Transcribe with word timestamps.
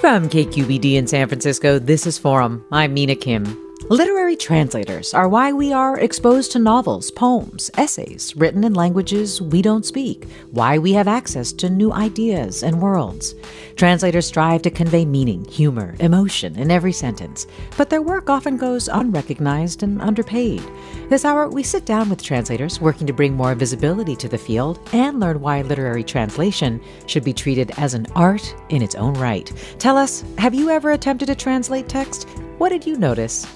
From 0.00 0.30
KQED 0.30 0.94
in 0.94 1.06
San 1.06 1.28
Francisco, 1.28 1.78
this 1.78 2.06
is 2.06 2.16
Forum. 2.16 2.64
I'm 2.72 2.94
Mina 2.94 3.14
Kim. 3.14 3.69
Literary 3.90 4.36
translators 4.36 5.12
are 5.14 5.28
why 5.28 5.52
we 5.52 5.72
are 5.72 5.98
exposed 5.98 6.52
to 6.52 6.60
novels, 6.60 7.10
poems, 7.10 7.72
essays 7.76 8.36
written 8.36 8.62
in 8.62 8.72
languages 8.72 9.42
we 9.42 9.60
don't 9.60 9.84
speak, 9.84 10.28
why 10.52 10.78
we 10.78 10.92
have 10.92 11.08
access 11.08 11.52
to 11.54 11.68
new 11.68 11.92
ideas 11.92 12.62
and 12.62 12.80
worlds. 12.80 13.34
Translators 13.74 14.26
strive 14.26 14.62
to 14.62 14.70
convey 14.70 15.04
meaning, 15.04 15.44
humor, 15.46 15.96
emotion 15.98 16.56
in 16.56 16.70
every 16.70 16.92
sentence, 16.92 17.48
but 17.76 17.90
their 17.90 18.00
work 18.00 18.30
often 18.30 18.56
goes 18.56 18.86
unrecognized 18.86 19.82
and 19.82 20.00
underpaid. 20.00 20.62
This 21.08 21.24
hour, 21.24 21.48
we 21.48 21.64
sit 21.64 21.84
down 21.84 22.08
with 22.08 22.22
translators 22.22 22.80
working 22.80 23.08
to 23.08 23.12
bring 23.12 23.34
more 23.34 23.56
visibility 23.56 24.14
to 24.14 24.28
the 24.28 24.38
field 24.38 24.78
and 24.92 25.18
learn 25.18 25.40
why 25.40 25.62
literary 25.62 26.04
translation 26.04 26.80
should 27.06 27.24
be 27.24 27.32
treated 27.32 27.72
as 27.76 27.94
an 27.94 28.06
art 28.14 28.54
in 28.68 28.82
its 28.82 28.94
own 28.94 29.14
right. 29.14 29.52
Tell 29.80 29.96
us, 29.96 30.22
have 30.38 30.54
you 30.54 30.70
ever 30.70 30.92
attempted 30.92 31.26
to 31.26 31.34
translate 31.34 31.88
text? 31.88 32.28
What 32.58 32.68
did 32.68 32.86
you 32.86 32.96
notice? 32.96 33.48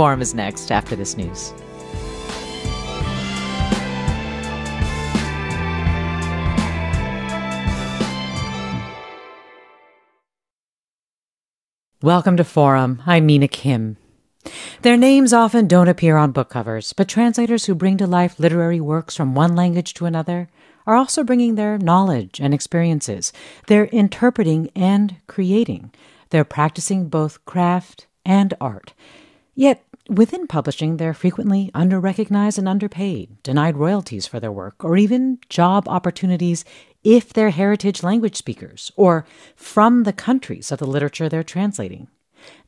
Forum 0.00 0.22
is 0.22 0.32
next 0.32 0.72
after 0.72 0.96
this 0.96 1.14
news. 1.14 1.52
Welcome 12.00 12.38
to 12.38 12.44
Forum. 12.44 13.02
I'm 13.04 13.26
Mina 13.26 13.46
Kim. 13.46 13.98
Their 14.80 14.96
names 14.96 15.34
often 15.34 15.68
don't 15.68 15.86
appear 15.86 16.16
on 16.16 16.32
book 16.32 16.48
covers, 16.48 16.94
but 16.94 17.06
translators 17.06 17.66
who 17.66 17.74
bring 17.74 17.98
to 17.98 18.06
life 18.06 18.40
literary 18.40 18.80
works 18.80 19.14
from 19.14 19.34
one 19.34 19.54
language 19.54 19.92
to 19.92 20.06
another 20.06 20.48
are 20.86 20.96
also 20.96 21.22
bringing 21.22 21.56
their 21.56 21.76
knowledge 21.76 22.40
and 22.40 22.54
experiences. 22.54 23.34
They're 23.66 23.84
interpreting 23.84 24.70
and 24.74 25.16
creating. 25.26 25.92
They're 26.30 26.44
practicing 26.46 27.10
both 27.10 27.44
craft 27.44 28.06
and 28.24 28.54
art. 28.62 28.94
Yet, 29.54 29.84
within 30.08 30.46
publishing, 30.46 30.96
they're 30.96 31.14
frequently 31.14 31.70
underrecognized 31.74 32.58
and 32.58 32.68
underpaid, 32.68 33.42
denied 33.42 33.76
royalties 33.76 34.26
for 34.26 34.40
their 34.40 34.52
work, 34.52 34.84
or 34.84 34.96
even 34.96 35.38
job 35.48 35.88
opportunities 35.88 36.64
if 37.04 37.32
they're 37.32 37.50
heritage 37.50 38.02
language 38.02 38.36
speakers 38.36 38.92
or 38.96 39.24
from 39.56 40.02
the 40.02 40.12
countries 40.12 40.70
of 40.70 40.78
the 40.78 40.86
literature 40.86 41.28
they're 41.28 41.42
translating. 41.42 42.08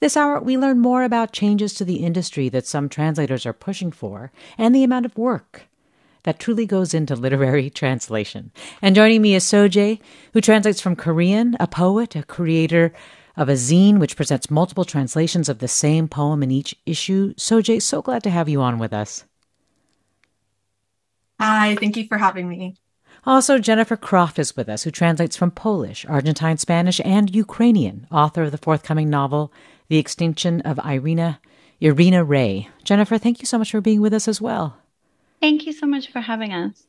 This 0.01 0.17
hour, 0.17 0.41
we 0.41 0.59
learn 0.59 0.81
more 0.81 1.03
about 1.03 1.33
changes 1.33 1.75
to 1.75 1.85
the 1.85 1.97
industry 1.97 2.49
that 2.51 2.67
some 2.67 2.89
translators 2.89 3.47
are 3.47 3.53
pushing 3.53 3.91
for 3.91 4.31
and 4.59 4.75
the 4.75 4.85
amount 4.85 5.07
of 5.07 5.17
work 5.17 5.69
that 6.25 6.39
truly 6.39 6.67
goes 6.67 6.95
into 6.95 7.17
literary 7.17 7.71
translation. 7.83 8.53
And 8.81 8.95
joining 8.95 9.23
me 9.23 9.35
is 9.35 9.45
Soje, 9.45 10.01
who 10.33 10.41
translates 10.41 10.81
from 10.81 10.97
Korean, 10.97 11.57
a 11.59 11.67
poet, 11.67 12.17
a 12.17 12.23
creator 12.23 12.93
of 13.37 13.49
a 13.49 13.53
zine 13.53 13.99
which 13.99 14.17
presents 14.17 14.51
multiple 14.51 14.85
translations 14.85 15.49
of 15.49 15.59
the 15.59 15.69
same 15.69 16.09
poem 16.09 16.43
in 16.43 16.51
each 16.51 16.75
issue. 16.87 17.35
Soje, 17.35 17.81
so 17.81 18.03
glad 18.03 18.23
to 18.23 18.31
have 18.31 18.49
you 18.49 18.61
on 18.61 18.79
with 18.79 18.93
us. 18.93 19.25
Hi, 21.41 21.75
thank 21.77 21.97
you 21.97 22.07
for 22.07 22.19
having 22.19 22.49
me. 22.49 22.77
Also, 23.25 23.59
Jennifer 23.59 23.97
Croft 23.97 24.39
is 24.39 24.57
with 24.57 24.69
us, 24.69 24.83
who 24.83 24.91
translates 24.91 25.37
from 25.37 25.53
Polish, 25.53 26.05
Argentine 26.09 26.59
Spanish, 26.59 27.01
and 27.05 27.35
Ukrainian, 27.35 28.07
author 28.11 28.43
of 28.43 28.51
the 28.51 28.59
forthcoming 28.59 29.09
novel, 29.09 29.53
The 29.89 29.99
Extinction 29.99 30.61
of 30.63 30.81
Irena, 30.81 31.41
Irena 31.81 32.25
Rey. 32.25 32.69
Jennifer, 32.83 33.19
thank 33.19 33.41
you 33.41 33.47
so 33.47 33.59
much 33.59 33.71
for 33.71 33.81
being 33.81 34.01
with 34.01 34.13
us 34.13 34.27
as 34.27 34.41
well. 34.41 34.77
Thank 35.41 35.67
you 35.67 35.73
so 35.73 35.87
much 35.87 36.11
for 36.11 36.21
having 36.21 36.53
us. 36.53 36.87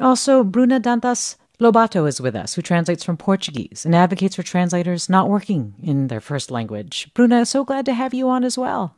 Also, 0.00 0.44
Bruna 0.44 0.80
Dantas 0.80 1.36
Lobato 1.58 2.06
is 2.06 2.20
with 2.20 2.36
us, 2.36 2.54
who 2.54 2.62
translates 2.62 3.02
from 3.02 3.16
Portuguese 3.16 3.84
and 3.84 3.94
advocates 3.94 4.36
for 4.36 4.42
translators 4.42 5.08
not 5.08 5.28
working 5.28 5.74
in 5.82 6.08
their 6.08 6.20
first 6.20 6.50
language. 6.50 7.10
Bruna, 7.14 7.46
so 7.46 7.64
glad 7.64 7.86
to 7.86 7.94
have 7.94 8.12
you 8.12 8.28
on 8.28 8.44
as 8.44 8.58
well. 8.58 8.94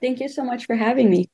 Thank 0.00 0.20
you 0.20 0.28
so 0.28 0.44
much 0.44 0.66
for 0.66 0.76
having 0.76 1.10
me. 1.10 1.28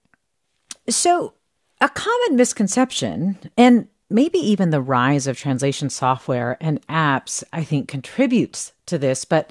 So, 0.88 1.34
a 1.80 1.88
common 1.88 2.36
misconception, 2.36 3.38
and 3.56 3.88
maybe 4.10 4.38
even 4.38 4.70
the 4.70 4.80
rise 4.80 5.26
of 5.26 5.38
translation 5.38 5.90
software 5.90 6.56
and 6.60 6.86
apps, 6.88 7.42
I 7.52 7.64
think, 7.64 7.88
contributes 7.88 8.72
to 8.86 8.98
this, 8.98 9.24
but 9.24 9.50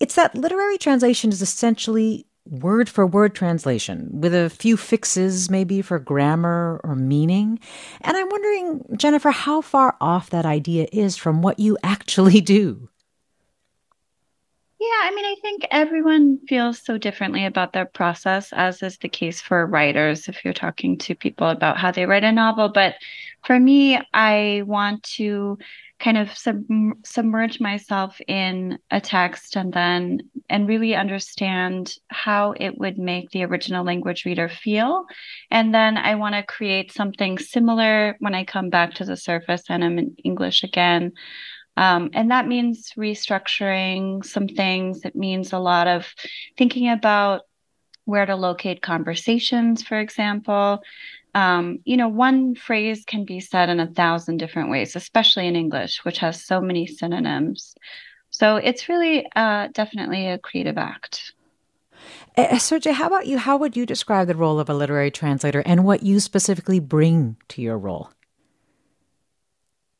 it's 0.00 0.14
that 0.14 0.34
literary 0.34 0.78
translation 0.78 1.30
is 1.30 1.42
essentially 1.42 2.26
word 2.50 2.88
for 2.88 3.06
word 3.06 3.34
translation 3.34 4.08
with 4.12 4.34
a 4.34 4.50
few 4.50 4.76
fixes 4.76 5.50
maybe 5.50 5.82
for 5.82 5.98
grammar 5.98 6.80
or 6.84 6.94
meaning. 6.94 7.58
And 8.00 8.16
I'm 8.16 8.28
wondering, 8.28 8.84
Jennifer, 8.96 9.30
how 9.30 9.60
far 9.60 9.96
off 10.00 10.30
that 10.30 10.46
idea 10.46 10.88
is 10.92 11.16
from 11.16 11.42
what 11.42 11.58
you 11.58 11.76
actually 11.82 12.40
do. 12.58 12.88
Yeah, 14.80 14.86
I 15.02 15.12
mean, 15.12 15.24
I 15.24 15.34
think 15.42 15.66
everyone 15.72 16.38
feels 16.46 16.78
so 16.78 16.98
differently 16.98 17.44
about 17.44 17.72
their 17.72 17.84
process, 17.84 18.52
as 18.52 18.80
is 18.80 18.96
the 18.98 19.08
case 19.08 19.40
for 19.40 19.66
writers 19.66 20.28
if 20.28 20.44
you're 20.44 20.54
talking 20.54 20.96
to 20.98 21.16
people 21.16 21.48
about 21.48 21.78
how 21.78 21.90
they 21.90 22.06
write 22.06 22.22
a 22.22 22.30
novel. 22.30 22.68
But 22.68 22.94
for 23.44 23.58
me, 23.58 24.00
I 24.14 24.62
want 24.66 25.02
to 25.14 25.58
kind 25.98 26.16
of 26.16 26.36
sub- 26.36 26.64
submerge 27.04 27.60
myself 27.60 28.20
in 28.28 28.78
a 28.90 29.00
text 29.00 29.56
and 29.56 29.72
then 29.72 30.20
and 30.48 30.68
really 30.68 30.94
understand 30.94 31.94
how 32.08 32.54
it 32.56 32.78
would 32.78 32.98
make 32.98 33.30
the 33.30 33.44
original 33.44 33.84
language 33.84 34.24
reader 34.24 34.48
feel. 34.48 35.04
And 35.50 35.74
then 35.74 35.96
i 35.96 36.14
want 36.14 36.34
to 36.34 36.42
create 36.42 36.92
something 36.92 37.38
similar 37.38 38.16
when 38.20 38.34
i 38.34 38.44
come 38.44 38.70
back 38.70 38.94
to 38.94 39.04
the 39.04 39.16
surface 39.16 39.64
and 39.68 39.84
i'm 39.84 39.98
in 39.98 40.14
english 40.24 40.62
again. 40.62 41.12
Um, 41.76 42.10
and 42.12 42.30
that 42.32 42.48
means 42.48 42.92
restructuring 42.96 44.24
some 44.24 44.48
things. 44.48 45.04
It 45.04 45.14
means 45.14 45.52
a 45.52 45.60
lot 45.60 45.86
of 45.86 46.12
thinking 46.56 46.90
about 46.90 47.42
where 48.04 48.24
to 48.24 48.34
locate 48.34 48.80
conversations 48.80 49.82
for 49.82 50.00
example 50.00 50.80
um, 51.38 51.78
you 51.84 51.96
know, 51.96 52.08
one 52.08 52.56
phrase 52.56 53.04
can 53.06 53.24
be 53.24 53.38
said 53.38 53.68
in 53.68 53.78
a 53.78 53.86
thousand 53.86 54.38
different 54.38 54.70
ways, 54.70 54.96
especially 54.96 55.46
in 55.46 55.54
English, 55.54 56.04
which 56.04 56.18
has 56.18 56.44
so 56.44 56.60
many 56.60 56.84
synonyms. 56.86 57.74
So 58.30 58.56
it's 58.56 58.88
really 58.88 59.24
uh, 59.36 59.68
definitely 59.72 60.26
a 60.28 60.38
creative 60.38 60.78
act. 60.78 61.32
Uh, 62.36 62.58
Soje, 62.58 62.92
how 62.92 63.06
about 63.06 63.26
you? 63.26 63.38
How 63.38 63.56
would 63.56 63.76
you 63.76 63.86
describe 63.86 64.26
the 64.26 64.34
role 64.34 64.58
of 64.58 64.68
a 64.68 64.74
literary 64.74 65.12
translator 65.12 65.62
and 65.64 65.84
what 65.84 66.02
you 66.02 66.18
specifically 66.18 66.80
bring 66.80 67.36
to 67.48 67.62
your 67.62 67.78
role? 67.78 68.10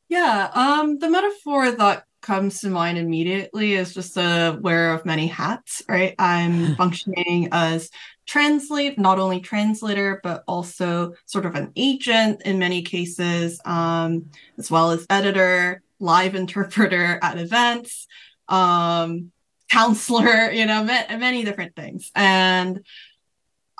Yeah, 0.09 0.51
um, 0.55 0.99
the 0.99 1.11
metaphor 1.11 1.71
that 1.71 2.05
comes 2.21 2.61
to 2.61 2.69
mind 2.69 2.99
immediately 2.99 3.75
is 3.75 3.95
just 3.95 4.17
a 4.17 4.59
wearer 4.61 4.95
of 4.95 5.05
many 5.07 5.27
hats, 5.27 5.83
right? 5.89 6.15
I'm 6.19 6.77
functioning 6.77 7.49
as 7.53 7.91
translate, 8.27 8.99
not 8.99 9.19
only 9.19 9.41
translator, 9.41 10.21
but 10.23 10.45
also 10.47 11.15
sort 11.27 11.47
of 11.47 11.55
an 11.55 11.73
agent 11.77 12.43
in 12.43 12.59
many 12.59 12.83
cases, 12.83 13.61
um, 13.65 14.31
as 14.59 14.71
well 14.71 14.91
as 14.91 15.07
editor, 15.09 15.83
live 16.01 16.35
interpreter 16.35 17.19
at 17.23 17.39
events. 17.39 18.07
Um, 18.49 19.33
counselor, 19.69 20.51
you 20.53 20.67
know, 20.67 20.85
many 20.85 21.45
different 21.45 21.77
things. 21.77 22.11
And 22.15 22.85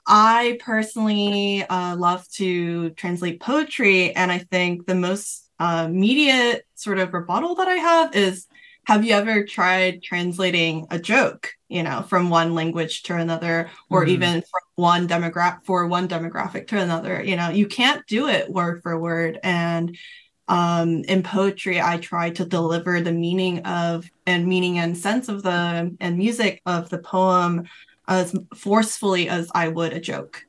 I 0.07 0.59
personally 0.61 1.65
uh, 1.65 1.97
love 1.97 2.27
to 2.35 2.91
translate 2.91 3.41
poetry. 3.41 4.15
And 4.15 4.33
I 4.33 4.39
think 4.39 4.87
the 4.87 4.95
most 4.95 5.48
uh, 5.59 5.87
immediate 5.89 6.67
sort 6.75 6.99
of 6.99 7.13
rebuttal 7.13 7.55
that 7.57 7.69
I 7.69 7.75
have 7.75 8.15
is 8.15 8.47
have 8.85 9.05
you 9.05 9.13
ever 9.13 9.45
tried 9.45 10.03
translating 10.03 10.87
a 10.91 10.99
joke 10.99 11.53
you 11.69 11.83
know 11.83 12.03
from 12.03 12.31
one 12.31 12.55
language 12.55 13.03
to 13.05 13.17
another 13.17 13.71
or 13.91 14.05
mm. 14.05 14.09
even 14.09 14.41
from 14.41 14.61
one 14.77 15.07
demographic 15.07 15.65
for 15.65 15.87
one 15.87 16.09
demographic 16.09 16.69
to 16.69 16.79
another? 16.79 17.23
You 17.23 17.37
know 17.37 17.51
you 17.51 17.67
can't 17.67 18.07
do 18.07 18.29
it 18.29 18.51
word 18.51 18.83
for 18.83 18.99
word. 18.99 19.39
And 19.43 19.97
um, 20.49 21.03
in 21.05 21.23
poetry 21.23 21.81
i 21.81 21.99
try 21.99 22.31
to 22.31 22.45
deliver 22.45 23.01
the 23.01 23.13
meaning 23.13 23.61
of 23.67 24.11
and 24.27 24.47
meaning 24.47 24.79
and 24.79 24.97
sense 24.97 25.29
of 25.29 25.43
the 25.43 25.95
and 26.01 26.17
music 26.17 26.63
of 26.65 26.89
the 26.89 26.99
poem 26.99 27.69
as 28.07 28.35
forcefully 28.55 29.29
as 29.29 29.51
i 29.55 29.69
would 29.69 29.93
a 29.93 30.01
joke 30.01 30.47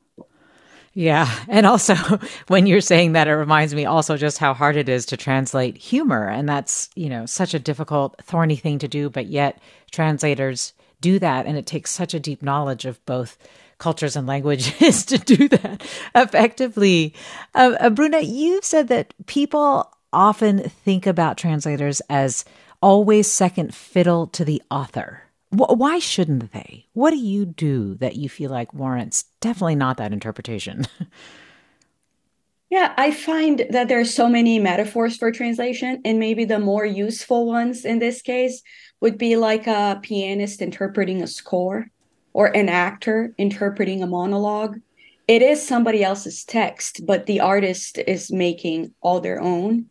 yeah. 0.94 1.30
And 1.47 1.65
also, 1.65 1.95
when 2.47 2.65
you're 2.65 2.81
saying 2.81 3.13
that, 3.13 3.27
it 3.27 3.36
reminds 3.36 3.74
me 3.74 3.86
also 3.86 4.18
just 4.18 4.38
how 4.38 4.53
hard 4.53 4.75
it 4.75 4.89
is 4.89 5.06
to 5.07 5.18
translate 5.18 5.77
humor. 5.77 6.27
And 6.27 6.47
that's, 6.47 6.89
you 6.95 7.09
know, 7.09 7.25
such 7.25 7.53
a 7.53 7.59
difficult, 7.59 8.15
thorny 8.24 8.56
thing 8.56 8.80
to 8.80 8.88
do. 8.88 9.09
But 9.09 9.27
yet, 9.27 9.59
translators 9.91 10.74
do 11.01 11.19
that. 11.19 11.45
And 11.45 11.57
it 11.57 11.65
takes 11.65 11.91
such 11.91 12.13
a 12.13 12.19
deep 12.19 12.41
knowledge 12.41 12.86
of 12.86 13.03
both 13.06 13.38
cultures 13.77 14.15
and 14.15 14.27
languages 14.27 15.06
to 15.07 15.18
do 15.18 15.47
that 15.50 15.81
effectively. 16.13 17.13
Uh, 17.56 17.75
uh, 17.80 17.89
Bruna, 17.89 18.19
you've 18.19 18.65
said 18.65 18.89
that 18.89 19.13
people 19.25 19.92
often 20.12 20.59
think 20.59 21.07
about 21.07 21.38
translators 21.38 22.01
as 22.09 22.45
always 22.81 23.31
second 23.31 23.74
fiddle 23.74 24.27
to 24.27 24.44
the 24.44 24.62
author. 24.69 25.24
Why 25.51 25.98
shouldn't 25.98 26.51
they? 26.51 26.86
What 26.94 27.10
do 27.12 27.18
you 27.18 27.46
do 27.46 27.96
that 27.96 28.16
you 28.16 28.30
feel 28.30 28.51
like 28.51 28.74
warrants 28.74 29.25
definitely 29.42 29.75
not 29.75 29.98
that 29.98 30.13
interpretation? 30.13 30.86
yeah, 32.69 32.94
I 32.98 33.10
find 33.12 33.66
that 33.72 33.88
there 33.88 34.00
are 34.00 34.06
so 34.06 34.30
many 34.30 34.60
metaphors 34.60 35.18
for 35.18 35.31
translation, 35.31 36.01
and 36.06 36.19
maybe 36.19 36.46
the 36.46 36.60
more 36.60 36.86
useful 36.86 37.48
ones 37.48 37.84
in 37.84 37.98
this 37.98 38.22
case 38.22 38.62
would 39.01 39.18
be 39.18 39.38
like 39.38 39.66
a 39.66 40.00
pianist 40.04 40.62
interpreting 40.62 41.24
a 41.24 41.28
score 41.28 41.88
or 42.34 42.56
an 42.56 42.69
actor 42.69 43.34
interpreting 43.40 44.04
a 44.04 44.07
monologue. 44.07 44.80
It 45.28 45.42
is 45.42 45.66
somebody 45.66 46.04
else's 46.04 46.44
text, 46.44 47.06
but 47.07 47.25
the 47.25 47.40
artist 47.40 47.98
is 47.98 48.31
making 48.31 48.94
all 49.02 49.19
their 49.19 49.42
own. 49.42 49.86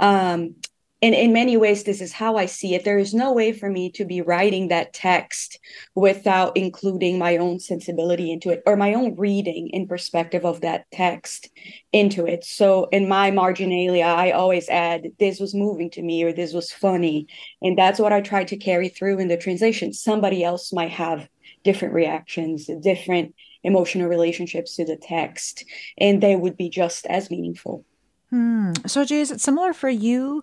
Um, 0.00 0.56
and 1.00 1.14
in 1.14 1.32
many 1.32 1.56
ways 1.56 1.84
this 1.84 2.00
is 2.00 2.12
how 2.12 2.36
i 2.36 2.46
see 2.46 2.74
it. 2.74 2.84
There 2.84 2.98
is 2.98 3.14
no 3.14 3.32
way 3.32 3.52
for 3.52 3.70
me 3.70 3.90
to 3.92 4.04
be 4.04 4.20
writing 4.20 4.68
that 4.68 4.92
text 4.92 5.58
without 5.94 6.56
including 6.56 7.18
my 7.18 7.36
own 7.36 7.60
sensibility 7.60 8.32
into 8.32 8.50
it 8.50 8.62
or 8.66 8.76
my 8.76 8.94
own 8.94 9.14
reading 9.16 9.68
in 9.72 9.86
perspective 9.86 10.44
of 10.44 10.60
that 10.62 10.86
text 10.92 11.50
into 11.92 12.26
it. 12.26 12.44
So 12.44 12.88
in 12.90 13.08
my 13.08 13.30
marginalia 13.30 14.04
i 14.04 14.32
always 14.32 14.68
add 14.68 15.08
this 15.18 15.38
was 15.40 15.54
moving 15.54 15.90
to 15.90 16.02
me 16.02 16.24
or 16.24 16.32
this 16.32 16.52
was 16.52 16.72
funny. 16.72 17.26
And 17.62 17.78
that's 17.78 17.98
what 17.98 18.12
i 18.12 18.20
try 18.20 18.44
to 18.44 18.56
carry 18.56 18.88
through 18.88 19.18
in 19.18 19.28
the 19.28 19.36
translation 19.36 19.92
somebody 19.92 20.42
else 20.42 20.72
might 20.72 20.90
have 20.90 21.28
different 21.64 21.94
reactions 21.94 22.70
different 22.82 23.34
emotional 23.64 24.08
relationships 24.08 24.76
to 24.76 24.84
the 24.84 24.96
text 24.96 25.64
and 25.98 26.22
they 26.22 26.36
would 26.36 26.56
be 26.56 26.68
just 26.68 27.06
as 27.06 27.30
meaningful. 27.30 27.84
Hmm. 28.30 28.72
Soje, 28.86 29.12
is 29.12 29.30
it 29.30 29.40
similar 29.40 29.72
for 29.72 29.88
you 29.88 30.42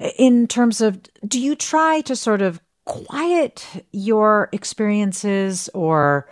in 0.00 0.46
terms 0.46 0.80
of 0.80 1.00
do 1.26 1.40
you 1.40 1.54
try 1.54 2.00
to 2.02 2.16
sort 2.16 2.42
of 2.42 2.60
quiet 2.84 3.66
your 3.92 4.48
experiences 4.52 5.68
or 5.74 6.28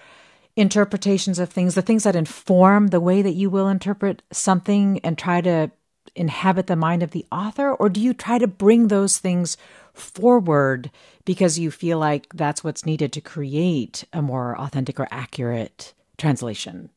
interpretations 0.56 1.38
of 1.38 1.49
things, 1.49 1.75
the 1.75 1.82
things 1.82 2.05
that 2.05 2.17
inform 2.17 2.88
the 2.88 3.00
way 3.00 3.23
that 3.23 3.32
you 3.32 3.49
will 3.49 3.69
interpret 3.69 4.23
something 4.31 5.00
and 5.03 5.17
try 5.17 5.41
to 5.41 5.70
inhabit 6.14 6.67
the 6.67 6.76
mind 6.76 7.03
of 7.03 7.12
the 7.12 7.25
author? 7.32 7.73
Or 7.73 7.88
do 7.88 8.00
you 8.00 8.12
try 8.12 8.38
to 8.38 8.47
bring 8.47 8.88
those 8.88 9.19
things 9.19 9.56
forward 9.94 10.91
because 11.25 11.59
you 11.59 11.70
feel 11.70 11.99
like 11.99 12.26
that's 12.35 12.62
what's 12.62 12.85
needed 12.85 13.12
to 13.12 13.20
create 13.20 14.05
a 14.12 14.20
more 14.20 14.59
authentic 14.59 15.00
or 15.00 15.09
accurate 15.11 15.94
translation? 16.19 16.91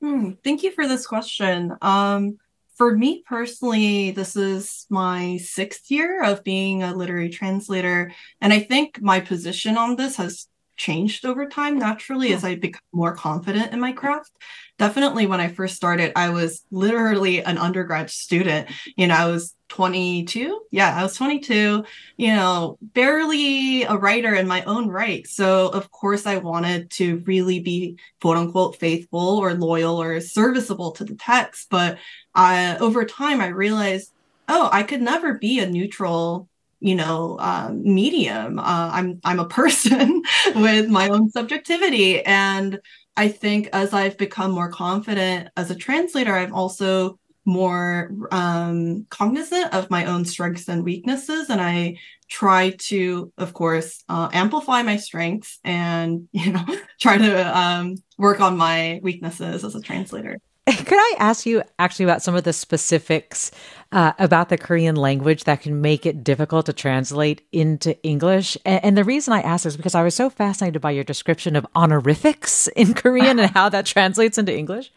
Hmm, 0.00 0.32
thank 0.42 0.62
you 0.62 0.70
for 0.70 0.86
this 0.86 1.06
question. 1.06 1.74
Um, 1.80 2.38
for 2.76 2.96
me 2.96 3.22
personally, 3.26 4.10
this 4.10 4.36
is 4.36 4.86
my 4.90 5.36
sixth 5.36 5.90
year 5.90 6.22
of 6.22 6.44
being 6.44 6.82
a 6.82 6.94
literary 6.94 7.28
translator. 7.30 8.12
And 8.40 8.52
I 8.52 8.60
think 8.60 9.00
my 9.00 9.20
position 9.20 9.76
on 9.76 9.96
this 9.96 10.16
has 10.16 10.48
changed 10.76 11.24
over 11.24 11.46
time 11.46 11.78
naturally 11.78 12.32
as 12.32 12.40
hmm. 12.40 12.48
I 12.48 12.54
become 12.56 12.82
more 12.92 13.14
confident 13.14 13.72
in 13.72 13.80
my 13.80 13.92
craft. 13.92 14.32
Definitely 14.78 15.26
when 15.26 15.40
I 15.40 15.48
first 15.48 15.76
started, 15.76 16.12
I 16.16 16.30
was 16.30 16.64
literally 16.70 17.42
an 17.42 17.58
undergrad 17.58 18.10
student. 18.10 18.68
You 18.96 19.06
know, 19.06 19.14
I 19.14 19.26
was 19.26 19.54
22. 19.68 20.62
Yeah, 20.70 20.94
I 20.96 21.02
was 21.02 21.16
22, 21.16 21.84
you 22.16 22.34
know, 22.34 22.78
barely 22.80 23.84
a 23.84 23.96
writer 23.96 24.34
in 24.34 24.48
my 24.48 24.62
own 24.64 24.88
right. 24.88 25.26
So, 25.26 25.68
of 25.68 25.90
course, 25.90 26.26
I 26.26 26.38
wanted 26.38 26.90
to 26.92 27.18
really 27.26 27.60
be 27.60 27.98
quote 28.20 28.36
unquote 28.36 28.76
faithful 28.76 29.38
or 29.38 29.54
loyal 29.54 30.00
or 30.00 30.20
serviceable 30.20 30.92
to 30.92 31.04
the 31.04 31.14
text. 31.14 31.68
But 31.70 31.98
I, 32.34 32.76
over 32.78 33.04
time, 33.04 33.40
I 33.40 33.48
realized, 33.48 34.12
oh, 34.48 34.68
I 34.72 34.82
could 34.82 35.02
never 35.02 35.34
be 35.34 35.60
a 35.60 35.68
neutral 35.68 36.48
you 36.84 36.94
know 36.94 37.38
um, 37.40 37.82
medium 37.82 38.58
uh, 38.58 38.90
i'm 38.92 39.18
i'm 39.24 39.40
a 39.40 39.48
person 39.60 40.22
with 40.54 40.88
my 40.88 41.08
own 41.08 41.30
subjectivity. 41.30 42.22
And 42.24 42.78
i 43.16 43.28
think 43.28 43.70
as 43.72 43.92
i've 43.94 44.18
become 44.18 44.50
more 44.52 44.70
confident 44.70 45.48
as 45.56 45.70
a 45.70 45.74
translator 45.74 46.34
i've 46.34 46.52
also 46.52 47.18
more 47.46 48.10
um, 48.30 49.04
cognizant 49.10 49.72
of 49.74 49.90
my 49.90 50.06
own 50.06 50.24
strengths 50.24 50.68
and 50.68 50.84
weaknesses. 50.84 51.50
And 51.50 51.60
i 51.60 51.96
try 52.28 52.70
to 52.70 53.32
of 53.38 53.52
course 53.52 54.02
uh, 54.08 54.28
amplify 54.32 54.82
my 54.82 54.96
strengths 54.96 55.58
and 55.64 56.28
you 56.32 56.52
know 56.52 56.66
try 57.00 57.16
to 57.16 57.58
um, 57.58 57.96
work 58.18 58.40
on 58.40 58.56
my 58.56 59.00
weaknesses 59.02 59.64
as 59.64 59.74
a 59.74 59.80
translator 59.80 60.38
Could 60.86 60.98
I 60.98 61.14
ask 61.18 61.44
you 61.44 61.62
actually 61.78 62.04
about 62.04 62.22
some 62.22 62.34
of 62.34 62.44
the 62.44 62.52
specifics 62.54 63.50
uh, 63.92 64.12
about 64.18 64.48
the 64.48 64.56
Korean 64.56 64.96
language 64.96 65.44
that 65.44 65.60
can 65.60 65.82
make 65.82 66.06
it 66.06 66.24
difficult 66.24 66.66
to 66.66 66.72
translate 66.72 67.42
into 67.52 68.02
English? 68.02 68.56
And, 68.64 68.82
and, 68.82 68.96
the 68.96 69.04
reason 69.04 69.34
I 69.34 69.42
ask 69.42 69.66
is 69.66 69.76
because 69.76 69.94
I 69.94 70.02
was 70.02 70.14
so 70.14 70.30
fascinated 70.30 70.80
by 70.80 70.92
your 70.92 71.04
description 71.04 71.54
of 71.54 71.66
honorifics 71.74 72.66
in 72.76 72.94
Korean 72.94 73.38
and 73.38 73.50
how 73.50 73.68
that 73.68 73.84
translates 73.84 74.38
into 74.38 74.56
English. 74.56 74.90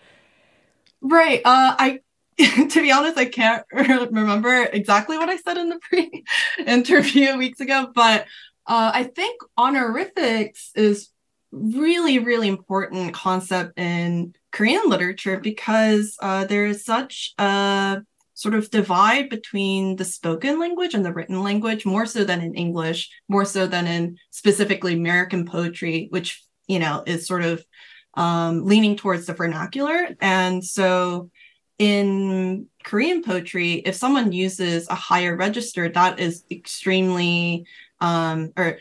Right. 1.01 1.41
Uh, 1.43 1.75
I, 1.77 1.99
to 2.37 2.81
be 2.81 2.91
honest, 2.91 3.17
I 3.17 3.25
can't 3.25 3.65
remember 3.73 4.63
exactly 4.71 5.17
what 5.17 5.27
I 5.27 5.35
said 5.35 5.57
in 5.57 5.67
the 5.67 5.79
pre-interview 5.79 7.35
weeks 7.37 7.59
ago, 7.59 7.91
but 7.93 8.21
uh, 8.67 8.91
I 8.93 9.03
think 9.03 9.41
honorifics 9.57 10.71
is 10.75 11.09
really, 11.51 12.19
really 12.19 12.47
important 12.47 13.13
concept 13.13 13.77
in 13.77 14.33
Korean 14.51 14.83
literature 14.87 15.39
because 15.39 16.15
uh, 16.21 16.45
there 16.45 16.65
is 16.65 16.83
such 16.83 17.33
a 17.37 18.01
sort 18.33 18.53
of 18.53 18.69
divide 18.69 19.29
between 19.29 19.95
the 19.95 20.05
spoken 20.05 20.59
language 20.59 20.93
and 20.93 21.03
the 21.03 21.13
written 21.13 21.41
language, 21.41 21.85
more 21.85 22.05
so 22.05 22.23
than 22.23 22.41
in 22.41 22.53
English, 22.53 23.09
more 23.27 23.45
so 23.45 23.65
than 23.65 23.87
in 23.87 24.17
specifically 24.29 24.93
American 24.93 25.45
poetry, 25.45 26.07
which, 26.11 26.43
you 26.67 26.77
know, 26.77 27.01
is 27.07 27.25
sort 27.25 27.43
of 27.43 27.65
um, 28.13 28.65
leaning 28.65 28.95
towards 28.95 29.25
the 29.25 29.33
vernacular. 29.33 30.09
And 30.21 30.63
so 30.63 31.31
in 31.79 32.67
Korean 32.83 33.23
poetry, 33.23 33.73
if 33.73 33.95
someone 33.95 34.31
uses 34.31 34.87
a 34.87 34.95
higher 34.95 35.35
register, 35.35 35.89
that 35.89 36.19
is 36.19 36.43
extremely 36.51 37.65
um, 37.99 38.51
or 38.55 38.79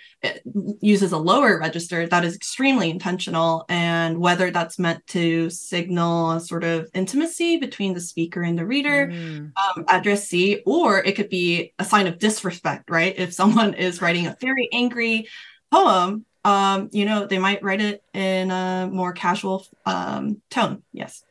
uses 0.81 1.13
a 1.13 1.19
lower 1.19 1.59
register, 1.59 2.07
that 2.07 2.25
is 2.25 2.35
extremely 2.35 2.91
intentional. 2.91 3.65
And 3.69 4.19
whether 4.19 4.51
that's 4.51 4.79
meant 4.79 5.07
to 5.09 5.51
signal 5.51 6.33
a 6.33 6.41
sort 6.41 6.65
of 6.65 6.89
intimacy 6.95 7.57
between 7.57 7.95
the 7.95 8.01
speaker 8.01 8.43
and 8.43 8.59
the 8.59 8.67
reader, 8.67 9.09
mm. 9.09 9.53
um, 9.57 9.85
addressee, 9.89 10.63
or 10.67 10.99
it 10.99 11.17
could 11.17 11.29
be 11.29 11.73
a 11.79 11.85
sign 11.85 12.07
of 12.07 12.19
disrespect, 12.19 12.91
right? 12.91 13.15
If 13.17 13.33
someone 13.33 13.75
is 13.75 14.03
writing 14.03 14.27
a 14.27 14.37
very 14.41 14.69
angry 14.73 15.29
poem, 15.71 16.25
um, 16.45 16.91
you 16.93 17.05
know, 17.05 17.27
they 17.27 17.39
might 17.39 17.63
write 17.63 17.81
it 17.81 18.03
in 18.15 18.51
a 18.51 18.89
more 18.93 19.13
casual 19.13 19.67
um, 19.85 20.41
tone. 20.51 20.83
Yes. 20.93 21.25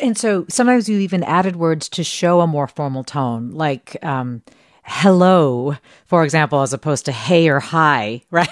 And 0.00 0.16
so 0.18 0.46
sometimes 0.48 0.88
you 0.88 0.98
even 0.98 1.22
added 1.22 1.56
words 1.56 1.88
to 1.90 2.02
show 2.02 2.40
a 2.40 2.46
more 2.46 2.66
formal 2.66 3.04
tone, 3.04 3.50
like, 3.52 3.96
um, 4.02 4.42
hello, 4.86 5.76
for 6.06 6.24
example, 6.24 6.62
as 6.62 6.72
opposed 6.72 7.04
to 7.04 7.12
hey 7.12 7.48
or 7.48 7.60
hi, 7.60 8.22
right? 8.30 8.48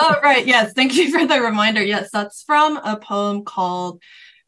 oh, 0.00 0.14
right. 0.22 0.46
Yes. 0.46 0.72
Thank 0.74 0.94
you 0.94 1.10
for 1.10 1.26
the 1.26 1.40
reminder. 1.40 1.82
Yes, 1.82 2.10
that's 2.12 2.42
from 2.42 2.76
a 2.78 2.96
poem 2.96 3.44
called 3.44 4.00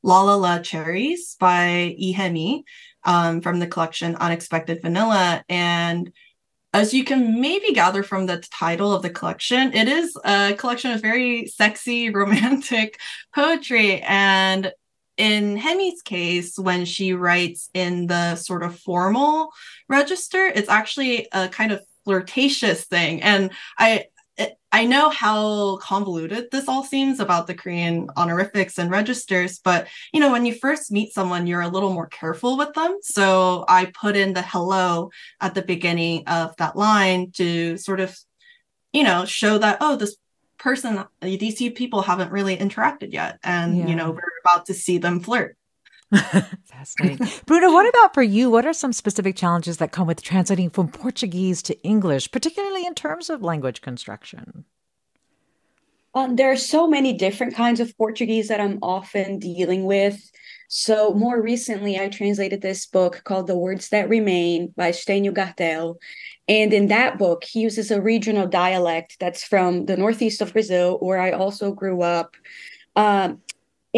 La 0.03 0.23
La 0.23 0.37
La 0.37 0.59
Cherries 0.61 1.37
by 1.41 1.97
Lee 1.99 2.15
Hyemi 2.17 2.62
um, 3.05 3.41
from 3.41 3.59
the 3.59 3.67
collection 3.67 4.15
Unexpected 4.17 4.81
Vanilla. 4.83 5.43
And 5.49 6.12
as 6.75 6.93
you 6.93 7.03
can 7.03 7.41
maybe 7.41 7.73
gather 7.73 8.03
from 8.03 8.27
the 8.27 8.38
title 8.38 8.93
of 8.93 9.03
the 9.03 9.11
collection, 9.11 9.73
it 9.73 9.88
is 9.88 10.17
a 10.25 10.55
collection 10.55 10.93
of 10.93 11.00
very 11.00 11.47
sexy, 11.47 12.11
romantic 12.11 13.00
poetry. 13.35 14.03
And 14.03 14.73
in 15.18 15.56
Hyemi's 15.56 16.00
case, 16.02 16.58
when 16.58 16.84
she 16.84 17.12
writes 17.12 17.68
in 17.75 18.06
the 18.06 18.37
sort 18.37 18.62
of 18.62 18.78
formal 18.78 19.52
register, 19.88 20.46
it's 20.46 20.68
actually 20.68 21.28
a 21.32 21.48
kind 21.48 21.72
of 21.72 21.82
flirtatious 22.04 22.84
thing. 22.84 23.22
And 23.22 23.50
I 23.78 24.06
I 24.70 24.84
know 24.84 25.08
how 25.10 25.78
convoluted 25.78 26.50
this 26.52 26.68
all 26.68 26.84
seems 26.84 27.20
about 27.20 27.46
the 27.46 27.54
Korean 27.54 28.08
honorifics 28.16 28.78
and 28.78 28.90
registers, 28.90 29.58
but 29.58 29.88
you 30.12 30.20
know, 30.20 30.30
when 30.30 30.46
you 30.46 30.54
first 30.54 30.92
meet 30.92 31.12
someone, 31.12 31.46
you're 31.46 31.62
a 31.62 31.68
little 31.68 31.92
more 31.92 32.06
careful 32.06 32.56
with 32.56 32.75
them. 32.75 32.98
So 33.02 33.64
I 33.66 33.87
put 33.87 34.14
in 34.14 34.34
the 34.34 34.42
hello 34.42 35.10
at 35.40 35.54
the 35.54 35.62
beginning 35.62 36.25
of 36.28 36.54
that 36.58 36.76
line 36.76 37.32
to 37.32 37.78
sort 37.78 38.00
of, 38.00 38.16
you 38.92 39.02
know, 39.02 39.25
show 39.25 39.58
that, 39.58 39.78
oh, 39.80 39.96
this 39.96 40.16
person, 40.58 41.04
these 41.20 41.58
two 41.58 41.70
people 41.70 42.02
haven't 42.02 42.30
really 42.30 42.56
interacted 42.56 43.12
yet. 43.12 43.38
And, 43.42 43.78
yeah. 43.78 43.87
you 43.87 43.96
know, 43.96 44.10
we're 44.10 44.38
about 44.49 44.67
to 44.67 44.75
see 44.75 44.99
them 44.99 45.21
flirt. 45.21 45.57
Fascinating. 46.64 47.28
Bruna, 47.45 47.71
what 47.71 47.88
about 47.88 48.14
for 48.14 48.23
you? 48.23 48.50
What 48.50 48.64
are 48.64 48.73
some 48.73 48.95
specific 48.95 49.37
challenges 49.37 49.76
that 49.76 49.93
come 49.93 50.07
with 50.07 50.23
translating 50.23 50.71
from 50.71 50.88
Portuguese 50.88 51.61
to 51.62 51.81
English, 51.83 52.31
particularly 52.31 52.87
in 52.87 52.95
terms 52.95 53.28
of 53.28 53.43
language 53.43 53.83
construction? 53.83 54.64
Um, 56.14 56.37
there 56.37 56.50
are 56.50 56.57
so 56.57 56.88
many 56.88 57.12
different 57.12 57.55
kinds 57.55 57.81
of 57.81 57.97
Portuguese 57.99 58.49
that 58.49 58.61
I'm 58.61 58.78
often 58.81 59.38
dealing 59.38 59.85
with. 59.85 60.19
So, 60.69 61.12
more 61.12 61.40
recently, 61.40 61.99
I 61.99 62.09
translated 62.09 62.62
this 62.62 62.87
book 62.87 63.23
called 63.25 63.47
The 63.47 63.57
Words 63.57 63.90
That 63.90 64.09
Remain 64.09 64.73
by 64.76 64.90
Stênio 64.90 65.33
Gardel. 65.33 65.97
And 66.49 66.73
in 66.73 66.88
that 66.88 67.19
book, 67.19 67.45
he 67.45 67.61
uses 67.61 67.90
a 67.90 68.00
regional 68.00 68.47
dialect 68.47 69.17
that's 69.21 69.45
from 69.45 69.85
the 69.85 69.97
northeast 69.97 70.40
of 70.40 70.55
Brazil, 70.55 70.99
where 70.99 71.21
I 71.21 71.33
also 71.33 71.73
grew 71.73 72.00
up. 72.02 72.35
Um, 72.97 73.43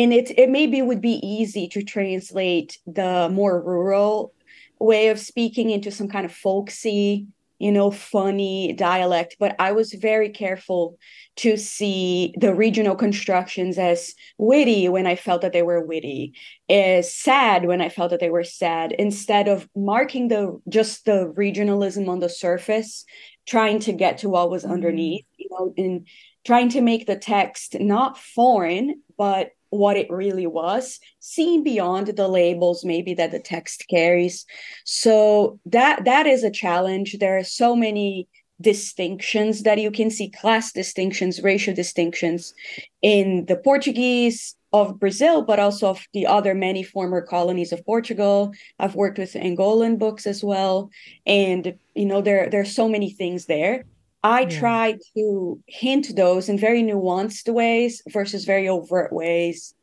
and 0.01 0.15
it 0.15 0.31
it 0.39 0.49
maybe 0.49 0.81
would 0.81 1.01
be 1.01 1.21
easy 1.27 1.69
to 1.69 1.83
translate 1.83 2.79
the 2.87 3.29
more 3.31 3.61
rural 3.61 4.33
way 4.79 5.09
of 5.09 5.19
speaking 5.19 5.71
into 5.71 5.91
some 5.91 6.09
kind 6.09 6.25
of 6.25 6.33
folksy 6.33 7.27
you 7.59 7.71
know 7.71 7.91
funny 7.91 8.73
dialect 8.73 9.37
but 9.39 9.55
i 9.59 9.73
was 9.73 9.93
very 9.93 10.31
careful 10.31 10.97
to 11.37 11.57
see 11.57 12.35
the 12.39 12.55
regional 12.55 12.97
constructions 12.97 13.79
as 13.79 14.15
witty 14.39 14.89
when 14.89 15.07
i 15.07 15.15
felt 15.15 15.43
that 15.43 15.53
they 15.53 15.63
were 15.63 15.85
witty 15.85 16.33
as 16.71 17.15
sad 17.15 17.67
when 17.67 17.83
i 17.83 17.91
felt 17.91 18.11
that 18.11 18.21
they 18.21 18.31
were 18.31 18.45
sad 18.45 18.93
instead 18.93 19.49
of 19.49 19.69
marking 19.77 20.29
the 20.29 20.59
just 20.69 21.05
the 21.05 21.33
regionalism 21.37 22.09
on 22.09 22.21
the 22.21 22.29
surface 22.31 23.05
trying 23.47 23.79
to 23.79 23.93
get 23.93 24.19
to 24.19 24.31
what 24.31 24.51
was 24.51 24.63
mm-hmm. 24.63 24.73
underneath 24.73 25.27
you 25.37 25.49
know 25.51 25.75
and 25.77 26.07
trying 26.47 26.71
to 26.71 26.81
make 26.81 27.07
the 27.07 27.17
text 27.17 27.79
not 27.79 28.17
foreign 28.17 29.03
but 29.19 29.51
what 29.71 29.97
it 29.97 30.11
really 30.11 30.47
was, 30.47 30.99
seeing 31.21 31.63
beyond 31.63 32.09
the 32.09 32.29
labels 32.29 32.85
maybe 32.85 33.15
that 33.15 33.31
the 33.31 33.41
text 33.41 33.87
carries. 33.89 34.45
So 34.85 35.59
that 35.67 36.05
that 36.05 36.27
is 36.27 36.45
a 36.45 36.51
challenge. 36.51 37.17
There 37.19 37.39
are 37.39 37.45
so 37.45 37.75
many 37.75 38.29
distinctions 38.61 39.63
that 39.63 39.79
you 39.79 39.91
can 39.91 40.11
see 40.11 40.29
class 40.29 40.73
distinctions, 40.73 41.43
racial 41.43 41.75
distinctions 41.75 42.53
in 43.01 43.47
the 43.47 43.57
Portuguese 43.57 44.55
of 44.73 45.01
Brazil, 45.01 45.43
but 45.43 45.59
also 45.59 45.89
of 45.89 46.07
the 46.13 46.27
other 46.27 46.55
many 46.55 46.83
former 46.83 47.23
colonies 47.23 47.73
of 47.73 47.85
Portugal. 47.85 48.53
I've 48.79 48.95
worked 48.95 49.19
with 49.19 49.33
Angolan 49.33 49.99
books 49.99 50.27
as 50.27 50.45
well. 50.45 50.91
And 51.27 51.75
you 51.95 52.07
know, 52.07 52.21
there, 52.21 52.49
there 52.51 52.61
are 52.61 52.67
so 52.67 52.89
many 52.89 53.11
things 53.11 53.47
there. 53.47 53.85
I 54.23 54.43
yeah. 54.43 54.61
try 54.61 54.99
to 55.17 55.63
hint 55.67 56.15
those 56.15 56.49
in 56.49 56.59
very 56.59 56.83
nuanced 56.83 57.53
ways 57.53 58.03
versus 58.09 58.45
very 58.45 58.69
overt 58.69 59.13
ways. 59.13 59.75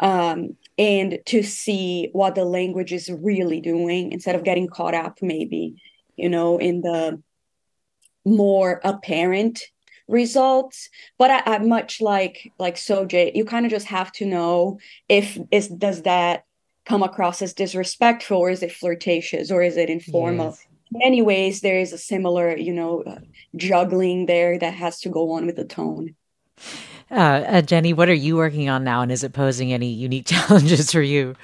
Um, 0.00 0.56
and 0.76 1.20
to 1.26 1.42
see 1.44 2.08
what 2.12 2.34
the 2.34 2.44
language 2.44 2.92
is 2.92 3.08
really 3.08 3.60
doing 3.60 4.10
instead 4.10 4.34
of 4.34 4.42
getting 4.42 4.66
caught 4.66 4.94
up, 4.94 5.18
maybe, 5.22 5.80
you 6.16 6.28
know, 6.28 6.58
in 6.58 6.80
the 6.80 7.22
more 8.24 8.80
apparent 8.82 9.60
results 10.06 10.90
but 11.18 11.30
I, 11.30 11.42
I 11.46 11.58
much 11.58 12.02
like 12.02 12.52
like 12.58 12.76
Soje 12.76 13.34
you 13.34 13.46
kind 13.46 13.64
of 13.64 13.70
just 13.70 13.86
have 13.86 14.12
to 14.12 14.26
know 14.26 14.78
if 15.08 15.38
is 15.50 15.68
does 15.68 16.02
that 16.02 16.44
come 16.84 17.02
across 17.02 17.40
as 17.40 17.54
disrespectful 17.54 18.36
or 18.36 18.50
is 18.50 18.62
it 18.62 18.72
flirtatious 18.72 19.50
or 19.50 19.62
is 19.62 19.78
it 19.78 19.88
informal 19.88 20.48
yes 20.48 20.66
many 20.90 21.22
ways 21.22 21.60
there 21.60 21.78
is 21.78 21.92
a 21.92 21.98
similar 21.98 22.56
you 22.56 22.72
know 22.72 23.02
uh, 23.02 23.18
juggling 23.56 24.26
there 24.26 24.58
that 24.58 24.74
has 24.74 25.00
to 25.00 25.08
go 25.08 25.32
on 25.32 25.46
with 25.46 25.56
the 25.56 25.64
tone. 25.64 26.14
Uh, 27.10 27.14
uh, 27.46 27.62
jenny 27.62 27.92
what 27.92 28.08
are 28.08 28.14
you 28.14 28.36
working 28.36 28.68
on 28.68 28.84
now 28.84 29.02
and 29.02 29.12
is 29.12 29.24
it 29.24 29.32
posing 29.32 29.72
any 29.72 29.88
unique 29.88 30.26
challenges 30.34 30.92
for 30.92 31.02
you? 31.02 31.34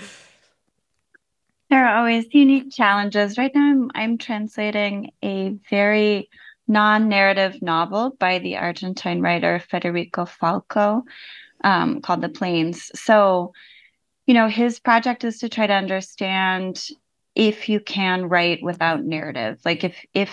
There 1.69 1.87
are 1.87 1.99
always 1.99 2.27
unique 2.33 2.73
challenges. 2.73 3.39
Right 3.39 3.55
now 3.55 3.71
i'm, 3.71 3.91
I'm 3.95 4.19
translating 4.19 5.13
a 5.23 5.57
very 5.69 6.29
non-narrative 6.67 7.61
novel 7.63 8.11
by 8.19 8.39
the 8.39 8.57
argentine 8.57 9.21
writer 9.21 9.59
federico 9.59 10.25
falco 10.25 11.03
um, 11.65 12.01
called 12.01 12.23
the 12.23 12.29
plains. 12.29 12.91
So 12.95 13.53
you 14.27 14.35
know 14.35 14.49
his 14.49 14.79
project 14.79 15.25
is 15.25 15.39
to 15.39 15.49
try 15.49 15.67
to 15.67 15.73
understand 15.73 16.81
if 17.35 17.69
you 17.69 17.81
can 17.81 18.29
write 18.29 18.63
without 18.63 19.05
narrative. 19.05 19.59
Like 19.65 19.85
if 19.85 19.97
if 20.15 20.31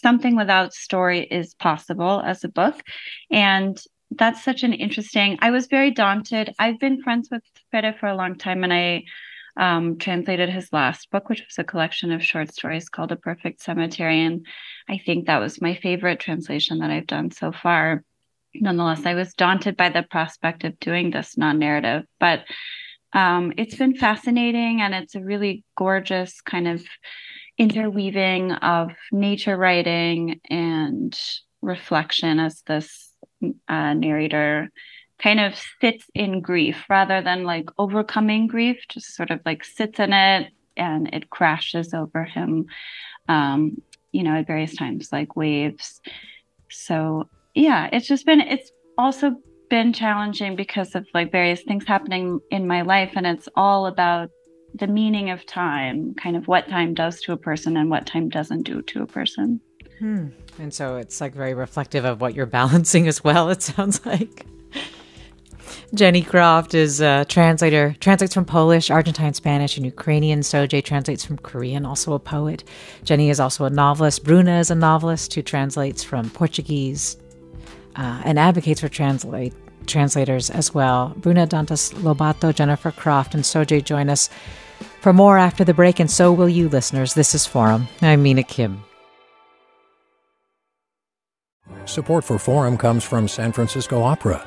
something 0.00 0.36
without 0.36 0.72
story 0.72 1.20
is 1.20 1.54
possible 1.54 2.22
as 2.24 2.44
a 2.44 2.48
book 2.48 2.80
and 3.30 3.80
that's 4.12 4.42
such 4.42 4.62
an 4.62 4.72
interesting 4.72 5.38
i 5.40 5.50
was 5.50 5.66
very 5.66 5.90
daunted. 5.90 6.54
I've 6.58 6.78
been 6.78 7.02
friends 7.02 7.28
with 7.30 7.42
Fede 7.70 7.96
for 7.98 8.06
a 8.06 8.14
long 8.14 8.36
time 8.36 8.64
and 8.64 8.72
i 8.72 9.04
um, 9.56 9.98
translated 9.98 10.48
his 10.48 10.72
last 10.72 11.10
book 11.10 11.28
which 11.28 11.44
was 11.44 11.58
a 11.58 11.64
collection 11.64 12.12
of 12.12 12.24
short 12.24 12.52
stories 12.52 12.88
called 12.88 13.12
a 13.12 13.16
perfect 13.16 13.60
cemetery 13.60 14.24
and 14.24 14.46
i 14.88 14.98
think 15.04 15.26
that 15.26 15.40
was 15.40 15.60
my 15.60 15.74
favorite 15.74 16.20
translation 16.20 16.78
that 16.78 16.90
i've 16.90 17.06
done 17.06 17.30
so 17.30 17.52
far. 17.52 18.04
Nonetheless 18.54 19.06
i 19.06 19.14
was 19.14 19.34
daunted 19.34 19.76
by 19.76 19.88
the 19.88 20.04
prospect 20.04 20.64
of 20.64 20.78
doing 20.78 21.10
this 21.10 21.36
non-narrative 21.36 22.04
but 22.20 22.44
um, 23.12 23.52
it's 23.56 23.74
been 23.74 23.94
fascinating 23.94 24.80
and 24.80 24.94
it's 24.94 25.14
a 25.14 25.20
really 25.20 25.64
gorgeous 25.76 26.40
kind 26.40 26.68
of 26.68 26.84
interweaving 27.58 28.52
of 28.52 28.92
nature 29.12 29.56
writing 29.56 30.40
and 30.48 31.18
reflection 31.60 32.38
as 32.38 32.62
this 32.62 33.12
uh, 33.68 33.94
narrator 33.94 34.70
kind 35.18 35.40
of 35.40 35.54
sits 35.80 36.06
in 36.14 36.40
grief 36.40 36.84
rather 36.88 37.20
than 37.20 37.44
like 37.44 37.68
overcoming 37.78 38.46
grief, 38.46 38.78
just 38.88 39.14
sort 39.14 39.30
of 39.30 39.40
like 39.44 39.64
sits 39.64 40.00
in 40.00 40.12
it 40.12 40.50
and 40.76 41.12
it 41.12 41.28
crashes 41.28 41.92
over 41.92 42.24
him, 42.24 42.66
um, 43.28 43.82
you 44.12 44.22
know, 44.22 44.34
at 44.36 44.46
various 44.46 44.74
times, 44.74 45.12
like 45.12 45.36
waves. 45.36 46.00
So, 46.70 47.28
yeah, 47.54 47.90
it's 47.92 48.06
just 48.06 48.24
been, 48.24 48.40
it's 48.40 48.70
also 48.96 49.36
been 49.70 49.92
challenging 49.92 50.56
because 50.56 50.94
of 50.94 51.06
like 51.14 51.32
various 51.32 51.62
things 51.62 51.86
happening 51.86 52.40
in 52.50 52.66
my 52.66 52.82
life 52.82 53.12
and 53.14 53.26
it's 53.26 53.48
all 53.54 53.86
about 53.86 54.28
the 54.74 54.86
meaning 54.86 55.30
of 55.30 55.46
time 55.46 56.14
kind 56.14 56.36
of 56.36 56.46
what 56.46 56.68
time 56.68 56.92
does 56.92 57.20
to 57.22 57.32
a 57.32 57.36
person 57.36 57.76
and 57.76 57.88
what 57.88 58.04
time 58.06 58.28
doesn't 58.28 58.64
do 58.64 58.82
to 58.82 59.02
a 59.02 59.06
person. 59.06 59.60
Hmm. 59.98 60.28
and 60.58 60.72
so 60.72 60.96
it's 60.96 61.20
like 61.20 61.34
very 61.34 61.54
reflective 61.54 62.04
of 62.04 62.20
what 62.20 62.34
you're 62.34 62.46
balancing 62.60 63.08
as 63.08 63.24
well 63.24 63.48
it 63.48 63.62
sounds 63.62 64.04
like. 64.04 64.44
Jenny 65.94 66.22
croft 66.22 66.74
is 66.74 67.00
a 67.00 67.24
translator 67.28 67.96
translates 68.00 68.34
from 68.34 68.44
polish 68.44 68.90
argentine 68.90 69.34
spanish 69.34 69.76
and 69.76 69.86
ukrainian. 69.86 70.40
Soje 70.40 70.82
translates 70.84 71.24
from 71.24 71.38
korean 71.38 71.86
also 71.86 72.12
a 72.12 72.18
poet. 72.18 72.64
Jenny 73.04 73.30
is 73.30 73.38
also 73.40 73.64
a 73.64 73.70
novelist. 73.70 74.24
Bruna 74.24 74.58
is 74.58 74.70
a 74.70 74.74
novelist 74.74 75.32
who 75.34 75.42
translates 75.42 76.02
from 76.02 76.28
portuguese 76.30 77.16
uh, 77.96 78.22
and 78.24 78.38
advocates 78.38 78.80
for 78.80 78.88
translate 78.88 79.54
translators 79.86 80.50
as 80.50 80.72
well. 80.74 81.14
Bruna 81.16 81.46
Dantas 81.46 81.92
Lobato, 81.94 82.54
Jennifer 82.54 82.90
Croft, 82.90 83.34
and 83.34 83.44
Soje 83.44 83.82
join 83.82 84.08
us 84.08 84.28
for 85.00 85.12
more 85.12 85.38
after 85.38 85.64
the 85.64 85.74
break, 85.74 85.98
and 86.00 86.10
so 86.10 86.32
will 86.32 86.48
you, 86.48 86.68
listeners. 86.68 87.14
This 87.14 87.34
is 87.34 87.46
Forum. 87.46 87.88
I'm 88.02 88.22
Mina 88.22 88.42
Kim. 88.42 88.84
Support 91.86 92.24
for 92.24 92.38
Forum 92.38 92.76
comes 92.76 93.04
from 93.04 93.26
San 93.26 93.52
Francisco 93.52 94.02
Opera. 94.02 94.46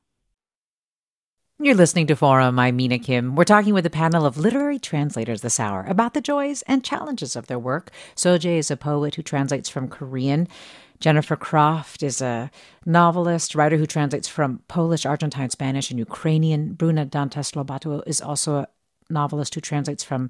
You're 1.63 1.75
listening 1.75 2.07
to 2.07 2.15
Forum. 2.15 2.57
I'm 2.57 2.75
Mina 2.77 2.97
Kim. 2.97 3.35
We're 3.35 3.43
talking 3.43 3.75
with 3.75 3.85
a 3.85 3.91
panel 3.91 4.25
of 4.25 4.35
literary 4.35 4.79
translators 4.79 5.41
this 5.41 5.59
hour 5.59 5.85
about 5.87 6.15
the 6.15 6.19
joys 6.19 6.63
and 6.63 6.83
challenges 6.83 7.35
of 7.35 7.45
their 7.45 7.59
work. 7.59 7.91
Soje 8.15 8.57
is 8.57 8.71
a 8.71 8.75
poet 8.75 9.13
who 9.13 9.21
translates 9.21 9.69
from 9.69 9.87
Korean. 9.87 10.47
Jennifer 10.99 11.35
Croft 11.35 12.01
is 12.01 12.19
a 12.19 12.49
novelist, 12.83 13.53
writer 13.53 13.77
who 13.77 13.85
translates 13.85 14.27
from 14.27 14.63
Polish, 14.67 15.05
Argentine, 15.05 15.51
Spanish, 15.51 15.91
and 15.91 15.99
Ukrainian. 15.99 16.73
Bruna 16.73 17.05
Dantas 17.05 17.53
Lobato 17.53 18.01
is 18.07 18.21
also 18.21 18.65
novelist 19.11 19.55
who 19.55 19.61
translates 19.61 20.03
from 20.03 20.29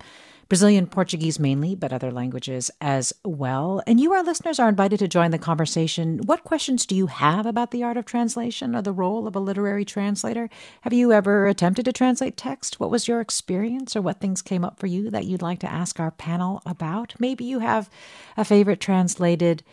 Brazilian 0.51 0.85
Portuguese 0.85 1.39
mainly, 1.39 1.75
but 1.75 1.93
other 1.93 2.11
languages 2.11 2.69
as 2.81 3.13
well. 3.23 3.81
And 3.87 4.01
you, 4.01 4.11
our 4.11 4.21
listeners, 4.21 4.59
are 4.59 4.67
invited 4.67 4.99
to 4.99 5.07
join 5.07 5.31
the 5.31 5.37
conversation. 5.37 6.19
What 6.25 6.43
questions 6.43 6.85
do 6.85 6.93
you 6.93 7.07
have 7.07 7.45
about 7.45 7.71
the 7.71 7.83
art 7.83 7.95
of 7.95 8.03
translation 8.03 8.75
or 8.75 8.81
the 8.81 8.91
role 8.91 9.27
of 9.27 9.35
a 9.37 9.39
literary 9.39 9.85
translator? 9.85 10.49
Have 10.81 10.91
you 10.91 11.13
ever 11.13 11.47
attempted 11.47 11.85
to 11.85 11.93
translate 11.93 12.35
text? 12.35 12.81
What 12.81 12.91
was 12.91 13.07
your 13.07 13.21
experience 13.21 13.95
or 13.95 14.01
what 14.01 14.19
things 14.19 14.41
came 14.41 14.65
up 14.65 14.77
for 14.77 14.87
you 14.87 15.09
that 15.09 15.23
you'd 15.23 15.41
like 15.41 15.59
to 15.59 15.71
ask 15.71 16.01
our 16.01 16.11
panel 16.11 16.61
about? 16.65 17.13
Maybe 17.17 17.45
you 17.45 17.59
have 17.59 17.89
a 18.35 18.43
favorite 18.43 18.81
translated 18.81 19.63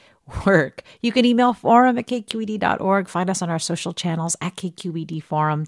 work. 0.46 0.84
You 1.02 1.10
can 1.10 1.24
email 1.24 1.54
forum 1.54 1.98
at 1.98 2.06
kqed.org. 2.06 3.08
Find 3.08 3.30
us 3.30 3.42
on 3.42 3.50
our 3.50 3.58
social 3.58 3.92
channels 3.92 4.36
at 4.40 4.54
KQED 4.54 5.24
Forum 5.24 5.66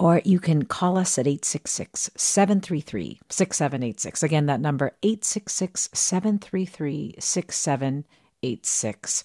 or 0.00 0.20
you 0.24 0.40
can 0.40 0.64
call 0.64 0.96
us 0.96 1.18
at 1.18 1.26
866 1.26 2.10
733 2.16 3.20
6786. 3.28 4.22
Again, 4.22 4.46
that 4.46 4.60
number 4.60 4.92
866 5.02 5.90
733 5.92 7.16
6786. 7.18 9.24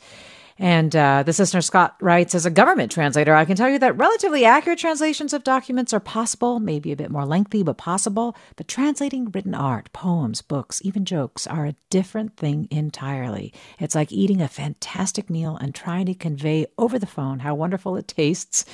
And 0.57 0.95
uh, 0.95 1.23
this 1.23 1.39
listener, 1.39 1.61
Scott, 1.61 1.95
writes 2.01 2.35
As 2.35 2.45
a 2.45 2.51
government 2.51 2.91
translator, 2.91 3.33
I 3.33 3.45
can 3.45 3.55
tell 3.55 3.69
you 3.69 3.79
that 3.79 3.97
relatively 3.97 4.43
accurate 4.43 4.79
translations 4.79 5.31
of 5.31 5.45
documents 5.45 5.93
are 5.93 6.01
possible, 6.01 6.59
maybe 6.59 6.91
a 6.91 6.97
bit 6.97 7.09
more 7.09 7.25
lengthy, 7.25 7.63
but 7.63 7.77
possible. 7.77 8.35
But 8.57 8.67
translating 8.67 9.31
written 9.31 9.55
art, 9.55 9.93
poems, 9.93 10.41
books, 10.41 10.81
even 10.83 11.05
jokes 11.05 11.47
are 11.47 11.65
a 11.65 11.77
different 11.89 12.35
thing 12.35 12.67
entirely. 12.69 13.53
It's 13.79 13.95
like 13.95 14.11
eating 14.11 14.41
a 14.41 14.49
fantastic 14.49 15.29
meal 15.29 15.55
and 15.55 15.73
trying 15.73 16.07
to 16.07 16.13
convey 16.13 16.65
over 16.77 16.99
the 16.99 17.05
phone 17.05 17.39
how 17.39 17.55
wonderful 17.55 17.95
it 17.95 18.09
tastes. 18.09 18.65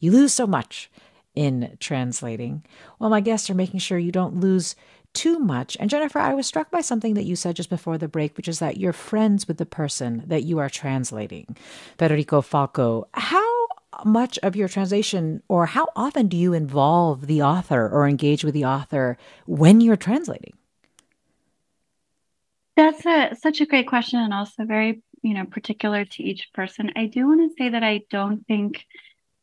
You 0.00 0.12
lose 0.12 0.32
so 0.32 0.46
much 0.46 0.90
in 1.34 1.76
translating. 1.80 2.64
Well, 2.98 3.10
my 3.10 3.20
guests 3.20 3.48
are 3.50 3.54
making 3.54 3.80
sure 3.80 3.98
you 3.98 4.12
don't 4.12 4.40
lose 4.40 4.76
too 5.12 5.38
much. 5.38 5.76
And 5.78 5.90
Jennifer, 5.90 6.18
I 6.18 6.34
was 6.34 6.46
struck 6.46 6.70
by 6.70 6.80
something 6.80 7.14
that 7.14 7.24
you 7.24 7.36
said 7.36 7.56
just 7.56 7.68
before 7.68 7.98
the 7.98 8.08
break, 8.08 8.36
which 8.36 8.48
is 8.48 8.58
that 8.60 8.78
you're 8.78 8.92
friends 8.92 9.46
with 9.46 9.58
the 9.58 9.66
person 9.66 10.22
that 10.26 10.44
you 10.44 10.58
are 10.58 10.70
translating, 10.70 11.56
Federico 11.98 12.40
Falco. 12.40 13.06
How 13.14 13.66
much 14.04 14.38
of 14.42 14.56
your 14.56 14.68
translation, 14.68 15.42
or 15.48 15.66
how 15.66 15.86
often 15.94 16.28
do 16.28 16.36
you 16.36 16.52
involve 16.54 17.26
the 17.26 17.42
author 17.42 17.88
or 17.88 18.08
engage 18.08 18.42
with 18.42 18.54
the 18.54 18.64
author 18.64 19.18
when 19.46 19.80
you're 19.80 19.96
translating? 19.96 20.54
That's 22.74 23.04
a, 23.04 23.36
such 23.38 23.60
a 23.60 23.66
great 23.66 23.86
question, 23.86 24.18
and 24.18 24.32
also 24.32 24.64
very 24.64 25.02
you 25.20 25.34
know 25.34 25.44
particular 25.44 26.04
to 26.04 26.22
each 26.22 26.48
person. 26.54 26.90
I 26.96 27.06
do 27.06 27.26
want 27.26 27.50
to 27.50 27.62
say 27.62 27.68
that 27.68 27.84
I 27.84 28.02
don't 28.10 28.46
think 28.46 28.86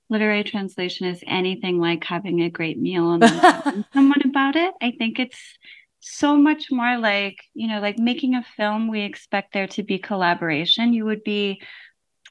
literary 0.09 0.43
translation 0.43 1.07
is 1.07 1.23
anything 1.27 1.79
like 1.79 2.03
having 2.03 2.41
a 2.41 2.49
great 2.49 2.79
meal 2.79 3.11
and 3.11 3.85
someone 3.93 4.21
about 4.25 4.55
it. 4.55 4.73
I 4.81 4.91
think 4.97 5.19
it's 5.19 5.57
so 5.99 6.37
much 6.37 6.71
more 6.71 6.97
like, 6.97 7.37
you 7.53 7.67
know, 7.67 7.79
like 7.79 7.99
making 7.99 8.35
a 8.35 8.43
film, 8.57 8.87
we 8.87 9.01
expect 9.01 9.53
there 9.53 9.67
to 9.67 9.83
be 9.83 9.99
collaboration. 9.99 10.93
You 10.93 11.05
would 11.05 11.23
be 11.23 11.61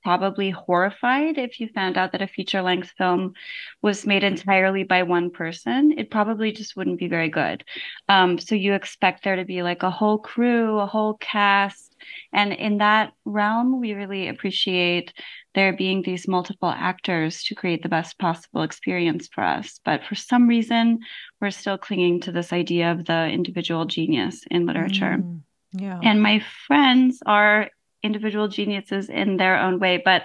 probably 0.03 0.51
horrified 0.51 1.39
if 1.39 1.61
you 1.61 1.69
found 1.75 1.97
out 1.97 2.13
that 2.13 2.23
a 2.23 2.27
feature 2.27 2.63
length 2.63 2.93
film 2.97 3.35
was 3.83 4.07
made 4.07 4.25
entirely 4.25 4.85
by 4.85 5.03
one 5.03 5.31
person. 5.31 5.95
It 5.99 6.11
probably 6.11 6.53
just 6.53 6.77
wouldn't 6.77 6.99
be 6.99 7.09
very 7.09 7.29
good. 7.29 7.65
Um, 8.09 8.39
so 8.39 8.55
you 8.55 8.75
expect 8.75 9.25
there 9.25 9.37
to 9.37 9.45
be 9.45 9.63
like 9.63 9.83
a 9.83 9.91
whole 9.91 10.19
crew, 10.19 10.79
a 10.79 10.87
whole 10.87 11.15
cast. 11.15 11.97
And 12.33 12.53
in 12.53 12.79
that 12.79 13.13
realm, 13.25 13.81
we 13.81 13.93
really 13.93 14.29
appreciate 14.29 15.13
there 15.55 15.73
being 15.73 16.03
these 16.03 16.29
multiple 16.29 16.69
actors 16.69 17.43
to 17.45 17.55
create 17.55 17.83
the 17.83 17.89
best 17.89 18.19
possible 18.19 18.63
experience 18.63 19.29
for 19.33 19.43
us. 19.43 19.81
But 19.85 20.05
for 20.05 20.15
some 20.15 20.47
reason, 20.47 21.01
we're 21.41 21.51
still 21.51 21.79
clinging 21.79 22.21
to 22.23 22.33
this 22.33 22.53
idea 22.53 22.93
of 22.93 23.05
the 23.05 23.29
individual 23.29 23.85
genius 23.85 24.45
in 24.51 24.67
literature. 24.67 25.19
Mm, 25.19 25.41
yeah. 25.73 25.99
And 26.03 26.23
my 26.23 26.43
friends 26.67 27.23
are 27.27 27.71
individual 28.03 28.49
geniuses 28.49 29.09
in 29.09 29.37
their 29.37 29.59
own 29.59 29.79
way, 29.79 30.01
but 30.05 30.23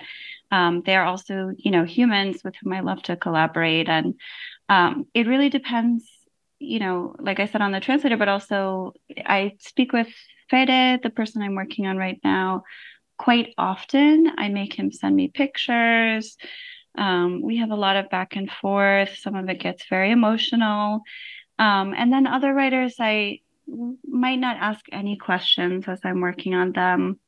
um, 0.51 0.83
they 0.86 0.95
are 0.95 1.05
also, 1.05 1.51
you 1.57 1.71
know, 1.71 1.83
humans 1.83 2.43
with 2.43 2.55
whom 2.62 2.73
I 2.73 2.81
love 2.81 3.01
to 3.03 3.15
collaborate. 3.15 3.89
And 3.89 4.15
um, 4.69 5.07
it 5.13 5.27
really 5.27 5.49
depends, 5.49 6.07
you 6.59 6.79
know, 6.79 7.15
like 7.19 7.39
I 7.39 7.47
said 7.47 7.62
on 7.62 7.71
the 7.71 7.79
translator, 7.79 8.17
but 8.17 8.29
also 8.29 8.93
I 9.25 9.53
speak 9.59 9.93
with 9.93 10.07
Fede, 10.49 11.01
the 11.01 11.09
person 11.09 11.41
I'm 11.41 11.55
working 11.55 11.88
on 11.88 11.97
right 11.97 12.19
now, 12.23 12.63
quite 13.17 13.53
often. 13.57 14.31
I 14.38 14.49
make 14.49 14.73
him 14.73 14.91
send 14.91 15.15
me 15.15 15.27
pictures. 15.27 16.38
Um, 16.95 17.41
we 17.41 17.57
have 17.57 17.71
a 17.71 17.75
lot 17.75 17.95
of 17.95 18.12
back 18.12 18.36
and 18.36 18.51
forth. 18.51 19.17
Some 19.17 19.36
of 19.36 19.49
it 19.49 19.59
gets 19.59 19.88
very 19.89 20.12
emotional. 20.12 21.01
Um, 21.57 21.95
and 21.97 22.13
then 22.13 22.27
other 22.27 22.53
writers, 22.53 22.95
I 22.99 23.39
might 24.07 24.39
not 24.39 24.57
ask 24.57 24.86
any 24.91 25.17
questions 25.17 25.86
as 25.88 25.99
I'm 26.03 26.21
working 26.21 26.53
on 26.53 26.73
them 26.73 27.19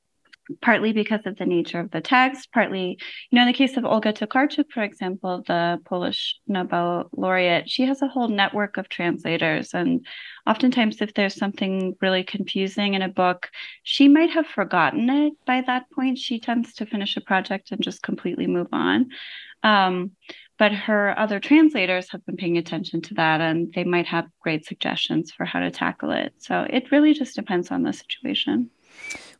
partly 0.62 0.93
because 0.93 1.25
of 1.25 1.38
the 1.38 1.45
nature 1.45 1.79
of 1.79 1.91
the 1.91 2.01
text, 2.01 2.51
partly, 2.51 2.97
you 3.29 3.36
know, 3.36 3.41
in 3.41 3.47
the 3.47 3.53
case 3.53 3.77
of 3.77 3.86
Olga 3.86 4.13
Tokarczuk, 4.13 4.71
for 4.71 4.84
example, 4.84 5.43
the 5.47 5.79
Polish 5.86 6.38
Nobel 6.47 7.10
laureate, 7.15 7.69
she 7.69 7.84
has 7.84 8.01
a 8.01 8.08
whole 8.08 8.27
network 8.27 8.77
of 8.77 8.89
translators. 8.89 9.73
And 9.73 10.05
oftentimes, 10.45 11.01
if 11.01 11.13
there's 11.13 11.36
something 11.36 11.95
really 12.01 12.23
confusing 12.23 12.93
in 12.93 13.01
a 13.01 13.10
book, 13.10 13.49
she 13.84 14.08
might 14.08 14.31
have 14.31 14.47
forgotten 14.47 15.10
it 15.10 15.34
by 15.45 15.62
that 15.62 15.89
point. 15.91 16.17
She 16.17 16.39
tends 16.39 16.73
to 16.75 16.86
finish 16.86 17.17
a 17.17 17.21
project 17.21 17.71
and 17.71 17.81
just 17.81 18.03
completely 18.03 18.47
move 18.47 18.67
on. 18.71 19.10
Um, 19.63 20.12
but 20.58 20.71
her 20.71 21.17
other 21.19 21.39
translators 21.39 22.12
have 22.12 22.25
been 22.25 22.38
paying 22.38 22.58
attention 22.58 23.01
to 23.01 23.13
that 23.15 23.41
and 23.41 23.73
they 23.73 23.84
might 23.84 24.05
have 24.05 24.29
great 24.39 24.65
suggestions 24.65 25.31
for 25.31 25.43
how 25.43 25.60
to 25.60 25.71
tackle 25.71 26.12
it. 26.12 26.34
So 26.38 26.65
it 26.69 26.91
really 26.91 27.13
just 27.13 27.36
depends 27.36 27.71
on 27.71 27.84
the 27.84 27.91
situation. 27.91 28.69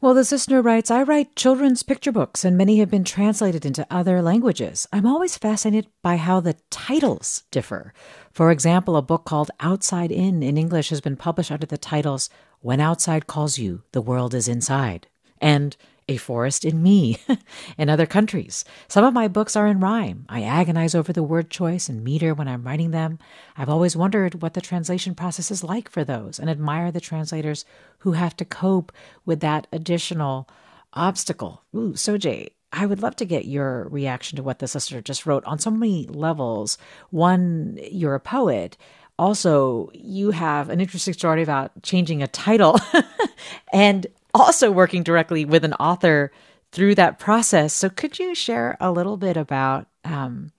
Well, 0.02 0.14
the 0.14 0.28
listener 0.30 0.62
writes 0.62 0.92
I 0.92 1.04
write 1.04 1.38
children's 1.38 1.82
picture 1.82 2.12
books, 2.12 2.44
and 2.44 2.58
many 2.58 2.80
have 2.80 2.92
been 2.92 3.06
translated 3.06 3.66
into 3.66 3.88
other 3.90 4.22
languages. 4.22 4.88
I'm 4.92 5.06
always 5.06 5.38
fascinated 5.38 5.90
by 6.02 6.18
how 6.18 6.42
the 6.42 6.58
titles 6.70 7.44
differ. 7.50 7.94
For 8.32 8.52
example, 8.52 8.98
a 8.98 9.02
book 9.02 9.24
called 9.24 9.52
Outside 9.62 10.12
In 10.12 10.44
in 10.44 10.58
English 10.58 10.90
has 10.90 11.00
been 11.00 11.16
published 11.16 11.52
under 11.52 11.66
the 11.66 11.78
titles 11.78 12.30
When 12.60 12.82
Outside 12.82 13.26
Calls 13.26 13.58
You, 13.58 13.84
The 13.94 14.02
World 14.02 14.34
Is 14.34 14.50
Inside, 14.50 15.08
and 15.40 15.78
a 16.08 16.18
forest 16.18 16.64
in 16.66 16.84
me 16.84 17.18
in 17.78 17.90
other 17.90 18.06
countries. 18.06 18.64
Some 18.88 19.04
of 19.04 19.14
my 19.14 19.28
books 19.28 19.56
are 19.56 19.68
in 19.68 19.80
rhyme. 19.80 20.26
I 20.30 20.44
agonize 20.44 20.94
over 20.94 21.12
the 21.12 21.24
word 21.24 21.50
choice 21.50 21.90
and 21.90 22.04
meter 22.04 22.34
when 22.34 22.48
I'm 22.48 22.64
writing 22.64 22.92
them. 22.92 23.18
I've 23.58 23.70
always 23.70 23.96
wondered 23.96 24.42
what 24.42 24.54
the 24.54 24.62
translation 24.62 25.16
process 25.16 25.50
is 25.50 25.64
like 25.64 25.90
for 25.90 26.04
those 26.04 26.40
and 26.40 26.50
admire 26.50 26.92
the 26.92 27.02
translators 27.02 27.66
who 28.00 28.12
have 28.14 28.36
to 28.38 28.46
cope 28.46 28.92
with 29.26 29.40
that 29.40 29.68
additional 29.72 30.48
obstacle. 30.94 31.64
Ooh, 31.76 31.94
Soje, 31.94 32.50
I 32.72 32.86
would 32.86 33.02
love 33.02 33.16
to 33.18 33.26
get 33.26 33.46
your 33.46 33.88
reaction 33.90 34.36
to 34.36 34.44
what 34.44 34.60
the 34.60 34.68
sister 34.68 35.02
just 35.02 35.26
wrote 35.26 35.46
on 35.46 35.60
so 35.60 35.72
many 35.72 36.06
levels. 36.08 36.78
One, 37.10 37.80
you're 37.92 38.16
a 38.16 38.20
poet. 38.20 38.78
also 39.18 39.90
you 39.94 40.32
have 40.32 40.70
an 40.70 40.82
interesting 40.82 41.14
story 41.14 41.42
about 41.42 41.72
changing 41.84 42.22
a 42.22 42.28
title 42.28 42.78
and 43.74 44.08
also 44.36 44.72
working 44.72 45.04
directly 45.04 45.46
with 45.46 45.64
an 45.64 45.74
author 45.74 46.32
through 46.72 46.96
that 46.96 47.20
process. 47.20 47.74
So, 47.74 47.90
could 47.90 48.20
you 48.20 48.36
share 48.36 48.78
a 48.80 48.92
little 48.92 49.18
bit 49.18 49.38
about, 49.38 49.88
um, 50.04 50.52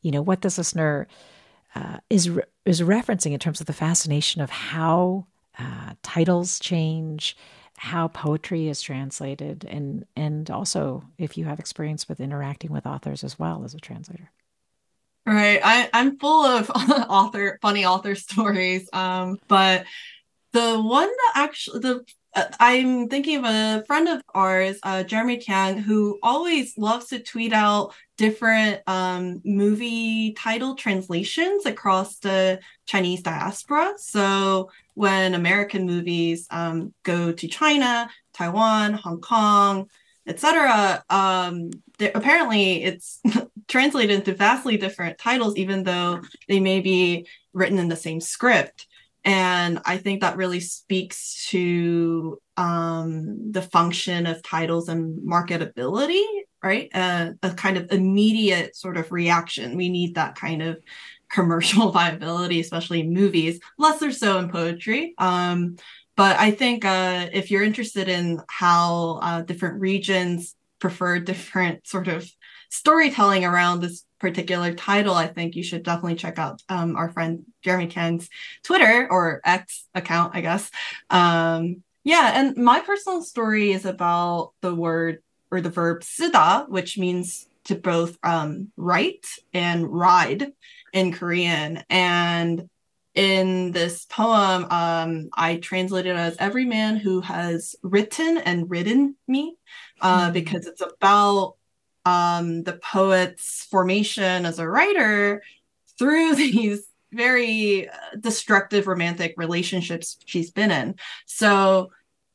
you 0.00 0.10
know, 0.10 0.22
what 0.22 0.42
this 0.42 0.58
listener 0.58 1.06
uh, 1.74 1.98
is 2.08 2.30
re- 2.30 2.42
is 2.64 2.80
referencing 2.80 3.32
in 3.32 3.38
terms 3.38 3.60
of 3.60 3.66
the 3.66 3.72
fascination 3.72 4.40
of 4.40 4.50
how 4.50 5.26
uh, 5.58 5.92
titles 6.02 6.58
change, 6.58 7.36
how 7.76 8.08
poetry 8.08 8.68
is 8.68 8.80
translated, 8.80 9.66
and 9.68 10.06
and 10.16 10.50
also 10.50 11.04
if 11.18 11.36
you 11.36 11.44
have 11.44 11.60
experience 11.60 12.08
with 12.08 12.20
interacting 12.20 12.72
with 12.72 12.86
authors 12.86 13.22
as 13.22 13.38
well 13.38 13.62
as 13.64 13.74
a 13.74 13.80
translator. 13.80 14.30
Right, 15.26 15.60
I, 15.62 15.90
I'm 15.92 16.18
full 16.18 16.44
of 16.44 16.70
author 16.74 17.58
funny 17.60 17.84
author 17.84 18.14
stories, 18.14 18.88
um, 18.92 19.38
but 19.46 19.84
the 20.52 20.80
one 20.80 21.06
that 21.08 21.32
actually 21.34 21.80
the 21.80 22.04
I'm 22.34 23.08
thinking 23.08 23.38
of 23.38 23.44
a 23.44 23.84
friend 23.86 24.08
of 24.08 24.22
ours, 24.34 24.78
uh, 24.82 25.02
Jeremy 25.02 25.38
Tiang, 25.38 25.80
who 25.80 26.18
always 26.22 26.78
loves 26.78 27.06
to 27.06 27.18
tweet 27.18 27.52
out 27.52 27.92
different 28.16 28.82
um, 28.86 29.40
movie 29.44 30.32
title 30.34 30.76
translations 30.76 31.66
across 31.66 32.16
the 32.18 32.60
Chinese 32.86 33.22
diaspora. 33.22 33.94
So 33.96 34.70
when 34.94 35.34
American 35.34 35.86
movies 35.86 36.46
um, 36.50 36.94
go 37.02 37.32
to 37.32 37.48
China, 37.48 38.08
Taiwan, 38.32 38.92
Hong 38.92 39.20
Kong, 39.20 39.88
etc., 40.26 41.04
um, 41.10 41.70
apparently 42.14 42.84
it's 42.84 43.20
translated 43.68 44.16
into 44.16 44.34
vastly 44.34 44.76
different 44.76 45.18
titles, 45.18 45.56
even 45.56 45.82
though 45.82 46.20
they 46.48 46.60
may 46.60 46.80
be 46.80 47.26
written 47.52 47.78
in 47.78 47.88
the 47.88 47.96
same 47.96 48.20
script 48.20 48.86
and 49.24 49.80
i 49.84 49.96
think 49.96 50.20
that 50.20 50.36
really 50.36 50.60
speaks 50.60 51.46
to 51.48 52.40
um, 52.56 53.52
the 53.52 53.62
function 53.62 54.26
of 54.26 54.42
titles 54.42 54.88
and 54.88 55.18
marketability 55.26 56.24
right? 56.62 56.90
Uh, 56.94 57.32
a 57.42 57.50
kind 57.50 57.76
of 57.76 57.90
immediate 57.90 58.76
sort 58.76 58.96
of 58.96 59.10
reaction. 59.12 59.76
We 59.76 59.88
need 59.88 60.14
that 60.14 60.34
kind 60.34 60.62
of 60.62 60.82
commercial 61.30 61.92
viability 61.92 62.58
especially 62.58 63.00
in 63.00 63.12
movies 63.12 63.60
lesser 63.78 64.10
so 64.10 64.38
in 64.38 64.48
poetry. 64.48 65.14
Um, 65.16 65.76
but 66.16 66.36
i 66.40 66.50
think 66.50 66.84
uh, 66.84 67.28
if 67.32 67.52
you're 67.52 67.62
interested 67.62 68.08
in 68.08 68.40
how 68.48 69.20
uh, 69.22 69.42
different 69.42 69.80
regions 69.80 70.56
prefer 70.80 71.20
different 71.20 71.86
sort 71.86 72.08
of 72.08 72.28
storytelling 72.68 73.44
around 73.44 73.80
this 73.80 74.04
particular 74.20 74.74
title, 74.74 75.14
I 75.14 75.26
think 75.26 75.56
you 75.56 75.62
should 75.62 75.82
definitely 75.82 76.14
check 76.14 76.38
out 76.38 76.62
um, 76.68 76.94
our 76.96 77.10
friend 77.10 77.44
Jeremy 77.62 77.88
Tiang's 77.88 78.28
Twitter 78.62 79.08
or 79.10 79.40
X 79.44 79.88
account, 79.94 80.36
I 80.36 80.42
guess. 80.42 80.70
Um, 81.08 81.82
yeah, 82.04 82.32
and 82.34 82.56
my 82.56 82.80
personal 82.80 83.22
story 83.22 83.72
is 83.72 83.84
about 83.84 84.52
the 84.60 84.74
word 84.74 85.22
or 85.50 85.60
the 85.60 85.70
verb 85.70 86.02
sida, 86.02 86.68
which 86.68 86.96
means 86.96 87.48
to 87.64 87.74
both 87.74 88.16
um, 88.22 88.70
write 88.76 89.26
and 89.52 89.88
ride 89.88 90.52
in 90.92 91.12
Korean. 91.12 91.82
And 91.90 92.68
in 93.14 93.72
this 93.72 94.06
poem, 94.06 94.66
um, 94.70 95.30
I 95.34 95.56
translated 95.56 96.16
as 96.16 96.36
every 96.38 96.64
man 96.64 96.96
who 96.96 97.20
has 97.20 97.74
written 97.82 98.38
and 98.38 98.70
ridden 98.70 99.16
me, 99.26 99.56
uh, 100.00 100.24
mm-hmm. 100.24 100.32
because 100.32 100.66
it's 100.66 100.80
about 100.82 101.56
um, 102.04 102.62
the 102.62 102.74
poet's 102.74 103.66
formation 103.70 104.46
as 104.46 104.58
a 104.58 104.68
writer 104.68 105.42
through 105.98 106.34
these 106.36 106.86
very 107.12 107.88
uh, 107.88 107.92
destructive 108.18 108.86
romantic 108.86 109.34
relationships 109.36 110.16
she's 110.24 110.50
been 110.50 110.70
in. 110.70 110.94
So 111.26 111.90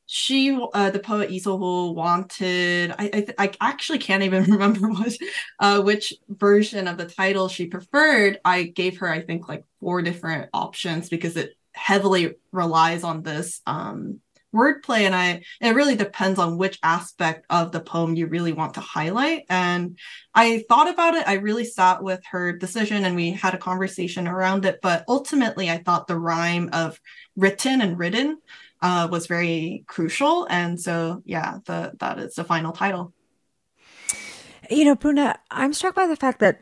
she, 0.08 0.58
uh, 0.74 0.92
the 0.92 1.00
poet 1.00 1.32
Lee 1.32 1.42
wanted. 1.46 2.92
I, 2.92 3.26
I, 3.40 3.46
I, 3.46 3.52
actually 3.60 3.98
can't 3.98 4.24
even 4.24 4.44
remember 4.52 4.90
what, 4.90 5.14
uh, 5.60 5.82
which 5.82 6.14
version 6.30 6.88
of 6.88 6.98
the 6.98 7.08
title 7.08 7.48
she 7.48 7.66
preferred. 7.66 8.40
I 8.46 8.64
gave 8.64 9.00
her, 9.00 9.10
I 9.10 9.22
think, 9.22 9.48
like 9.48 9.64
four 9.80 10.02
different 10.02 10.50
options 10.54 11.10
because 11.10 11.38
it 11.38 11.56
heavily 11.72 12.36
relies 12.52 13.04
on 13.04 13.24
this 13.24 13.62
um, 13.66 14.20
wordplay 14.56 15.02
and 15.02 15.14
i 15.14 15.42
it 15.62 15.76
really 15.76 15.96
depends 15.96 16.40
on 16.40 16.58
which 16.58 16.80
aspect 16.82 17.46
of 17.50 17.72
the 17.72 17.80
poem 17.80 18.16
you 18.16 18.28
really 18.28 18.54
want 18.54 18.74
to 18.76 18.80
highlight. 18.80 19.44
And 19.50 19.98
i 20.34 20.64
thought 20.70 20.90
about 20.90 21.16
it. 21.16 21.28
I 21.28 21.34
really 21.34 21.66
sat 21.66 22.02
with 22.02 22.22
her 22.32 22.54
decision 22.54 23.06
and 23.06 23.16
we 23.16 23.32
had 23.32 23.54
a 23.54 23.60
conversation 23.60 24.28
around 24.28 24.66
it. 24.66 24.80
But 24.82 25.04
ultimately 25.08 25.70
i 25.70 25.78
thought 25.78 26.08
the 26.08 26.20
rhyme 26.20 26.70
of 26.74 27.00
written 27.36 27.82
and 27.82 28.00
ridden 28.00 28.40
uh, 28.82 29.08
was 29.12 29.28
very 29.28 29.84
crucial. 29.88 30.48
And 30.50 30.80
so 30.80 31.22
yeah 31.26 31.60
the 31.66 31.94
that 32.00 32.20
is 32.20 32.36
the 32.36 32.44
final 32.44 32.72
title. 32.72 33.14
You 34.70 34.86
know 34.86 34.96
bruna 34.96 35.38
i'm 35.52 35.74
struck 35.74 35.96
by 35.96 36.08
the 36.08 36.16
fact 36.16 36.40
that 36.40 36.62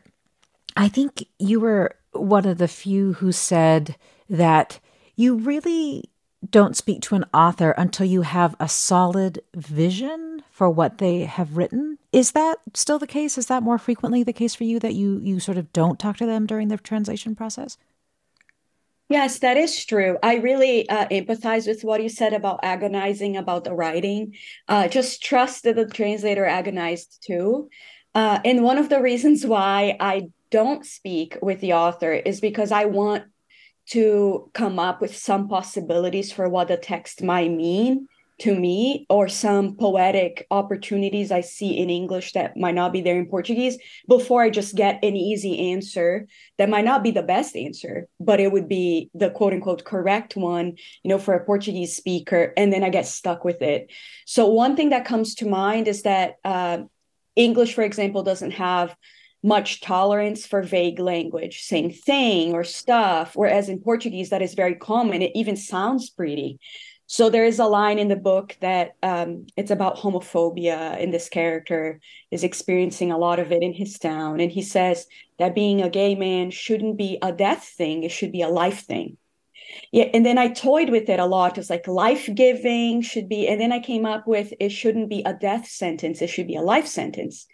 i 0.76 0.88
think 0.88 1.24
you 1.38 1.60
were 1.60 1.96
one 2.12 2.46
of 2.46 2.58
the 2.58 2.68
few 2.68 3.14
who 3.14 3.32
said 3.32 3.96
that 4.28 4.78
you 5.16 5.36
really 5.36 6.10
don't 6.50 6.76
speak 6.76 7.00
to 7.02 7.14
an 7.14 7.24
author 7.32 7.72
until 7.72 8.06
you 8.06 8.22
have 8.22 8.56
a 8.58 8.68
solid 8.68 9.40
vision 9.54 10.42
for 10.50 10.70
what 10.70 10.98
they 10.98 11.20
have 11.20 11.56
written. 11.56 11.98
Is 12.12 12.32
that 12.32 12.58
still 12.74 12.98
the 12.98 13.06
case? 13.06 13.36
Is 13.36 13.46
that 13.46 13.62
more 13.62 13.78
frequently 13.78 14.22
the 14.22 14.32
case 14.32 14.54
for 14.54 14.64
you 14.64 14.78
that 14.80 14.94
you 14.94 15.18
you 15.22 15.40
sort 15.40 15.58
of 15.58 15.72
don't 15.72 15.98
talk 15.98 16.16
to 16.18 16.26
them 16.26 16.46
during 16.46 16.68
the 16.68 16.76
translation 16.76 17.34
process? 17.34 17.76
Yes, 19.08 19.40
that 19.40 19.56
is 19.56 19.84
true. 19.84 20.16
I 20.22 20.36
really 20.36 20.88
uh, 20.88 21.06
empathize 21.08 21.66
with 21.66 21.84
what 21.84 22.02
you 22.02 22.08
said 22.08 22.32
about 22.32 22.60
agonizing 22.62 23.36
about 23.36 23.64
the 23.64 23.74
writing. 23.74 24.34
Uh, 24.66 24.88
just 24.88 25.22
trust 25.22 25.64
that 25.64 25.76
the 25.76 25.86
translator 25.86 26.46
agonized 26.46 27.22
too. 27.26 27.68
Uh, 28.14 28.38
and 28.44 28.62
one 28.62 28.78
of 28.78 28.88
the 28.88 29.02
reasons 29.02 29.44
why 29.44 29.96
I 30.00 30.28
don't 30.50 30.86
speak 30.86 31.36
with 31.42 31.60
the 31.60 31.74
author 31.74 32.12
is 32.12 32.40
because 32.40 32.72
I 32.72 32.86
want 32.86 33.24
to 33.90 34.50
come 34.54 34.78
up 34.78 35.00
with 35.00 35.16
some 35.16 35.48
possibilities 35.48 36.32
for 36.32 36.48
what 36.48 36.68
the 36.68 36.76
text 36.76 37.22
might 37.22 37.50
mean 37.50 38.08
to 38.36 38.54
me 38.58 39.06
or 39.08 39.28
some 39.28 39.76
poetic 39.76 40.46
opportunities 40.50 41.30
I 41.30 41.40
see 41.40 41.78
in 41.78 41.88
English 41.88 42.32
that 42.32 42.56
might 42.56 42.74
not 42.74 42.92
be 42.92 43.00
there 43.00 43.16
in 43.16 43.26
Portuguese 43.26 43.78
before 44.08 44.42
I 44.42 44.50
just 44.50 44.74
get 44.74 45.04
an 45.04 45.14
easy 45.14 45.72
answer 45.72 46.26
that 46.58 46.68
might 46.68 46.84
not 46.84 47.04
be 47.04 47.12
the 47.12 47.22
best 47.22 47.54
answer, 47.54 48.08
but 48.18 48.40
it 48.40 48.50
would 48.50 48.68
be 48.68 49.10
the 49.14 49.30
quote 49.30 49.52
unquote 49.52 49.84
correct 49.84 50.36
one, 50.36 50.76
you 51.04 51.08
know, 51.10 51.18
for 51.18 51.34
a 51.34 51.44
Portuguese 51.44 51.94
speaker. 51.94 52.52
And 52.56 52.72
then 52.72 52.82
I 52.82 52.88
get 52.88 53.06
stuck 53.06 53.44
with 53.44 53.62
it. 53.62 53.92
So, 54.26 54.48
one 54.48 54.74
thing 54.74 54.90
that 54.90 55.04
comes 55.04 55.36
to 55.36 55.48
mind 55.48 55.86
is 55.86 56.02
that 56.02 56.36
uh, 56.44 56.78
English, 57.36 57.74
for 57.74 57.82
example, 57.82 58.24
doesn't 58.24 58.52
have 58.52 58.96
much 59.44 59.82
tolerance 59.82 60.46
for 60.46 60.62
vague 60.62 60.98
language, 60.98 61.62
saying 61.62 61.92
thing 61.92 62.54
or 62.54 62.64
stuff, 62.64 63.36
whereas 63.36 63.68
in 63.68 63.78
Portuguese, 63.78 64.30
that 64.30 64.40
is 64.40 64.54
very 64.54 64.74
common. 64.74 65.20
It 65.20 65.32
even 65.34 65.54
sounds 65.54 66.08
pretty. 66.08 66.58
So 67.06 67.28
there 67.28 67.44
is 67.44 67.58
a 67.58 67.66
line 67.66 67.98
in 67.98 68.08
the 68.08 68.16
book 68.16 68.56
that 68.60 68.92
um, 69.02 69.46
it's 69.54 69.70
about 69.70 69.98
homophobia, 69.98 71.00
and 71.00 71.12
this 71.12 71.28
character 71.28 72.00
is 72.30 72.42
experiencing 72.42 73.12
a 73.12 73.18
lot 73.18 73.38
of 73.38 73.52
it 73.52 73.62
in 73.62 73.74
his 73.74 73.98
town. 73.98 74.40
And 74.40 74.50
he 74.50 74.62
says 74.62 75.06
that 75.38 75.54
being 75.54 75.82
a 75.82 75.90
gay 75.90 76.14
man 76.14 76.50
shouldn't 76.50 76.96
be 76.96 77.18
a 77.20 77.30
death 77.30 77.64
thing; 77.64 78.02
it 78.02 78.10
should 78.10 78.32
be 78.32 78.40
a 78.40 78.48
life 78.48 78.86
thing 78.86 79.18
yeah 79.92 80.04
and 80.14 80.24
then 80.24 80.38
i 80.38 80.48
toyed 80.48 80.90
with 80.90 81.08
it 81.08 81.20
a 81.20 81.26
lot 81.26 81.58
it's 81.58 81.70
like 81.70 81.86
life 81.86 82.28
giving 82.34 83.02
should 83.02 83.28
be 83.28 83.46
and 83.48 83.60
then 83.60 83.72
i 83.72 83.78
came 83.78 84.06
up 84.06 84.26
with 84.26 84.52
it 84.60 84.70
shouldn't 84.70 85.08
be 85.08 85.22
a 85.24 85.34
death 85.34 85.66
sentence 85.66 86.20
it 86.22 86.28
should 86.28 86.46
be 86.46 86.56
a 86.56 86.62
life 86.62 86.86
sentence 86.86 87.46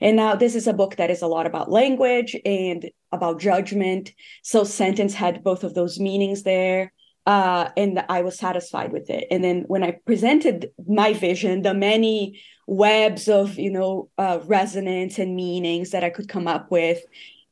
and 0.00 0.16
now 0.16 0.34
this 0.34 0.54
is 0.54 0.66
a 0.66 0.72
book 0.72 0.96
that 0.96 1.10
is 1.10 1.22
a 1.22 1.26
lot 1.26 1.46
about 1.46 1.70
language 1.70 2.36
and 2.44 2.90
about 3.12 3.40
judgment 3.40 4.12
so 4.42 4.64
sentence 4.64 5.14
had 5.14 5.44
both 5.44 5.64
of 5.64 5.74
those 5.74 6.00
meanings 6.00 6.42
there 6.42 6.92
uh, 7.26 7.70
and 7.76 8.04
I 8.08 8.22
was 8.22 8.36
satisfied 8.36 8.92
with 8.92 9.08
it. 9.08 9.26
And 9.30 9.42
then 9.42 9.64
when 9.66 9.82
I 9.82 9.92
presented 10.04 10.70
my 10.86 11.14
vision, 11.14 11.62
the 11.62 11.72
many 11.72 12.40
webs 12.66 13.28
of 13.28 13.58
you 13.58 13.70
know 13.70 14.08
uh, 14.18 14.40
resonance 14.44 15.18
and 15.18 15.36
meanings 15.36 15.90
that 15.90 16.04
I 16.04 16.10
could 16.10 16.28
come 16.28 16.46
up 16.46 16.70
with, 16.70 17.00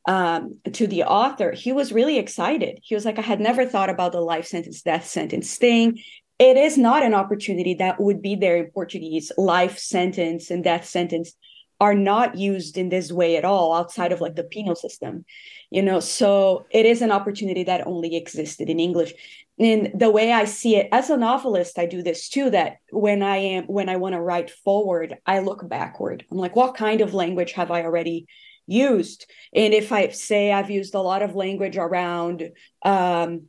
um, 0.06 0.58
to 0.72 0.86
the 0.86 1.04
author, 1.04 1.52
he 1.52 1.72
was 1.72 1.92
really 1.92 2.18
excited. 2.18 2.80
He 2.82 2.94
was 2.94 3.04
like, 3.04 3.18
I 3.18 3.22
had 3.22 3.40
never 3.40 3.64
thought 3.64 3.90
about 3.90 4.12
the 4.12 4.20
life 4.20 4.46
sentence, 4.46 4.82
death 4.82 5.06
sentence 5.06 5.56
thing. 5.56 5.98
It 6.38 6.56
is 6.56 6.76
not 6.76 7.04
an 7.04 7.14
opportunity 7.14 7.74
that 7.74 8.00
would 8.00 8.20
be 8.20 8.34
there 8.34 8.56
in 8.56 8.70
Portuguese. 8.72 9.30
Life 9.36 9.78
sentence 9.78 10.50
and 10.50 10.64
death 10.64 10.86
sentence 10.86 11.34
are 11.80 11.94
not 11.94 12.36
used 12.36 12.78
in 12.78 12.88
this 12.88 13.10
way 13.10 13.36
at 13.36 13.44
all 13.44 13.74
outside 13.74 14.12
of 14.12 14.20
like 14.20 14.36
the 14.36 14.44
penal 14.44 14.76
system, 14.76 15.24
you 15.70 15.82
know. 15.82 15.98
So 15.98 16.64
it 16.70 16.86
is 16.86 17.02
an 17.02 17.10
opportunity 17.10 17.64
that 17.64 17.86
only 17.86 18.14
existed 18.16 18.70
in 18.70 18.78
English. 18.78 19.14
And 19.58 19.90
the 19.94 20.10
way 20.10 20.32
I 20.32 20.44
see 20.44 20.76
it 20.76 20.88
as 20.92 21.10
a 21.10 21.16
novelist, 21.16 21.78
I 21.78 21.86
do 21.86 22.02
this 22.02 22.28
too. 22.28 22.50
That 22.50 22.76
when 22.90 23.22
I 23.22 23.36
am 23.36 23.64
when 23.64 23.88
I 23.88 23.96
want 23.96 24.14
to 24.14 24.20
write 24.20 24.50
forward, 24.50 25.16
I 25.26 25.40
look 25.40 25.68
backward. 25.68 26.24
I'm 26.30 26.38
like, 26.38 26.56
what 26.56 26.76
kind 26.76 27.00
of 27.00 27.14
language 27.14 27.52
have 27.52 27.70
I 27.70 27.82
already 27.82 28.26
used. 28.66 29.26
And 29.54 29.74
if 29.74 29.92
I 29.92 30.08
say 30.08 30.52
I've 30.52 30.70
used 30.70 30.94
a 30.94 31.00
lot 31.00 31.22
of 31.22 31.34
language 31.34 31.76
around 31.76 32.50
um, 32.84 33.46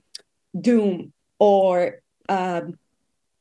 doom 0.59 1.13
or 1.39 2.01
um, 2.29 2.77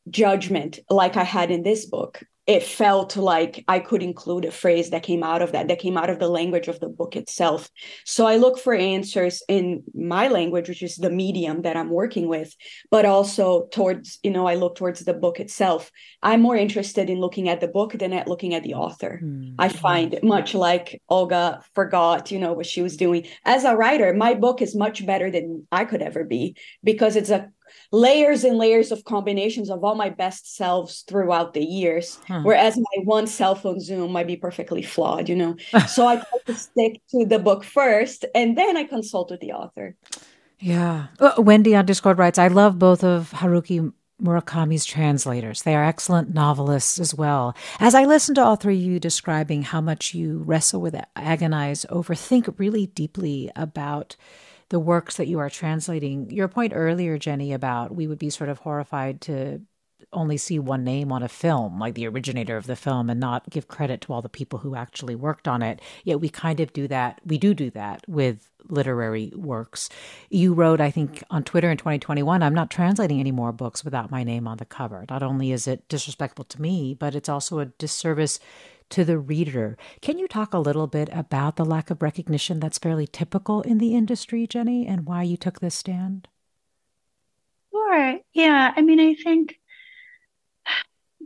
judgment, 0.08 0.78
like 0.90 1.16
I 1.16 1.24
had 1.24 1.50
in 1.50 1.62
this 1.62 1.86
book, 1.86 2.22
it 2.46 2.62
felt 2.64 3.16
like 3.16 3.64
I 3.68 3.78
could 3.78 4.02
include 4.02 4.44
a 4.44 4.50
phrase 4.50 4.90
that 4.90 5.04
came 5.04 5.22
out 5.22 5.42
of 5.42 5.52
that, 5.52 5.68
that 5.68 5.78
came 5.78 5.96
out 5.96 6.10
of 6.10 6.18
the 6.18 6.28
language 6.28 6.66
of 6.66 6.80
the 6.80 6.88
book 6.88 7.14
itself. 7.14 7.70
So 8.04 8.26
I 8.26 8.36
look 8.36 8.58
for 8.58 8.74
answers 8.74 9.42
in 9.48 9.84
my 9.94 10.26
language, 10.26 10.68
which 10.68 10.82
is 10.82 10.96
the 10.96 11.10
medium 11.10 11.62
that 11.62 11.76
I'm 11.76 11.90
working 11.90 12.26
with, 12.26 12.52
but 12.90 13.04
also 13.04 13.66
towards, 13.72 14.18
you 14.24 14.30
know, 14.32 14.48
I 14.48 14.56
look 14.56 14.74
towards 14.74 15.00
the 15.00 15.14
book 15.14 15.38
itself. 15.38 15.92
I'm 16.20 16.42
more 16.42 16.56
interested 16.56 17.08
in 17.08 17.20
looking 17.20 17.48
at 17.48 17.60
the 17.60 17.68
book 17.68 17.92
than 17.92 18.12
at 18.12 18.26
looking 18.26 18.54
at 18.54 18.64
the 18.64 18.74
author. 18.74 19.20
Mm-hmm. 19.22 19.54
I 19.60 19.68
find 19.68 20.18
much 20.24 20.54
like 20.54 21.00
Olga 21.08 21.62
forgot, 21.74 22.32
you 22.32 22.40
know, 22.40 22.54
what 22.54 22.66
she 22.66 22.82
was 22.82 22.96
doing. 22.96 23.24
As 23.44 23.62
a 23.62 23.76
writer, 23.76 24.12
my 24.12 24.34
book 24.34 24.60
is 24.60 24.74
much 24.74 25.06
better 25.06 25.30
than 25.30 25.68
I 25.70 25.84
could 25.84 26.02
ever 26.02 26.24
be 26.24 26.56
because 26.82 27.14
it's 27.14 27.30
a 27.30 27.50
layers 27.90 28.44
and 28.44 28.58
layers 28.58 28.92
of 28.92 29.04
combinations 29.04 29.70
of 29.70 29.84
all 29.84 29.94
my 29.94 30.10
best 30.10 30.56
selves 30.56 31.02
throughout 31.02 31.54
the 31.54 31.64
years 31.64 32.18
huh. 32.28 32.40
whereas 32.42 32.76
my 32.76 33.02
one 33.04 33.26
cell 33.26 33.54
phone 33.54 33.80
zoom 33.80 34.12
might 34.12 34.26
be 34.26 34.36
perfectly 34.36 34.82
flawed 34.82 35.28
you 35.28 35.36
know 35.36 35.56
so 35.88 36.06
i 36.06 36.16
try 36.16 36.38
to 36.46 36.54
stick 36.54 37.00
to 37.08 37.24
the 37.24 37.38
book 37.38 37.64
first 37.64 38.24
and 38.34 38.56
then 38.56 38.76
i 38.76 38.84
consult 38.84 39.30
with 39.30 39.40
the 39.40 39.52
author 39.52 39.94
yeah 40.58 41.06
uh, 41.20 41.34
wendy 41.38 41.74
on 41.74 41.86
discord 41.86 42.18
writes 42.18 42.38
i 42.38 42.48
love 42.48 42.78
both 42.78 43.04
of 43.04 43.30
haruki 43.32 43.92
Murakami's 44.22 44.84
translators. 44.84 45.62
They 45.62 45.74
are 45.74 45.84
excellent 45.84 46.32
novelists 46.32 47.00
as 47.00 47.14
well. 47.14 47.56
As 47.80 47.94
I 47.94 48.04
listen 48.04 48.34
to 48.36 48.42
all 48.42 48.56
three 48.56 48.76
of 48.76 48.82
you 48.82 49.00
describing 49.00 49.62
how 49.62 49.80
much 49.80 50.14
you 50.14 50.38
wrestle 50.38 50.80
with, 50.80 50.94
agonize, 51.16 51.84
overthink 51.90 52.54
really 52.58 52.86
deeply 52.86 53.50
about 53.56 54.16
the 54.72 54.80
works 54.80 55.18
that 55.18 55.28
you 55.28 55.38
are 55.38 55.50
translating. 55.50 56.30
Your 56.30 56.48
point 56.48 56.72
earlier, 56.74 57.18
Jenny, 57.18 57.52
about 57.52 57.94
we 57.94 58.06
would 58.06 58.18
be 58.18 58.30
sort 58.30 58.48
of 58.48 58.60
horrified 58.60 59.20
to 59.20 59.60
only 60.14 60.38
see 60.38 60.58
one 60.58 60.82
name 60.82 61.12
on 61.12 61.22
a 61.22 61.28
film, 61.28 61.78
like 61.78 61.94
the 61.94 62.08
originator 62.08 62.56
of 62.56 62.66
the 62.66 62.74
film, 62.74 63.10
and 63.10 63.20
not 63.20 63.48
give 63.50 63.68
credit 63.68 64.00
to 64.00 64.12
all 64.14 64.22
the 64.22 64.30
people 64.30 64.60
who 64.60 64.74
actually 64.74 65.14
worked 65.14 65.46
on 65.46 65.60
it. 65.60 65.80
Yet 66.04 66.20
we 66.20 66.30
kind 66.30 66.58
of 66.58 66.72
do 66.72 66.88
that. 66.88 67.20
We 67.24 67.36
do 67.36 67.52
do 67.52 67.68
that 67.72 68.02
with 68.08 68.48
literary 68.64 69.30
works. 69.36 69.90
You 70.30 70.54
wrote, 70.54 70.80
I 70.80 70.90
think, 70.90 71.22
on 71.30 71.44
Twitter 71.44 71.70
in 71.70 71.76
2021, 71.76 72.42
I'm 72.42 72.54
not 72.54 72.70
translating 72.70 73.20
any 73.20 73.30
more 73.30 73.52
books 73.52 73.84
without 73.84 74.10
my 74.10 74.24
name 74.24 74.48
on 74.48 74.56
the 74.56 74.64
cover. 74.64 75.04
Not 75.10 75.22
only 75.22 75.52
is 75.52 75.68
it 75.68 75.86
disrespectful 75.88 76.46
to 76.46 76.62
me, 76.62 76.94
but 76.98 77.14
it's 77.14 77.28
also 77.28 77.58
a 77.58 77.66
disservice 77.66 78.40
to 78.92 79.04
the 79.04 79.18
reader. 79.18 79.76
Can 80.00 80.18
you 80.18 80.28
talk 80.28 80.54
a 80.54 80.58
little 80.58 80.86
bit 80.86 81.08
about 81.12 81.56
the 81.56 81.64
lack 81.64 81.90
of 81.90 82.02
recognition 82.02 82.60
that's 82.60 82.78
fairly 82.78 83.06
typical 83.06 83.62
in 83.62 83.78
the 83.78 83.94
industry, 83.94 84.46
Jenny, 84.46 84.86
and 84.86 85.06
why 85.06 85.22
you 85.22 85.36
took 85.36 85.60
this 85.60 85.74
stand? 85.74 86.28
Sure. 87.72 88.18
Yeah. 88.32 88.72
I 88.76 88.82
mean, 88.82 89.00
I 89.00 89.14
think 89.14 89.58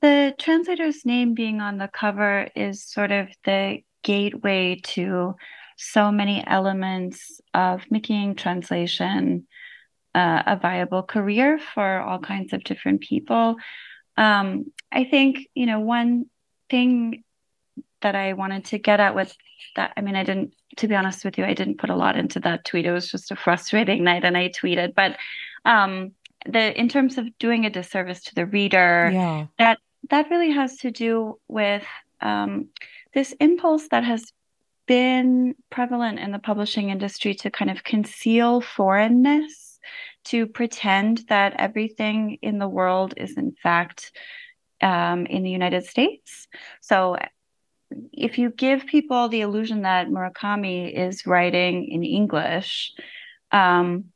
the 0.00 0.34
translator's 0.38 1.04
name 1.04 1.34
being 1.34 1.60
on 1.60 1.78
the 1.78 1.88
cover 1.88 2.48
is 2.54 2.84
sort 2.84 3.12
of 3.12 3.28
the 3.44 3.82
gateway 4.02 4.80
to 4.82 5.34
so 5.76 6.10
many 6.12 6.46
elements 6.46 7.40
of 7.52 7.82
making 7.90 8.36
translation 8.36 9.46
uh, 10.14 10.42
a 10.46 10.56
viable 10.56 11.02
career 11.02 11.58
for 11.58 12.00
all 12.00 12.18
kinds 12.18 12.52
of 12.52 12.64
different 12.64 13.00
people. 13.02 13.56
Um, 14.16 14.72
I 14.90 15.04
think, 15.04 15.48
you 15.54 15.66
know, 15.66 15.80
one 15.80 16.26
thing 16.70 17.22
that 18.06 18.14
I 18.14 18.34
wanted 18.34 18.64
to 18.66 18.78
get 18.78 19.00
at 19.00 19.16
with 19.16 19.36
that. 19.74 19.92
I 19.96 20.00
mean, 20.00 20.14
I 20.14 20.22
didn't, 20.22 20.54
to 20.76 20.86
be 20.86 20.94
honest 20.94 21.24
with 21.24 21.38
you, 21.38 21.44
I 21.44 21.54
didn't 21.54 21.78
put 21.78 21.90
a 21.90 21.96
lot 21.96 22.16
into 22.16 22.38
that 22.40 22.64
tweet. 22.64 22.86
It 22.86 22.92
was 22.92 23.10
just 23.10 23.32
a 23.32 23.36
frustrating 23.44 24.04
night 24.04 24.24
and 24.24 24.36
I 24.36 24.48
tweeted. 24.50 24.94
But 24.94 25.16
um, 25.64 26.12
the 26.46 26.78
in 26.78 26.88
terms 26.88 27.18
of 27.18 27.36
doing 27.40 27.66
a 27.66 27.70
disservice 27.70 28.22
to 28.24 28.34
the 28.36 28.46
reader, 28.46 29.10
yeah. 29.12 29.46
that 29.58 29.78
that 30.10 30.30
really 30.30 30.52
has 30.52 30.76
to 30.78 30.92
do 30.92 31.40
with 31.48 31.84
um, 32.20 32.68
this 33.12 33.34
impulse 33.40 33.88
that 33.88 34.04
has 34.04 34.32
been 34.86 35.56
prevalent 35.68 36.20
in 36.20 36.30
the 36.30 36.38
publishing 36.38 36.90
industry 36.90 37.34
to 37.34 37.50
kind 37.50 37.72
of 37.72 37.82
conceal 37.82 38.60
foreignness, 38.60 39.80
to 40.26 40.46
pretend 40.46 41.24
that 41.28 41.54
everything 41.58 42.38
in 42.40 42.60
the 42.60 42.68
world 42.68 43.14
is 43.16 43.36
in 43.36 43.50
fact 43.60 44.12
um, 44.80 45.26
in 45.26 45.42
the 45.42 45.50
United 45.50 45.86
States. 45.86 46.46
So 46.80 47.16
if 48.12 48.38
you 48.38 48.50
give 48.50 48.86
people 48.86 49.28
the 49.28 49.42
illusion 49.42 49.82
that 49.82 50.08
Murakami 50.08 50.92
is 50.92 51.26
writing 51.26 51.88
in 51.88 52.02
English, 52.02 52.92
um, 53.52 54.06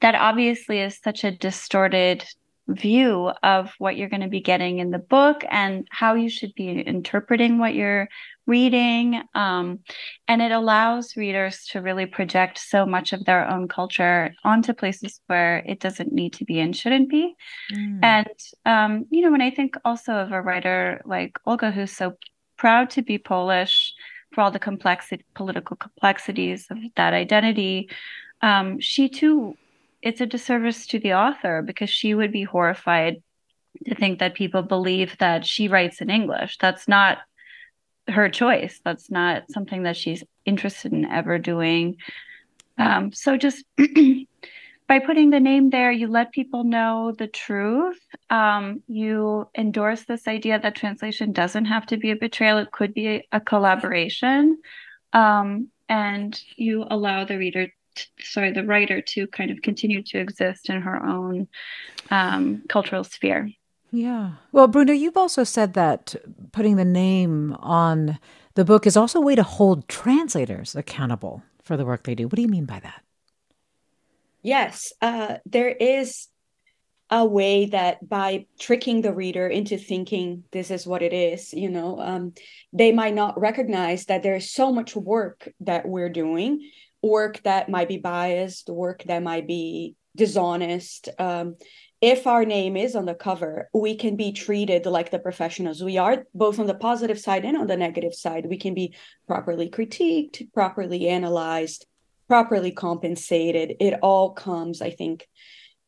that 0.00 0.14
obviously 0.14 0.80
is 0.80 0.98
such 1.02 1.24
a 1.24 1.30
distorted 1.30 2.24
view 2.68 3.30
of 3.42 3.72
what 3.78 3.96
you're 3.96 4.08
going 4.08 4.22
to 4.22 4.28
be 4.28 4.40
getting 4.40 4.80
in 4.80 4.90
the 4.90 4.98
book 4.98 5.44
and 5.48 5.86
how 5.90 6.14
you 6.14 6.28
should 6.28 6.52
be 6.54 6.80
interpreting 6.80 7.58
what 7.58 7.74
you're 7.74 8.08
reading. 8.46 9.22
Um, 9.34 9.80
and 10.26 10.42
it 10.42 10.52
allows 10.52 11.16
readers 11.16 11.64
to 11.70 11.80
really 11.80 12.06
project 12.06 12.58
so 12.58 12.84
much 12.84 13.12
of 13.12 13.24
their 13.24 13.48
own 13.48 13.68
culture 13.68 14.34
onto 14.44 14.72
places 14.72 15.20
where 15.26 15.58
it 15.58 15.80
doesn't 15.80 16.12
need 16.12 16.32
to 16.34 16.44
be 16.44 16.58
and 16.58 16.76
shouldn't 16.76 17.08
be. 17.08 17.34
Mm. 17.72 18.00
And, 18.02 18.28
um, 18.64 19.06
you 19.10 19.22
know, 19.22 19.30
when 19.30 19.42
I 19.42 19.50
think 19.50 19.76
also 19.84 20.14
of 20.14 20.32
a 20.32 20.42
writer 20.42 21.02
like 21.04 21.38
Olga, 21.46 21.70
who's 21.70 21.92
so 21.92 22.14
proud 22.56 22.90
to 22.90 23.02
be 23.02 23.18
Polish 23.18 23.94
for 24.32 24.40
all 24.42 24.50
the 24.50 24.58
complexity, 24.58 25.24
political 25.34 25.76
complexities 25.76 26.66
of 26.70 26.78
that 26.96 27.14
identity. 27.14 27.88
Um, 28.42 28.80
she 28.80 29.08
too, 29.08 29.56
it's 30.02 30.20
a 30.20 30.26
disservice 30.26 30.86
to 30.88 30.98
the 30.98 31.14
author 31.14 31.62
because 31.62 31.90
she 31.90 32.14
would 32.14 32.32
be 32.32 32.44
horrified 32.44 33.22
to 33.84 33.94
think 33.94 34.18
that 34.18 34.34
people 34.34 34.62
believe 34.62 35.16
that 35.18 35.46
she 35.46 35.68
writes 35.68 36.00
in 36.00 36.10
English. 36.10 36.58
That's 36.58 36.88
not 36.88 37.18
her 38.08 38.28
choice. 38.28 38.80
That's 38.84 39.10
not 39.10 39.50
something 39.50 39.82
that 39.82 39.96
she's 39.96 40.22
interested 40.44 40.92
in 40.92 41.04
ever 41.04 41.38
doing. 41.38 41.96
Um, 42.78 43.12
so 43.12 43.36
just 43.36 43.64
by 44.88 45.00
putting 45.00 45.30
the 45.30 45.40
name 45.40 45.70
there, 45.70 45.90
you 45.90 46.06
let 46.06 46.32
people 46.32 46.62
know 46.62 47.12
the 47.16 47.26
truth. 47.26 47.98
Um, 48.30 48.82
you 48.86 49.48
endorse 49.56 50.04
this 50.04 50.28
idea 50.28 50.60
that 50.60 50.76
translation 50.76 51.32
doesn't 51.32 51.64
have 51.64 51.86
to 51.86 51.96
be 51.96 52.10
a 52.12 52.16
betrayal, 52.16 52.58
it 52.58 52.70
could 52.70 52.94
be 52.94 53.26
a, 53.32 53.40
collaboration. 53.40 54.58
Um, 55.12 55.68
and 55.88 56.40
you 56.56 56.84
allow 56.88 57.24
the 57.24 57.38
reader, 57.38 57.68
to, 57.96 58.06
sorry, 58.20 58.52
the 58.52 58.64
writer 58.64 59.00
to 59.00 59.26
kind 59.28 59.50
of 59.50 59.62
continue 59.62 60.02
to 60.04 60.18
exist 60.18 60.68
in 60.70 60.82
her 60.82 61.04
own 61.04 61.48
um, 62.10 62.62
cultural 62.68 63.02
sphere. 63.02 63.50
Yeah. 63.90 64.32
Well, 64.52 64.68
Bruna, 64.68 64.92
you've 64.92 65.16
also 65.16 65.42
said 65.42 65.74
that 65.74 66.14
putting 66.52 66.76
the 66.76 66.84
name 66.84 67.54
on 67.60 68.18
the 68.54 68.64
book 68.64 68.86
is 68.86 68.96
also 68.96 69.20
a 69.20 69.22
way 69.22 69.34
to 69.34 69.42
hold 69.42 69.88
translators 69.88 70.74
accountable 70.74 71.42
for 71.62 71.76
the 71.76 71.84
work 71.84 72.04
they 72.04 72.14
do. 72.14 72.24
What 72.24 72.36
do 72.36 72.42
you 72.42 72.48
mean 72.48 72.66
by 72.66 72.80
that? 72.80 73.02
Yes, 74.46 74.92
uh, 75.02 75.38
there 75.44 75.68
is 75.68 76.28
a 77.10 77.24
way 77.24 77.66
that 77.66 78.08
by 78.08 78.46
tricking 78.58 79.02
the 79.02 79.12
reader 79.12 79.46
into 79.46 79.76
thinking 79.76 80.44
this 80.52 80.70
is 80.70 80.86
what 80.86 81.02
it 81.02 81.12
is, 81.12 81.52
you 81.52 81.68
know, 81.68 82.00
um, 82.00 82.32
they 82.72 82.92
might 82.92 83.14
not 83.14 83.38
recognize 83.40 84.06
that 84.06 84.22
there's 84.22 84.50
so 84.50 84.72
much 84.72 84.94
work 84.94 85.48
that 85.60 85.86
we're 85.86 86.08
doing, 86.08 86.70
work 87.02 87.42
that 87.42 87.68
might 87.68 87.88
be 87.88 87.98
biased, 87.98 88.68
work 88.68 89.02
that 89.04 89.22
might 89.22 89.46
be 89.46 89.94
dishonest. 90.16 91.08
Um, 91.18 91.56
if 92.00 92.26
our 92.26 92.44
name 92.44 92.76
is 92.76 92.94
on 92.94 93.04
the 93.04 93.14
cover, 93.14 93.68
we 93.72 93.96
can 93.96 94.16
be 94.16 94.32
treated 94.32 94.86
like 94.86 95.10
the 95.10 95.18
professionals 95.18 95.82
we 95.82 95.98
are, 95.98 96.24
both 96.34 96.58
on 96.58 96.66
the 96.66 96.74
positive 96.74 97.18
side 97.18 97.44
and 97.44 97.56
on 97.56 97.66
the 97.66 97.76
negative 97.76 98.14
side. 98.14 98.46
We 98.46 98.58
can 98.58 98.74
be 98.74 98.94
properly 99.26 99.70
critiqued, 99.70 100.52
properly 100.52 101.08
analyzed, 101.08 101.86
properly 102.28 102.72
compensated. 102.72 103.76
It 103.80 103.94
all 104.02 104.30
comes, 104.32 104.82
I 104.82 104.90
think, 104.90 105.28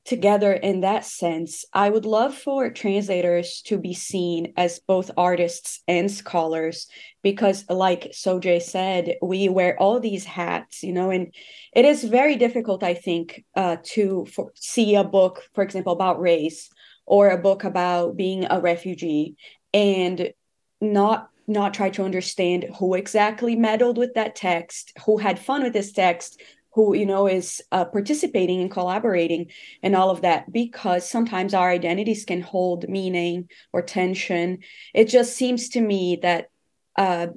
together 0.05 0.55
in 0.55 0.81
that 0.81 1.05
sense. 1.05 1.67
I 1.73 1.91
would 1.91 2.07
love 2.07 2.35
for 2.35 2.71
translators 2.71 3.61
to 3.67 3.77
be 3.79 3.93
seen 3.93 4.55
as 4.57 4.81
both 4.81 5.11
artists 5.19 5.83
and 5.87 6.11
scholars 6.11 6.89
because, 7.23 7.65
like 7.69 8.13
Soje 8.13 8.63
said, 8.63 9.17
we 9.21 9.51
wear 9.51 9.79
all 9.79 10.01
these 10.01 10.25
hats, 10.25 10.83
you 10.83 10.95
know, 10.95 11.11
and 11.11 11.35
it 11.75 11.85
is 11.85 12.05
very 12.05 12.37
difficult, 12.37 12.83
I 12.83 12.95
think, 12.95 13.45
uh, 13.55 13.77
to 13.95 14.25
for, 14.33 14.51
see 14.55 14.95
a 14.95 15.05
book, 15.05 15.43
for 15.55 15.63
example, 15.63 15.93
about 15.93 16.21
race 16.21 16.71
or 17.05 17.29
a 17.29 17.39
book 17.39 17.65
about 17.65 18.17
being 18.17 18.47
a 18.49 18.61
refugee 18.61 19.37
and 19.75 20.33
not 20.81 21.29
not 21.49 21.75
try 21.75 21.91
to 21.91 22.05
understand 22.05 22.67
who 22.79 22.95
exactly 22.95 23.57
meddled 23.57 23.99
with 23.99 24.15
that 24.15 24.37
text, 24.37 24.93
who 25.07 25.19
had 25.19 25.39
fun 25.39 25.63
with 25.63 25.73
this 25.73 25.93
text, 25.93 26.41
who 26.73 26.95
you 26.95 27.07
know 27.07 27.27
is 27.27 27.63
uh, 27.73 27.85
participating 27.87 28.61
and 28.61 28.71
collaborating 28.71 29.51
and 29.83 29.97
all 29.97 30.11
of 30.11 30.21
that 30.21 30.53
because 30.53 31.09
sometimes 31.09 31.55
our 31.55 31.71
identities 31.71 32.25
can 32.25 32.41
hold 32.41 32.89
meaning 32.89 33.49
or 33.73 33.83
tension 33.83 34.59
it 34.95 35.07
just 35.07 35.35
seems 35.35 35.71
to 35.71 35.81
me 35.81 36.19
that 36.23 36.51
uh, 36.97 37.29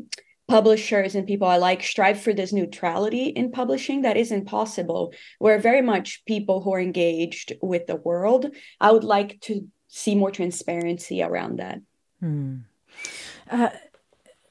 publishers 0.52 1.15
and 1.15 1.26
people 1.26 1.47
I 1.47 1.58
like 1.58 1.82
strive 1.82 2.19
for 2.19 2.34
this 2.34 2.52
neutrality 2.52 3.28
in 3.28 3.52
publishing 3.52 4.02
that 4.02 4.17
isn't 4.17 4.45
possible. 4.45 5.13
We're 5.39 5.60
very 5.60 5.82
much 5.82 6.26
people 6.26 6.62
who 6.62 6.74
are 6.74 6.82
engaged 6.82 7.54
with 7.62 7.88
the 7.88 7.95
world. 7.95 8.47
I 8.80 8.91
would 8.91 9.06
like 9.06 9.39
to 9.41 9.67
see 9.88 10.13
more 10.13 10.30
transparency 10.30 11.24
around 11.24 11.60
that. 11.60 11.80
Hmm. 12.19 12.58
Uh, 13.50 13.69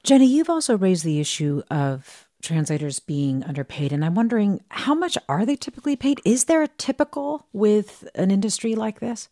Jenny, 0.02 0.26
you've 0.26 0.50
also 0.50 0.76
raised 0.76 1.04
the 1.04 1.20
issue 1.20 1.62
of 1.70 2.26
translators 2.42 3.00
being 3.00 3.44
underpaid, 3.44 3.92
and 3.92 4.04
I'm 4.04 4.14
wondering 4.14 4.62
how 4.70 4.94
much 4.94 5.18
are 5.28 5.44
they 5.44 5.56
typically 5.56 5.96
paid? 5.96 6.20
Is 6.24 6.44
there 6.44 6.62
a 6.62 6.68
typical 6.68 7.46
with 7.52 8.08
an 8.14 8.30
industry 8.30 8.74
like 8.74 9.00
this? 9.00 9.28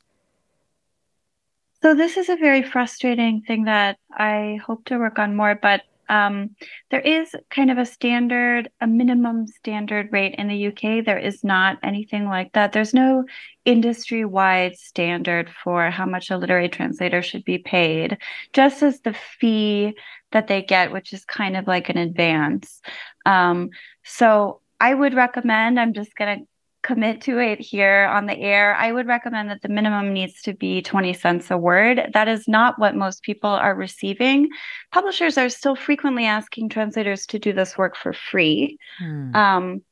So 1.81 1.95
this 1.95 2.17
is 2.17 2.29
a 2.29 2.37
very 2.37 2.63
frustrating 2.63 3.43
thing 3.43 3.65
that 3.65 3.99
I 4.13 4.59
hope 4.67 4.85
to 4.87 4.99
work 4.99 5.19
on 5.19 5.37
more, 5.37 5.55
but 5.55 5.83
um, 6.09 6.57
there 6.91 7.01
is 7.01 7.35
kind 7.51 7.71
of 7.71 7.79
a 7.79 7.85
standard, 7.85 8.71
a 8.81 8.87
minimum 8.87 9.47
standard 9.47 10.09
rate 10.13 10.35
in 10.37 10.49
the 10.49 10.67
UK. 10.69 11.05
There 11.05 11.19
is 11.19 11.45
not 11.45 11.79
anything 11.83 12.27
like 12.27 12.53
that. 12.53 12.73
There's 12.73 12.95
no 12.95 13.25
industry 13.65 14.25
wide 14.25 14.77
standard 14.77 15.51
for 15.63 15.91
how 15.91 16.07
much 16.07 16.31
a 16.31 16.39
literary 16.39 16.69
translator 16.69 17.23
should 17.23 17.45
be 17.45 17.59
paid, 17.59 18.19
just 18.53 18.83
as 18.83 19.01
the 19.01 19.15
fee 19.15 19.95
that 20.33 20.47
they 20.47 20.63
get, 20.63 20.93
which 20.93 21.13
is 21.13 21.25
kind 21.25 21.57
of 21.57 21.67
like 21.67 21.89
an 21.89 21.99
advance. 21.99 22.81
Um, 23.27 23.71
so 24.05 24.61
I 24.81 24.95
would 24.95 25.15
recommend, 25.15 25.79
I'm 25.79 25.93
just 25.93 26.15
going 26.15 26.41
to 26.41 26.47
commit 26.83 27.21
to 27.23 27.39
it 27.39 27.59
here 27.61 28.09
on 28.13 28.27
the 28.27 28.39
air, 28.39 28.75
I 28.75 28.93
would 28.93 29.07
recommend 29.07 29.51
that 29.51 29.63
the 29.63 29.69
minimum 29.69 30.13
needs 30.13 30.43
to 30.43 30.55
be 30.55 30.83
20 30.83 31.13
cents 31.13 31.51
a 31.51 31.59
word. 31.59 32.11
That 32.15 32.29
is 32.29 32.47
not 32.47 32.79
what 32.79 32.95
most 32.95 33.23
people 33.23 33.51
are 33.51 33.75
receiving. 33.75 34.49
Publishers 34.93 35.37
are 35.37 35.49
still 35.49 35.77
frequently 35.77 36.25
asking 36.25 36.69
translators 36.69 37.27
to 37.27 37.39
do 37.39 37.53
this 37.53 37.77
work 37.77 37.97
for 37.97 38.13
free, 38.13 38.79
hmm. 38.99 39.35
um, 39.35 39.83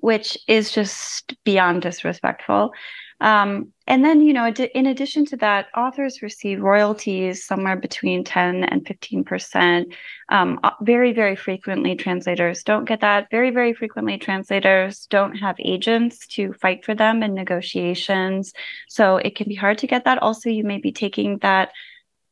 which 0.00 0.38
is 0.48 0.72
just 0.72 1.34
beyond 1.44 1.82
disrespectful. 1.82 2.72
Um, 3.22 3.72
and 3.86 4.04
then, 4.04 4.20
you 4.20 4.32
know, 4.32 4.48
in 4.48 4.86
addition 4.86 5.24
to 5.26 5.36
that, 5.38 5.68
authors 5.76 6.22
receive 6.22 6.60
royalties 6.60 7.44
somewhere 7.44 7.76
between 7.76 8.24
10 8.24 8.64
and 8.64 8.84
15%. 8.84 9.94
Um, 10.28 10.58
very, 10.82 11.12
very 11.12 11.36
frequently, 11.36 11.94
translators 11.94 12.64
don't 12.64 12.84
get 12.84 13.00
that. 13.00 13.28
Very, 13.30 13.50
very 13.50 13.74
frequently, 13.74 14.18
translators 14.18 15.06
don't 15.06 15.36
have 15.36 15.54
agents 15.60 16.26
to 16.28 16.52
fight 16.54 16.84
for 16.84 16.96
them 16.96 17.22
in 17.22 17.32
negotiations. 17.32 18.52
So 18.88 19.18
it 19.18 19.36
can 19.36 19.48
be 19.48 19.54
hard 19.54 19.78
to 19.78 19.86
get 19.86 20.04
that. 20.04 20.18
Also, 20.20 20.50
you 20.50 20.64
may 20.64 20.78
be 20.78 20.92
taking 20.92 21.38
that 21.38 21.70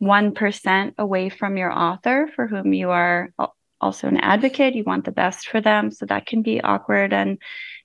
1% 0.03 0.95
away 0.99 1.29
from 1.29 1.57
your 1.57 1.73
author 1.73 2.29
for 2.35 2.49
whom 2.49 2.73
you 2.73 2.91
are 2.91 3.33
also 3.81 4.09
an 4.09 4.17
advocate. 4.17 4.75
You 4.75 4.85
want 4.85 5.05
the 5.05 5.13
best 5.13 5.47
for 5.47 5.61
them. 5.61 5.93
So 5.93 6.07
that 6.07 6.27
can 6.27 6.43
be 6.43 6.61
awkward 6.61 7.13
and 7.13 7.39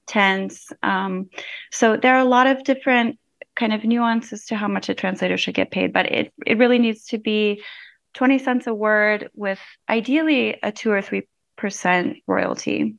tense. 0.07 0.71
Um, 0.83 1.29
so 1.71 1.97
there 1.97 2.15
are 2.15 2.21
a 2.21 2.25
lot 2.25 2.47
of 2.47 2.63
different 2.63 3.19
kind 3.55 3.73
of 3.73 3.83
nuances 3.83 4.45
to 4.47 4.55
how 4.55 4.67
much 4.67 4.89
a 4.89 4.93
translator 4.93 5.37
should 5.37 5.53
get 5.53 5.71
paid, 5.71 5.93
but 5.93 6.11
it, 6.11 6.33
it 6.45 6.57
really 6.57 6.79
needs 6.79 7.05
to 7.07 7.17
be 7.17 7.63
20 8.13 8.39
cents 8.39 8.67
a 8.67 8.73
word 8.73 9.29
with 9.33 9.59
ideally 9.89 10.57
a 10.61 10.71
two 10.71 10.91
or 10.91 11.01
three 11.01 11.27
percent 11.57 12.17
royalty. 12.27 12.95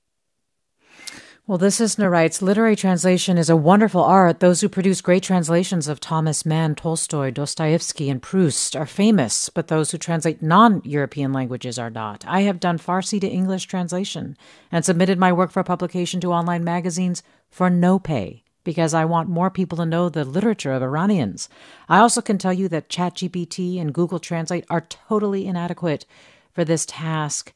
Well, 1.48 1.58
this 1.58 1.78
listener 1.78 2.10
writes 2.10 2.42
Literary 2.42 2.74
translation 2.74 3.38
is 3.38 3.48
a 3.48 3.54
wonderful 3.54 4.02
art. 4.02 4.40
Those 4.40 4.62
who 4.62 4.68
produce 4.68 5.00
great 5.00 5.22
translations 5.22 5.86
of 5.86 6.00
Thomas 6.00 6.44
Mann, 6.44 6.74
Tolstoy, 6.74 7.30
Dostoevsky, 7.30 8.10
and 8.10 8.20
Proust 8.20 8.74
are 8.74 8.84
famous, 8.84 9.48
but 9.48 9.68
those 9.68 9.92
who 9.92 9.98
translate 9.98 10.42
non 10.42 10.82
European 10.84 11.32
languages 11.32 11.78
are 11.78 11.88
not. 11.88 12.24
I 12.26 12.40
have 12.40 12.58
done 12.58 12.78
Farsi 12.78 13.20
to 13.20 13.28
English 13.28 13.66
translation 13.66 14.36
and 14.72 14.84
submitted 14.84 15.20
my 15.20 15.32
work 15.32 15.52
for 15.52 15.62
publication 15.62 16.20
to 16.22 16.32
online 16.32 16.64
magazines 16.64 17.22
for 17.48 17.70
no 17.70 18.00
pay 18.00 18.42
because 18.64 18.92
I 18.92 19.04
want 19.04 19.28
more 19.28 19.48
people 19.48 19.78
to 19.78 19.86
know 19.86 20.08
the 20.08 20.24
literature 20.24 20.72
of 20.72 20.82
Iranians. 20.82 21.48
I 21.88 21.98
also 21.98 22.20
can 22.20 22.38
tell 22.38 22.52
you 22.52 22.68
that 22.70 22.88
ChatGPT 22.88 23.80
and 23.80 23.94
Google 23.94 24.18
Translate 24.18 24.64
are 24.68 24.80
totally 24.80 25.46
inadequate 25.46 26.06
for 26.52 26.64
this 26.64 26.84
task 26.86 27.52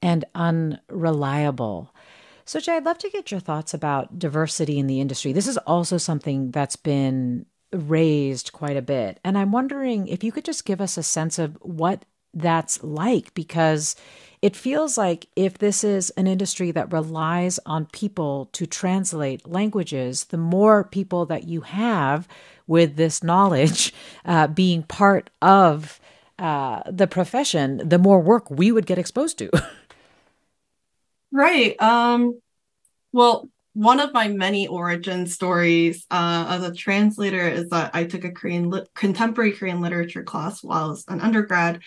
and 0.00 0.24
unreliable. 0.34 1.93
So, 2.46 2.60
Jay, 2.60 2.76
I'd 2.76 2.84
love 2.84 2.98
to 2.98 3.10
get 3.10 3.30
your 3.30 3.40
thoughts 3.40 3.72
about 3.72 4.18
diversity 4.18 4.78
in 4.78 4.86
the 4.86 5.00
industry. 5.00 5.32
This 5.32 5.46
is 5.46 5.56
also 5.58 5.96
something 5.96 6.50
that's 6.50 6.76
been 6.76 7.46
raised 7.72 8.52
quite 8.52 8.76
a 8.76 8.82
bit. 8.82 9.18
And 9.24 9.38
I'm 9.38 9.50
wondering 9.50 10.06
if 10.08 10.22
you 10.22 10.30
could 10.30 10.44
just 10.44 10.66
give 10.66 10.80
us 10.80 10.96
a 10.98 11.02
sense 11.02 11.38
of 11.38 11.56
what 11.62 12.04
that's 12.34 12.82
like, 12.82 13.32
because 13.34 13.96
it 14.42 14.54
feels 14.54 14.98
like 14.98 15.26
if 15.36 15.56
this 15.56 15.82
is 15.82 16.10
an 16.10 16.26
industry 16.26 16.70
that 16.72 16.92
relies 16.92 17.58
on 17.64 17.86
people 17.86 18.50
to 18.52 18.66
translate 18.66 19.48
languages, 19.48 20.24
the 20.24 20.36
more 20.36 20.84
people 20.84 21.24
that 21.26 21.44
you 21.44 21.62
have 21.62 22.28
with 22.66 22.96
this 22.96 23.22
knowledge 23.22 23.94
uh, 24.26 24.48
being 24.48 24.82
part 24.82 25.30
of 25.40 25.98
uh, 26.38 26.82
the 26.90 27.06
profession, 27.06 27.80
the 27.88 27.98
more 27.98 28.20
work 28.20 28.50
we 28.50 28.70
would 28.70 28.86
get 28.86 28.98
exposed 28.98 29.38
to. 29.38 29.50
Right. 31.34 31.74
Um, 31.82 32.40
well, 33.12 33.50
one 33.72 33.98
of 33.98 34.12
my 34.12 34.28
many 34.28 34.68
origin 34.68 35.26
stories 35.26 36.06
uh, 36.08 36.46
as 36.48 36.62
a 36.62 36.72
translator 36.72 37.48
is 37.48 37.70
that 37.70 37.90
I 37.92 38.04
took 38.04 38.22
a 38.22 38.30
Korean 38.30 38.70
li- 38.70 38.86
contemporary 38.94 39.50
Korean 39.50 39.80
literature 39.80 40.22
class 40.22 40.62
while 40.62 40.84
I 40.84 40.86
was 40.86 41.04
an 41.08 41.20
undergrad 41.20 41.80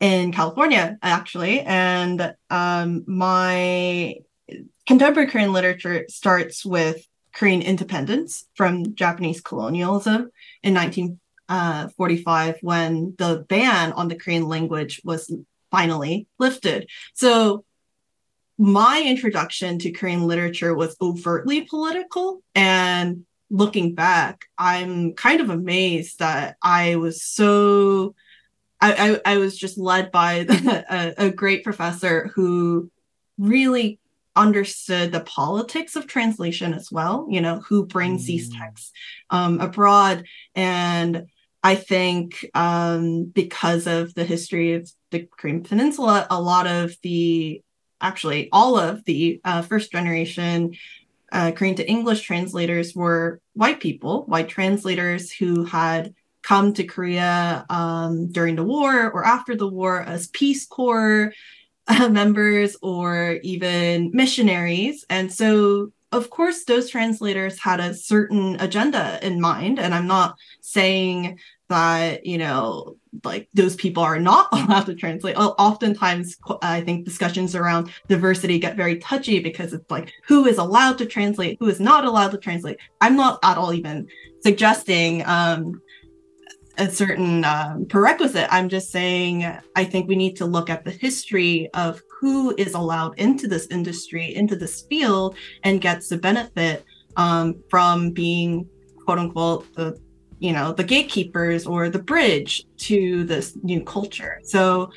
in 0.00 0.32
California, 0.32 0.98
actually, 1.02 1.60
and 1.60 2.34
um, 2.50 3.04
my 3.06 4.16
contemporary 4.88 5.30
Korean 5.30 5.52
literature 5.52 6.06
starts 6.08 6.66
with 6.66 7.06
Korean 7.32 7.62
independence 7.62 8.48
from 8.56 8.96
Japanese 8.96 9.40
colonialism 9.40 10.32
in 10.64 10.74
1945 10.74 12.54
uh, 12.54 12.58
when 12.62 13.14
the 13.18 13.44
ban 13.48 13.92
on 13.92 14.08
the 14.08 14.16
Korean 14.16 14.48
language 14.48 15.00
was 15.04 15.32
finally 15.70 16.26
lifted. 16.40 16.88
So 17.14 17.64
my 18.60 19.02
introduction 19.06 19.78
to 19.78 19.90
Korean 19.90 20.26
literature 20.26 20.74
was 20.74 20.94
overtly 21.00 21.62
political. 21.62 22.42
And 22.54 23.24
looking 23.48 23.94
back, 23.94 24.44
I'm 24.58 25.14
kind 25.14 25.40
of 25.40 25.48
amazed 25.48 26.18
that 26.18 26.56
I 26.62 26.96
was 26.96 27.24
so. 27.24 28.14
I, 28.82 29.20
I, 29.24 29.34
I 29.34 29.36
was 29.38 29.58
just 29.58 29.76
led 29.78 30.10
by 30.10 30.44
the, 30.44 30.84
a, 31.18 31.26
a 31.26 31.30
great 31.30 31.64
professor 31.64 32.30
who 32.34 32.90
really 33.38 33.98
understood 34.36 35.10
the 35.10 35.20
politics 35.20 35.96
of 35.96 36.06
translation 36.06 36.72
as 36.72 36.90
well 36.90 37.26
you 37.28 37.40
know 37.40 37.58
who 37.58 37.84
brings 37.84 38.22
mm. 38.22 38.26
these 38.28 38.48
texts 38.48 38.92
um, 39.30 39.60
abroad 39.60 40.24
and 40.54 41.26
i 41.64 41.74
think 41.74 42.46
um, 42.54 43.24
because 43.24 43.88
of 43.88 44.14
the 44.14 44.24
history 44.24 44.74
of 44.74 44.90
the 45.10 45.28
korean 45.36 45.64
peninsula 45.64 46.28
a 46.30 46.40
lot 46.40 46.68
of 46.68 46.96
the 47.02 47.60
actually 48.00 48.48
all 48.52 48.78
of 48.78 49.04
the 49.04 49.40
uh, 49.44 49.62
first 49.62 49.92
generation 49.92 50.74
uh, 51.32 51.52
Korean 51.52 51.76
to 51.76 51.88
English 51.88 52.22
translators 52.22 52.94
were 52.94 53.40
white 53.54 53.80
people, 53.80 54.24
white 54.24 54.48
translators 54.48 55.30
who 55.30 55.64
had 55.64 56.14
come 56.42 56.72
to 56.74 56.84
Korea 56.84 57.66
um, 57.70 58.32
during 58.32 58.56
the 58.56 58.64
war 58.64 59.10
or 59.10 59.24
after 59.24 59.54
the 59.54 59.68
war 59.68 60.00
as 60.00 60.28
Peace 60.28 60.66
Corps 60.66 61.32
uh, 61.86 62.08
members 62.08 62.76
or 62.82 63.38
even 63.42 64.10
missionaries. 64.12 65.04
And 65.10 65.32
so, 65.32 65.92
of 66.12 66.30
course, 66.30 66.64
those 66.64 66.88
translators 66.90 67.60
had 67.60 67.80
a 67.80 67.94
certain 67.94 68.60
agenda 68.60 69.18
in 69.24 69.40
mind. 69.40 69.78
And 69.78 69.94
I'm 69.94 70.06
not 70.06 70.36
saying 70.60 71.38
that 71.68 72.26
you 72.26 72.36
know 72.36 72.96
like 73.24 73.48
those 73.54 73.76
people 73.76 74.02
are 74.02 74.18
not 74.18 74.48
allowed 74.52 74.86
to 74.86 74.94
translate. 74.94 75.36
Oftentimes 75.36 76.36
i 76.62 76.80
think 76.80 77.04
discussions 77.04 77.54
around 77.54 77.90
diversity 78.08 78.58
get 78.58 78.76
very 78.76 78.98
touchy 78.98 79.40
because 79.40 79.72
it's 79.72 79.90
like 79.90 80.12
who 80.26 80.46
is 80.46 80.58
allowed 80.58 80.98
to 80.98 81.06
translate? 81.06 81.56
Who 81.60 81.68
is 81.68 81.80
not 81.80 82.04
allowed 82.04 82.30
to 82.32 82.38
translate? 82.38 82.78
I'm 83.00 83.16
not 83.16 83.38
at 83.42 83.58
all 83.58 83.72
even 83.74 84.08
suggesting 84.42 85.24
um, 85.26 85.80
a 86.78 86.90
certain 86.90 87.44
um, 87.44 87.86
prerequisite. 87.86 88.48
I'm 88.50 88.68
just 88.68 88.90
saying 88.90 89.44
i 89.76 89.84
think 89.84 90.08
we 90.08 90.16
need 90.16 90.36
to 90.36 90.46
look 90.46 90.70
at 90.70 90.84
the 90.84 90.90
history 90.90 91.68
of 91.74 92.02
who 92.20 92.54
is 92.56 92.74
allowed 92.74 93.18
into 93.18 93.48
this 93.48 93.66
industry 93.68 94.34
into 94.34 94.56
this 94.56 94.82
field 94.82 95.36
and 95.64 95.80
gets 95.80 96.08
the 96.08 96.16
benefit 96.16 96.84
um, 97.16 97.62
from 97.68 98.10
being 98.10 98.66
quote 99.04 99.18
unquote 99.18 99.74
the 99.74 99.98
you 100.40 100.52
know 100.52 100.72
the 100.72 100.82
gatekeepers 100.82 101.66
or 101.66 101.88
the 101.88 101.98
bridge 101.98 102.64
to 102.76 103.24
this 103.24 103.56
new 103.62 103.80
culture 103.82 104.40
so 104.42 104.90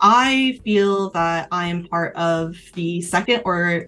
i 0.00 0.58
feel 0.64 1.10
that 1.10 1.46
i 1.52 1.66
am 1.66 1.86
part 1.86 2.14
of 2.16 2.56
the 2.74 3.00
second 3.00 3.42
or 3.44 3.86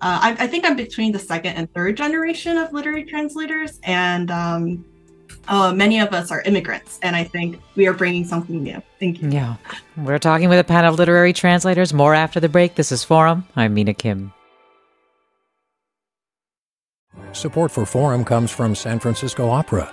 uh, 0.00 0.20
I, 0.22 0.36
I, 0.38 0.46
think 0.46 0.64
i'm 0.64 0.76
between 0.76 1.10
the 1.10 1.18
second 1.18 1.54
and 1.56 1.72
third 1.74 1.96
generation 1.96 2.56
of 2.56 2.72
literary 2.72 3.04
translators 3.04 3.80
and 3.82 4.30
um, 4.30 4.84
uh, 5.48 5.72
many 5.72 5.98
of 5.98 6.12
us 6.12 6.30
are 6.30 6.42
immigrants, 6.42 6.98
and 7.02 7.16
I 7.16 7.24
think 7.24 7.60
we 7.74 7.86
are 7.86 7.92
bringing 7.92 8.24
something 8.24 8.62
new. 8.62 8.80
Thank 9.00 9.22
you. 9.22 9.30
Yeah. 9.30 9.56
We're 9.96 10.18
talking 10.18 10.48
with 10.48 10.58
a 10.58 10.64
panel 10.64 10.92
of 10.92 10.98
literary 10.98 11.32
translators. 11.32 11.92
More 11.92 12.14
after 12.14 12.38
the 12.38 12.48
break. 12.48 12.76
This 12.76 12.92
is 12.92 13.02
Forum. 13.02 13.46
I'm 13.56 13.74
Mina 13.74 13.94
Kim. 13.94 14.32
Support 17.32 17.70
for 17.70 17.86
Forum 17.86 18.24
comes 18.24 18.50
from 18.50 18.74
San 18.74 18.98
Francisco 18.98 19.48
Opera. 19.48 19.92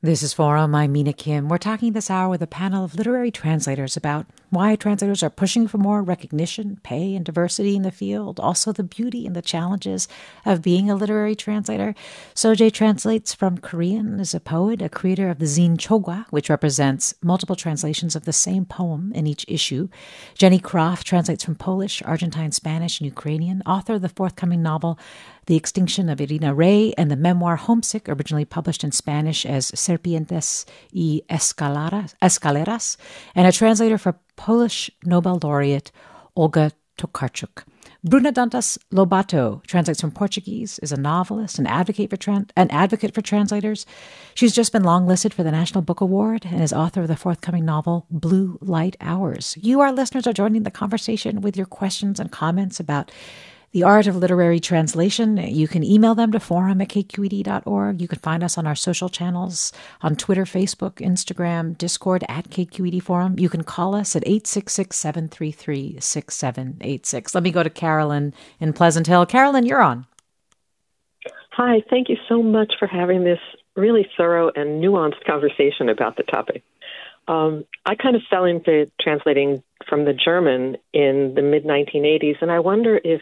This 0.00 0.22
is 0.22 0.32
Forum. 0.32 0.76
I'm 0.76 0.92
Mina 0.92 1.12
Kim. 1.12 1.48
We're 1.48 1.58
talking 1.58 1.92
this 1.92 2.08
hour 2.08 2.28
with 2.28 2.40
a 2.40 2.46
panel 2.46 2.84
of 2.84 2.94
literary 2.94 3.32
translators 3.32 3.96
about 3.96 4.26
why 4.48 4.76
translators 4.76 5.24
are 5.24 5.28
pushing 5.28 5.66
for 5.66 5.78
more 5.78 6.04
recognition, 6.04 6.78
pay, 6.84 7.16
and 7.16 7.24
diversity 7.24 7.74
in 7.74 7.82
the 7.82 7.90
field, 7.90 8.38
also 8.38 8.70
the 8.70 8.84
beauty 8.84 9.26
and 9.26 9.34
the 9.34 9.42
challenges 9.42 10.06
of 10.46 10.62
being 10.62 10.88
a 10.88 10.94
literary 10.94 11.34
translator. 11.34 11.96
Soje 12.32 12.72
translates 12.72 13.34
from 13.34 13.58
Korean, 13.58 14.20
is 14.20 14.34
a 14.34 14.40
poet, 14.40 14.80
a 14.80 14.88
creator 14.88 15.30
of 15.30 15.40
the 15.40 15.46
zine 15.46 15.76
Chogwa, 15.76 16.26
which 16.30 16.48
represents 16.48 17.14
multiple 17.20 17.56
translations 17.56 18.14
of 18.14 18.24
the 18.24 18.32
same 18.32 18.64
poem 18.64 19.10
in 19.16 19.26
each 19.26 19.44
issue. 19.48 19.88
Jenny 20.34 20.60
Croft 20.60 21.08
translates 21.08 21.42
from 21.42 21.56
Polish, 21.56 22.02
Argentine, 22.04 22.52
Spanish, 22.52 23.00
and 23.00 23.06
Ukrainian, 23.06 23.62
author 23.66 23.94
of 23.94 24.02
the 24.02 24.08
forthcoming 24.08 24.62
novel 24.62 24.96
the 25.48 25.56
Extinction 25.56 26.10
of 26.10 26.20
Irena 26.20 26.54
Rey, 26.54 26.92
and 26.98 27.10
the 27.10 27.16
memoir 27.16 27.56
Homesick, 27.56 28.06
originally 28.06 28.44
published 28.44 28.84
in 28.84 28.92
Spanish 28.92 29.46
as 29.46 29.70
Serpientes 29.72 30.66
y 30.92 31.22
Escaleras, 31.30 32.96
and 33.34 33.46
a 33.46 33.52
translator 33.52 33.96
for 33.96 34.18
Polish 34.36 34.90
Nobel 35.04 35.40
laureate 35.42 35.90
Olga 36.36 36.72
Tokarczuk. 36.98 37.64
Bruna 38.04 38.30
Dantas 38.30 38.78
Lobato 38.92 39.64
translates 39.66 40.02
from 40.02 40.10
Portuguese, 40.10 40.78
is 40.80 40.92
a 40.92 41.00
novelist, 41.00 41.58
an 41.58 41.66
advocate 41.66 42.10
for 42.10 42.16
tran- 42.18 42.50
an 42.54 42.70
advocate 42.70 43.14
for 43.14 43.22
translators. 43.22 43.86
She's 44.34 44.54
just 44.54 44.72
been 44.72 44.82
longlisted 44.82 45.32
for 45.32 45.42
the 45.42 45.50
National 45.50 45.82
Book 45.82 46.02
Award 46.02 46.44
and 46.44 46.62
is 46.62 46.72
author 46.72 47.02
of 47.02 47.08
the 47.08 47.16
forthcoming 47.16 47.64
novel 47.64 48.06
Blue 48.10 48.58
Light 48.60 48.96
Hours. 49.00 49.56
You, 49.60 49.80
our 49.80 49.92
listeners, 49.92 50.26
are 50.26 50.32
joining 50.32 50.62
the 50.64 50.70
conversation 50.70 51.40
with 51.40 51.56
your 51.56 51.66
questions 51.66 52.20
and 52.20 52.30
comments 52.30 52.78
about 52.78 53.10
the 53.72 53.82
Art 53.82 54.06
of 54.06 54.16
Literary 54.16 54.60
Translation. 54.60 55.36
You 55.36 55.68
can 55.68 55.84
email 55.84 56.14
them 56.14 56.32
to 56.32 56.40
forum 56.40 56.80
at 56.80 56.88
kqed.org. 56.88 58.00
You 58.00 58.08
can 58.08 58.18
find 58.18 58.42
us 58.42 58.56
on 58.56 58.66
our 58.66 58.74
social 58.74 59.08
channels 59.08 59.72
on 60.00 60.16
Twitter, 60.16 60.44
Facebook, 60.44 60.94
Instagram, 60.94 61.76
Discord 61.76 62.24
at 62.28 62.48
KQED 62.48 63.02
Forum. 63.02 63.38
You 63.38 63.48
can 63.48 63.64
call 63.64 63.94
us 63.94 64.16
at 64.16 64.26
866 64.26 64.96
733 64.96 66.00
6786. 66.00 67.34
Let 67.34 67.44
me 67.44 67.50
go 67.50 67.62
to 67.62 67.70
Carolyn 67.70 68.32
in 68.58 68.72
Pleasant 68.72 69.06
Hill. 69.06 69.26
Carolyn, 69.26 69.66
you're 69.66 69.82
on. 69.82 70.06
Hi, 71.52 71.82
thank 71.90 72.08
you 72.08 72.16
so 72.28 72.42
much 72.42 72.74
for 72.78 72.86
having 72.86 73.24
this 73.24 73.40
really 73.76 74.08
thorough 74.16 74.50
and 74.54 74.82
nuanced 74.82 75.24
conversation 75.26 75.88
about 75.88 76.16
the 76.16 76.22
topic. 76.22 76.62
Um, 77.26 77.64
I 77.84 77.94
kind 77.94 78.16
of 78.16 78.22
fell 78.30 78.44
into 78.44 78.90
translating 79.00 79.62
from 79.88 80.04
the 80.04 80.14
German 80.14 80.76
in 80.92 81.34
the 81.34 81.42
mid 81.42 81.64
1980s, 81.64 82.36
and 82.40 82.50
I 82.50 82.60
wonder 82.60 83.00
if 83.04 83.20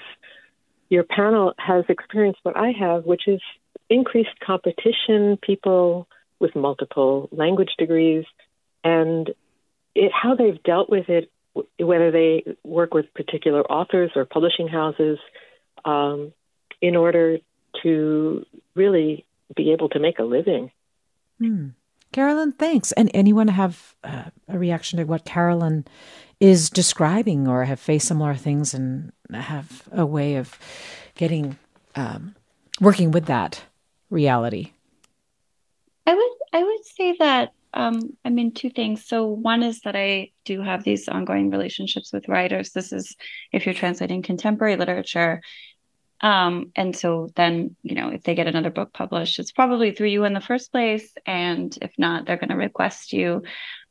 your 0.88 1.04
panel 1.04 1.52
has 1.58 1.84
experienced 1.88 2.40
what 2.42 2.56
I 2.56 2.72
have, 2.78 3.04
which 3.04 3.26
is 3.26 3.40
increased 3.88 4.38
competition, 4.44 5.38
people 5.42 6.08
with 6.38 6.54
multiple 6.54 7.28
language 7.32 7.70
degrees, 7.78 8.24
and 8.84 9.30
it, 9.94 10.12
how 10.12 10.34
they've 10.34 10.62
dealt 10.62 10.90
with 10.90 11.08
it, 11.08 11.30
whether 11.78 12.10
they 12.10 12.44
work 12.62 12.92
with 12.92 13.12
particular 13.14 13.62
authors 13.62 14.10
or 14.14 14.24
publishing 14.24 14.68
houses, 14.68 15.18
um, 15.84 16.32
in 16.82 16.96
order 16.96 17.38
to 17.82 18.44
really 18.74 19.24
be 19.54 19.72
able 19.72 19.88
to 19.88 19.98
make 19.98 20.18
a 20.18 20.24
living. 20.24 20.70
Hmm. 21.38 21.68
Carolyn, 22.12 22.52
thanks. 22.52 22.92
And 22.92 23.10
anyone 23.14 23.48
have 23.48 23.94
uh, 24.04 24.24
a 24.48 24.58
reaction 24.58 24.98
to 24.98 25.04
what 25.04 25.24
Carolyn 25.24 25.84
is 26.40 26.70
describing 26.70 27.48
or 27.48 27.64
have 27.64 27.80
faced 27.80 28.08
similar 28.08 28.34
things 28.34 28.74
and 28.74 29.12
have 29.32 29.82
a 29.92 30.04
way 30.04 30.36
of 30.36 30.58
getting 31.14 31.58
um, 31.94 32.34
working 32.80 33.10
with 33.10 33.26
that 33.26 33.62
reality? 34.10 34.72
I 36.06 36.14
would 36.14 36.30
I 36.52 36.62
would 36.62 36.84
say 36.84 37.16
that 37.18 37.52
um, 37.74 38.16
I 38.24 38.30
mean 38.30 38.52
two 38.52 38.70
things. 38.70 39.04
So 39.04 39.26
one 39.26 39.62
is 39.62 39.80
that 39.80 39.96
I 39.96 40.30
do 40.44 40.60
have 40.60 40.84
these 40.84 41.08
ongoing 41.08 41.50
relationships 41.50 42.12
with 42.12 42.28
writers. 42.28 42.70
This 42.70 42.92
is 42.92 43.16
if 43.52 43.66
you're 43.66 43.74
translating 43.74 44.22
contemporary 44.22 44.76
literature. 44.76 45.42
Um, 46.22 46.72
and 46.74 46.96
so 46.96 47.28
then, 47.34 47.76
you 47.82 47.94
know, 47.94 48.08
if 48.08 48.22
they 48.22 48.34
get 48.34 48.46
another 48.46 48.70
book 48.70 48.94
published, 48.94 49.38
it's 49.38 49.52
probably 49.52 49.90
through 49.90 50.08
you 50.08 50.24
in 50.24 50.32
the 50.32 50.40
first 50.40 50.72
place. 50.72 51.12
And 51.26 51.76
if 51.82 51.92
not, 51.98 52.24
they're 52.24 52.38
going 52.38 52.48
to 52.48 52.56
request 52.56 53.12
you. 53.12 53.42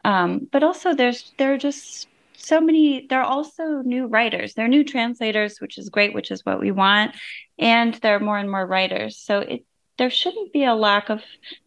Um, 0.04 0.48
but 0.52 0.64
also 0.64 0.96
there's 0.96 1.32
there 1.38 1.54
are 1.54 1.58
just 1.58 2.08
so 2.38 2.62
many 2.62 3.08
there 3.10 3.22
are 3.22 3.26
also 3.26 3.82
new 3.82 4.08
writers. 4.08 4.54
There 4.54 4.66
are 4.66 4.70
new 4.70 4.84
translators 4.84 5.60
which 5.60 5.78
is 5.78 5.90
great 5.90 6.14
which 6.14 6.32
is 6.32 6.46
what 6.46 6.60
we 6.60 6.72
want 6.72 7.16
and 7.58 7.94
there 7.96 8.16
are 8.16 8.20
more 8.20 8.38
and 8.38 8.50
more 8.50 8.66
writers. 8.66 9.18
So 9.18 9.40
it 9.40 9.66
there 9.98 10.10
shouldn't 10.10 10.52
be 10.52 10.66
a 10.66 10.76
lack 10.76 11.10
of 11.10 11.22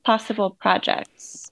possible 0.05 0.51
projects. 0.51 1.51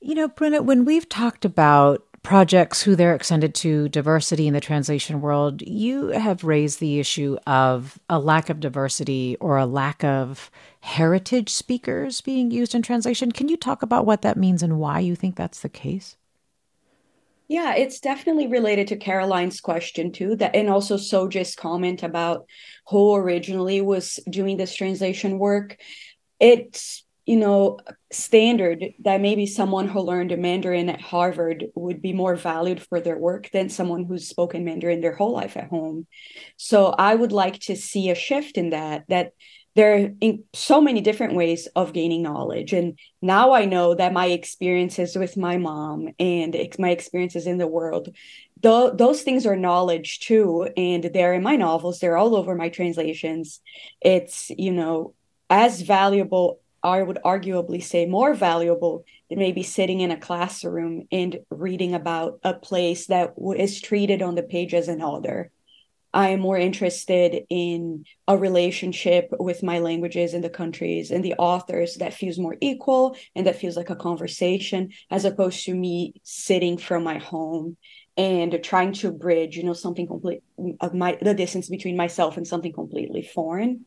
You 0.00 0.14
know 0.14 0.28
bruna 0.28 0.62
when 0.62 0.84
we've 0.84 1.08
talked 1.08 1.44
about 1.44 2.04
projects 2.22 2.82
who 2.82 2.94
they're 2.94 3.16
extended 3.16 3.52
to 3.52 3.88
diversity 3.88 4.46
in 4.46 4.54
the 4.54 4.60
translation 4.60 5.20
world 5.20 5.60
you 5.60 6.08
have 6.08 6.44
raised 6.44 6.78
the 6.78 7.00
issue 7.00 7.36
of 7.48 7.98
a 8.08 8.16
lack 8.18 8.48
of 8.48 8.60
diversity 8.60 9.36
or 9.40 9.58
a 9.58 9.66
lack 9.66 10.04
of 10.04 10.50
heritage 10.80 11.50
speakers 11.50 12.20
being 12.20 12.50
used 12.50 12.74
in 12.74 12.82
translation. 12.82 13.32
Can 13.32 13.48
you 13.48 13.56
talk 13.56 13.82
about 13.82 14.06
what 14.06 14.22
that 14.22 14.36
means 14.36 14.62
and 14.62 14.78
why 14.78 15.00
you 15.00 15.16
think 15.16 15.36
that's 15.36 15.60
the 15.60 15.68
case 15.68 16.16
yeah, 17.52 17.74
it's 17.74 18.00
definitely 18.00 18.46
related 18.46 18.88
to 18.88 18.96
Caroline's 18.96 19.60
question 19.60 20.10
too. 20.10 20.36
That 20.36 20.56
and 20.56 20.70
also 20.70 20.96
Soje's 20.96 21.54
comment 21.54 22.02
about 22.02 22.46
who 22.88 23.14
originally 23.14 23.82
was 23.82 24.18
doing 24.28 24.56
this 24.56 24.74
translation 24.74 25.38
work. 25.38 25.76
It's 26.40 27.04
you 27.26 27.36
know 27.36 27.78
standard 28.10 28.94
that 29.00 29.20
maybe 29.20 29.44
someone 29.44 29.86
who 29.86 30.00
learned 30.00 30.36
Mandarin 30.38 30.88
at 30.88 31.02
Harvard 31.02 31.66
would 31.74 32.00
be 32.00 32.14
more 32.14 32.36
valued 32.36 32.80
for 32.80 33.00
their 33.00 33.18
work 33.18 33.50
than 33.50 33.68
someone 33.68 34.04
who's 34.06 34.26
spoken 34.26 34.64
Mandarin 34.64 35.02
their 35.02 35.14
whole 35.14 35.32
life 35.32 35.58
at 35.58 35.68
home. 35.68 36.06
So 36.56 36.86
I 36.86 37.14
would 37.14 37.32
like 37.32 37.60
to 37.60 37.76
see 37.76 38.08
a 38.08 38.14
shift 38.14 38.56
in 38.56 38.70
that. 38.70 39.04
That 39.08 39.32
there 39.74 39.96
are 39.96 40.08
so 40.52 40.80
many 40.80 41.00
different 41.00 41.34
ways 41.34 41.66
of 41.74 41.92
gaining 41.92 42.22
knowledge 42.22 42.72
and 42.72 42.98
now 43.20 43.52
i 43.52 43.64
know 43.64 43.94
that 43.94 44.12
my 44.12 44.26
experiences 44.26 45.16
with 45.16 45.36
my 45.36 45.56
mom 45.56 46.08
and 46.18 46.56
ex- 46.56 46.78
my 46.78 46.90
experiences 46.90 47.46
in 47.46 47.58
the 47.58 47.66
world 47.66 48.08
th- 48.62 48.92
those 48.94 49.22
things 49.22 49.46
are 49.46 49.56
knowledge 49.56 50.20
too 50.20 50.68
and 50.76 51.04
they're 51.04 51.34
in 51.34 51.42
my 51.42 51.56
novels 51.56 52.00
they're 52.00 52.16
all 52.16 52.36
over 52.36 52.54
my 52.54 52.68
translations. 52.68 53.60
It's 54.00 54.50
you 54.50 54.72
know 54.72 55.14
as 55.50 55.82
valuable 55.82 56.60
i 56.82 57.02
would 57.02 57.18
arguably 57.24 57.82
say 57.82 58.06
more 58.06 58.34
valuable 58.34 59.04
than 59.28 59.38
maybe 59.38 59.62
sitting 59.62 60.00
in 60.00 60.10
a 60.10 60.16
classroom 60.16 61.06
and 61.12 61.38
reading 61.50 61.94
about 61.94 62.40
a 62.42 62.54
place 62.54 63.06
that 63.06 63.34
that 63.36 63.60
is 63.60 63.80
treated 63.80 64.22
on 64.22 64.34
the 64.34 64.42
page 64.42 64.74
as 64.74 64.88
an 64.88 65.02
other 65.02 65.51
I 66.14 66.30
am 66.30 66.40
more 66.40 66.58
interested 66.58 67.44
in 67.48 68.04
a 68.28 68.36
relationship 68.36 69.28
with 69.38 69.62
my 69.62 69.78
languages 69.78 70.34
and 70.34 70.44
the 70.44 70.50
countries 70.50 71.10
and 71.10 71.24
the 71.24 71.34
authors 71.34 71.96
that 71.96 72.14
feels 72.14 72.38
more 72.38 72.56
equal 72.60 73.16
and 73.34 73.46
that 73.46 73.56
feels 73.56 73.76
like 73.76 73.90
a 73.90 73.96
conversation 73.96 74.90
as 75.10 75.24
opposed 75.24 75.64
to 75.64 75.74
me 75.74 76.14
sitting 76.22 76.76
from 76.76 77.04
my 77.04 77.18
home 77.18 77.76
and 78.16 78.62
trying 78.62 78.92
to 78.92 79.10
bridge, 79.10 79.56
you 79.56 79.62
know, 79.62 79.72
something 79.72 80.06
complete 80.06 80.42
of 80.80 80.92
my 80.92 81.18
the 81.22 81.34
distance 81.34 81.68
between 81.68 81.96
myself 81.96 82.36
and 82.36 82.46
something 82.46 82.72
completely 82.72 83.22
foreign. 83.22 83.86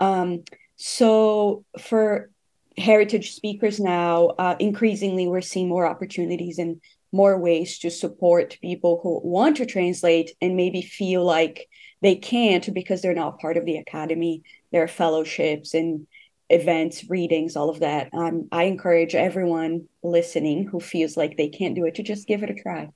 Um, 0.00 0.44
so 0.76 1.64
for 1.78 2.30
heritage 2.78 3.34
speakers 3.34 3.78
now, 3.78 4.28
uh, 4.38 4.56
increasingly 4.58 5.26
we're 5.26 5.40
seeing 5.40 5.68
more 5.68 5.86
opportunities 5.86 6.58
and 6.58 6.80
more 7.12 7.38
ways 7.38 7.78
to 7.78 7.90
support 7.90 8.58
people 8.60 9.00
who 9.02 9.20
want 9.24 9.56
to 9.56 9.66
translate 9.66 10.32
and 10.40 10.56
maybe 10.56 10.82
feel 10.82 11.24
like 11.24 11.68
they 12.02 12.14
can't 12.14 12.72
because 12.74 13.02
they're 13.02 13.14
not 13.14 13.40
part 13.40 13.56
of 13.56 13.64
the 13.64 13.76
academy. 13.76 14.42
There 14.72 14.82
are 14.82 14.88
fellowships 14.88 15.74
and 15.74 16.06
events, 16.50 17.08
readings, 17.08 17.56
all 17.56 17.70
of 17.70 17.80
that. 17.80 18.08
Um, 18.12 18.48
I 18.52 18.64
encourage 18.64 19.14
everyone 19.14 19.88
listening 20.02 20.66
who 20.66 20.80
feels 20.80 21.16
like 21.16 21.36
they 21.36 21.48
can't 21.48 21.74
do 21.74 21.84
it 21.86 21.96
to 21.96 22.02
just 22.02 22.26
give 22.26 22.42
it 22.42 22.50
a 22.50 22.54
try. 22.54 22.90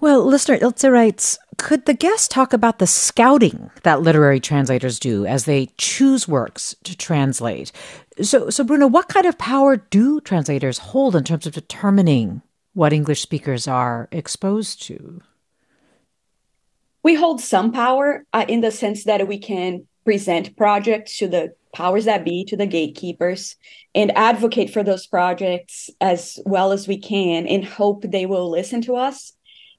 Well, 0.00 0.24
listener 0.24 0.58
Ilse 0.60 0.84
writes 0.84 1.38
Could 1.56 1.86
the 1.86 1.94
guest 1.94 2.30
talk 2.30 2.52
about 2.52 2.78
the 2.78 2.86
scouting 2.86 3.70
that 3.82 4.00
literary 4.00 4.40
translators 4.40 4.98
do 4.98 5.26
as 5.26 5.44
they 5.44 5.70
choose 5.76 6.28
works 6.28 6.76
to 6.84 6.96
translate? 6.96 7.72
So, 8.22 8.50
so 8.50 8.62
Bruna, 8.62 8.86
what 8.86 9.08
kind 9.08 9.26
of 9.26 9.38
power 9.38 9.76
do 9.76 10.20
translators 10.20 10.78
hold 10.78 11.16
in 11.16 11.24
terms 11.24 11.46
of 11.46 11.52
determining 11.52 12.42
what 12.78 12.92
English 12.92 13.20
speakers 13.20 13.66
are 13.66 14.08
exposed 14.12 14.80
to? 14.80 15.20
We 17.02 17.16
hold 17.16 17.40
some 17.40 17.72
power 17.72 18.24
uh, 18.32 18.44
in 18.46 18.60
the 18.60 18.70
sense 18.70 19.02
that 19.02 19.26
we 19.26 19.38
can 19.38 19.88
present 20.04 20.56
projects 20.56 21.18
to 21.18 21.26
the 21.26 21.54
powers 21.74 22.04
that 22.04 22.24
be, 22.24 22.44
to 22.44 22.56
the 22.56 22.66
gatekeepers, 22.66 23.56
and 23.96 24.16
advocate 24.16 24.70
for 24.70 24.84
those 24.84 25.08
projects 25.08 25.90
as 26.00 26.38
well 26.46 26.70
as 26.70 26.86
we 26.86 26.98
can 26.98 27.48
and 27.48 27.64
hope 27.64 28.04
they 28.04 28.26
will 28.26 28.48
listen 28.48 28.80
to 28.82 28.94
us. 28.94 29.32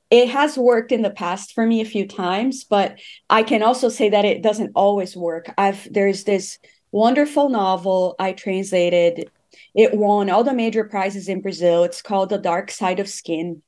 It 0.10 0.28
has 0.28 0.58
worked 0.58 0.92
in 0.92 1.02
the 1.02 1.10
past 1.10 1.54
for 1.54 1.66
me 1.66 1.80
a 1.80 1.86
few 1.86 2.06
times, 2.06 2.66
but 2.66 3.00
I 3.30 3.44
can 3.44 3.64
also 3.64 3.88
say 3.88 4.10
that 4.10 4.26
it 4.26 4.44
doesn't 4.44 4.74
always 4.76 5.16
work. 5.16 5.54
I've 5.58 5.88
there's 5.94 6.26
this 6.26 6.60
wonderful 6.92 7.48
novel 7.48 8.16
I 8.20 8.34
translated 8.34 9.32
it 9.76 9.94
won 9.94 10.30
all 10.30 10.44
the 10.44 10.54
major 10.54 10.84
prizes 10.84 11.30
in 11.30 11.42
Brazil. 11.42 11.84
It's 11.84 12.02
called 12.02 12.30
The 12.30 12.38
Dark 12.38 12.72
Side 12.72 13.00
of 13.00 13.10
Skin 13.10 13.62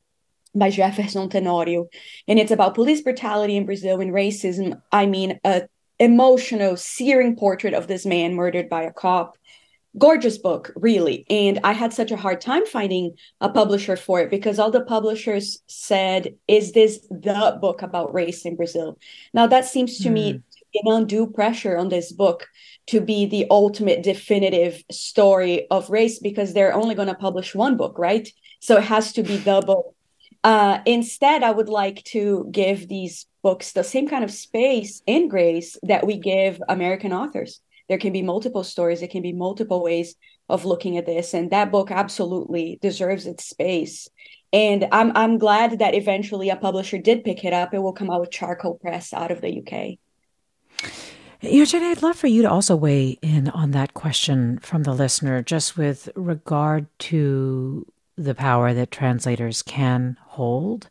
by 0.54 0.70
Jefferson 0.70 1.30
Tenório. 1.30 1.88
And 2.28 2.40
it's 2.40 2.52
about 2.52 2.76
police 2.76 3.02
brutality 3.02 3.56
in 3.56 3.66
Brazil 3.66 4.02
and 4.02 4.12
racism. 4.12 4.82
I 4.92 5.06
mean, 5.06 5.40
a 5.44 5.64
emotional, 6.00 6.76
searing 6.76 7.36
portrait 7.36 7.76
of 7.76 7.88
this 7.88 8.06
man 8.06 8.34
murdered 8.34 8.68
by 8.68 8.84
a 8.84 8.92
cop. 8.92 9.38
Gorgeous 9.98 10.38
book, 10.38 10.72
really. 10.76 11.26
And 11.30 11.60
I 11.64 11.74
had 11.74 11.94
such 11.94 12.12
a 12.12 12.18
hard 12.18 12.42
time 12.42 12.66
finding 12.66 13.18
a 13.40 13.50
publisher 13.50 13.96
for 13.96 14.22
it 14.22 14.30
because 14.30 14.58
all 14.58 14.72
the 14.72 14.86
publishers 14.86 15.62
said, 15.68 16.36
Is 16.48 16.72
this 16.72 17.00
the 17.10 17.58
book 17.62 17.82
about 17.82 18.14
race 18.14 18.46
in 18.46 18.56
Brazil? 18.56 18.98
Now, 19.34 19.48
that 19.48 19.66
seems 19.66 20.00
to 20.00 20.10
mm. 20.10 20.14
me 20.14 20.42
an 20.76 20.92
undue 20.92 21.28
pressure 21.28 21.78
on 21.78 21.90
this 21.90 22.12
book 22.12 22.48
to 22.88 23.02
be 23.02 23.26
the 23.26 23.48
ultimate 23.50 24.04
definitive 24.04 24.84
story 24.92 25.68
of 25.70 25.90
race 25.90 26.20
because 26.20 26.54
they're 26.54 26.74
only 26.74 26.96
going 26.96 27.08
to 27.08 27.16
publish 27.16 27.54
one 27.56 27.78
book, 27.78 27.98
right? 27.98 28.28
So 28.60 28.78
it 28.78 28.84
has 28.84 29.14
to 29.14 29.24
be 29.24 29.38
book. 29.38 29.96
Uh, 30.44 30.80
instead, 30.86 31.44
I 31.44 31.52
would 31.52 31.70
like 31.70 32.04
to 32.06 32.48
give 32.52 32.88
these 32.88 33.28
books 33.44 33.74
the 33.74 33.84
same 33.84 34.08
kind 34.08 34.24
of 34.24 34.32
space 34.32 35.02
and 35.08 35.30
grace 35.30 35.78
that 35.84 36.06
we 36.06 36.18
give 36.18 36.62
American 36.68 37.14
authors. 37.14 37.62
There 37.90 37.98
can 37.98 38.14
be 38.14 38.22
multiple 38.22 38.64
stories, 38.64 39.00
there 39.00 39.10
can 39.10 39.22
be 39.22 39.34
multiple 39.34 39.84
ways 39.84 40.16
of 40.50 40.66
looking 40.66 40.98
at 40.98 41.06
this, 41.06 41.34
and 41.34 41.52
that 41.52 41.72
book 41.72 41.92
absolutely 41.92 42.80
deserves 42.82 43.26
its 43.26 43.46
space. 43.46 44.08
And 44.54 44.88
I'm 44.92 45.16
I'm 45.16 45.38
glad 45.38 45.80
that 45.80 45.96
eventually 45.96 46.50
a 46.50 46.56
publisher 46.56 46.98
did 46.98 47.24
pick 47.24 47.46
it 47.46 47.54
up. 47.54 47.74
It 47.74 47.80
will 47.80 47.94
come 47.94 48.10
out 48.10 48.22
with 48.22 48.32
Charco 48.32 48.80
Press 48.80 49.14
out 49.14 49.32
of 49.32 49.42
the 49.42 49.60
UK. 49.60 49.98
You 51.42 51.60
know, 51.60 51.66
Jenny, 51.66 51.88
I'd 51.88 52.04
love 52.04 52.18
for 52.18 52.28
you 52.28 52.44
to 52.44 52.52
also 52.52 52.76
weigh 52.76 53.18
in 53.22 53.50
on 53.50 53.72
that 53.72 53.96
question 53.96 54.60
from 54.60 54.84
the 54.84 54.94
listener, 54.94 55.42
just 55.42 55.76
with 55.76 56.10
regard 56.16 56.86
to 57.00 57.86
the 58.16 58.36
power 58.36 58.74
that 58.74 58.92
translators 58.92 59.64
can 59.64 60.18
hold 60.22 60.88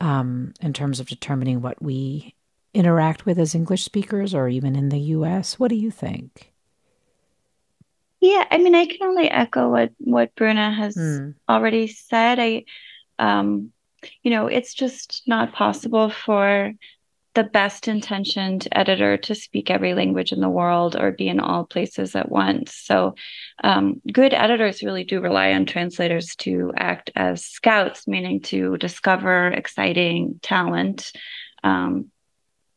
um, 0.00 0.52
in 0.60 0.74
terms 0.74 1.00
of 1.00 1.08
determining 1.08 1.62
what 1.62 1.80
we 1.80 2.34
interact 2.74 3.24
with 3.24 3.38
as 3.38 3.54
English 3.54 3.82
speakers 3.82 4.34
or 4.34 4.48
even 4.48 4.76
in 4.76 4.90
the 4.90 4.98
US. 4.98 5.58
What 5.58 5.68
do 5.68 5.76
you 5.76 5.90
think? 5.90 6.52
Yeah, 8.20 8.44
I 8.50 8.58
mean, 8.58 8.74
I 8.74 8.86
can 8.86 8.98
only 9.02 9.30
echo 9.30 9.68
what 9.70 9.92
what 9.98 10.34
Bruna 10.34 10.72
has 10.72 10.96
mm. 10.96 11.34
already 11.48 11.86
said. 11.86 12.38
I, 12.38 12.64
um, 13.18 13.72
you 14.22 14.30
know, 14.30 14.48
it's 14.48 14.74
just 14.74 15.22
not 15.26 15.52
possible 15.52 16.10
for 16.10 16.72
the 17.38 17.44
best 17.44 17.86
intentioned 17.86 18.66
editor 18.72 19.16
to 19.16 19.32
speak 19.32 19.70
every 19.70 19.94
language 19.94 20.32
in 20.32 20.40
the 20.40 20.48
world 20.48 20.96
or 20.96 21.12
be 21.12 21.28
in 21.28 21.38
all 21.38 21.64
places 21.64 22.16
at 22.16 22.28
once. 22.28 22.74
So, 22.74 23.14
um, 23.62 24.02
good 24.12 24.34
editors 24.34 24.82
really 24.82 25.04
do 25.04 25.20
rely 25.20 25.52
on 25.52 25.64
translators 25.64 26.34
to 26.38 26.72
act 26.76 27.12
as 27.14 27.44
scouts, 27.44 28.08
meaning 28.08 28.40
to 28.50 28.76
discover 28.78 29.46
exciting 29.46 30.40
talent. 30.42 31.12
Um, 31.62 32.10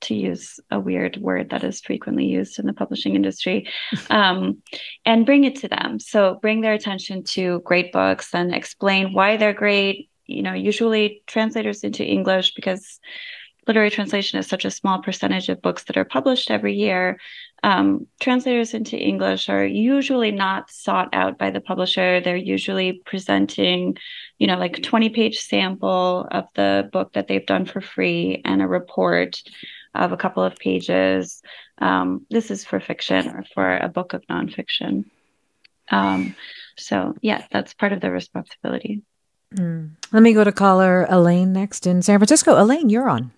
to 0.01 0.15
use 0.15 0.59
a 0.71 0.79
weird 0.79 1.17
word 1.17 1.51
that 1.51 1.63
is 1.63 1.81
frequently 1.81 2.25
used 2.25 2.57
in 2.59 2.65
the 2.67 2.73
publishing 2.73 3.15
industry, 3.15 3.67
um, 4.11 4.61
and 5.05 5.25
bring 5.25 5.43
it 5.43 5.55
to 5.61 5.69
them. 5.69 5.99
So, 5.99 6.37
bring 6.39 6.61
their 6.61 6.73
attention 6.73 7.23
to 7.35 7.61
great 7.61 7.91
books 7.91 8.29
and 8.35 8.53
explain 8.53 9.13
why 9.13 9.37
they're 9.37 9.53
great. 9.53 10.09
You 10.27 10.43
know, 10.43 10.53
usually 10.53 11.23
translators 11.25 11.83
into 11.83 12.05
English 12.05 12.53
because 12.53 12.99
literary 13.67 13.91
translation 13.91 14.39
is 14.39 14.47
such 14.47 14.65
a 14.65 14.71
small 14.71 15.01
percentage 15.01 15.49
of 15.49 15.61
books 15.61 15.83
that 15.83 15.97
are 15.97 16.05
published 16.05 16.49
every 16.49 16.73
year, 16.73 17.19
um, 17.63 18.07
translators 18.19 18.73
into 18.73 18.97
English 18.97 19.47
are 19.47 19.65
usually 19.65 20.31
not 20.31 20.71
sought 20.71 21.09
out 21.13 21.37
by 21.37 21.51
the 21.51 21.61
publisher. 21.61 22.19
They're 22.19 22.35
usually 22.35 23.01
presenting, 23.05 23.97
you 24.39 24.47
know, 24.47 24.57
like 24.57 24.79
a 24.79 24.81
20 24.81 25.09
page 25.09 25.39
sample 25.39 26.27
of 26.31 26.45
the 26.55 26.89
book 26.91 27.13
that 27.13 27.27
they've 27.27 27.45
done 27.45 27.65
for 27.65 27.79
free 27.79 28.41
and 28.45 28.61
a 28.61 28.67
report 28.67 29.43
of 29.93 30.11
a 30.11 30.17
couple 30.17 30.43
of 30.43 30.55
pages. 30.55 31.43
Um, 31.77 32.25
this 32.31 32.49
is 32.49 32.65
for 32.65 32.79
fiction 32.79 33.27
or 33.27 33.43
for 33.53 33.77
a 33.77 33.89
book 33.89 34.13
of 34.13 34.25
nonfiction. 34.27 35.05
Um, 35.89 36.35
so, 36.77 37.13
yeah, 37.21 37.45
that's 37.51 37.73
part 37.73 37.93
of 37.93 38.01
the 38.01 38.09
responsibility. 38.09 39.03
Mm. 39.55 39.91
Let 40.11 40.23
me 40.23 40.33
go 40.33 40.43
to 40.43 40.51
caller 40.51 41.05
Elaine 41.09 41.51
next 41.53 41.85
in 41.85 42.01
San 42.01 42.17
Francisco. 42.17 42.59
Elaine, 42.59 42.89
you're 42.89 43.09
on. 43.09 43.31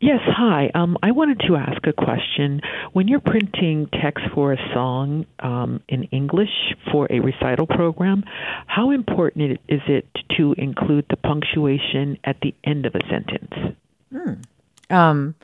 Yes, 0.00 0.20
hi. 0.24 0.70
Um, 0.74 0.96
I 1.02 1.10
wanted 1.10 1.40
to 1.48 1.56
ask 1.56 1.84
a 1.84 1.92
question. 1.92 2.60
When 2.92 3.08
you're 3.08 3.18
printing 3.18 3.88
text 4.00 4.24
for 4.32 4.52
a 4.52 4.72
song 4.72 5.26
um, 5.40 5.82
in 5.88 6.04
English 6.04 6.74
for 6.92 7.08
a 7.10 7.18
recital 7.18 7.66
program, 7.66 8.22
how 8.68 8.92
important 8.92 9.58
is 9.68 9.80
it 9.88 10.06
to 10.36 10.54
include 10.56 11.06
the 11.10 11.16
punctuation 11.16 12.16
at 12.22 12.36
the 12.42 12.54
end 12.62 12.86
of 12.86 12.94
a 12.94 13.00
sentence? 13.10 13.76
Hmm. 14.12 14.94
Um, 14.94 15.34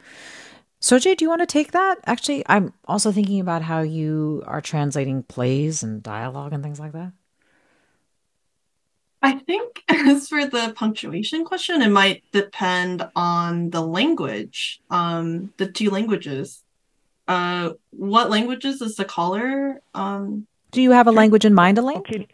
Soje, 0.81 1.17
do 1.17 1.25
you 1.25 1.29
want 1.29 1.43
to 1.43 1.47
take 1.47 1.73
that? 1.73 1.97
Actually, 2.07 2.45
I'm 2.47 2.73
also 2.87 3.11
thinking 3.11 3.41
about 3.41 3.63
how 3.63 3.81
you 3.81 4.45
are 4.47 4.61
translating 4.61 5.25
plays 5.25 5.83
and 5.83 6.01
dialogue 6.01 6.53
and 6.53 6.63
things 6.63 6.79
like 6.79 6.93
that. 6.93 7.13
I 9.25 9.39
think 9.39 9.83
as 9.89 10.29
for 10.29 10.47
the 10.47 10.75
punctuation 10.77 11.45
question, 11.47 11.81
it 11.81 11.89
might 11.89 12.23
depend 12.31 13.09
on 13.17 13.71
the 13.71 13.81
language, 13.81 14.83
um, 14.91 15.53
the 15.57 15.67
two 15.67 15.89
languages. 15.89 16.63
Uh, 17.27 17.71
what 17.91 18.29
languages 18.29 18.83
is 18.83 18.97
the 18.97 19.07
caller? 19.07 19.81
Um, 19.95 20.47
Do 20.73 20.83
you 20.83 20.91
have 20.91 21.07
a 21.07 21.11
language 21.11 21.47
in 21.47 21.55
mind, 21.55 21.79
Elaine? 21.79 21.99
Okay. 21.99 22.29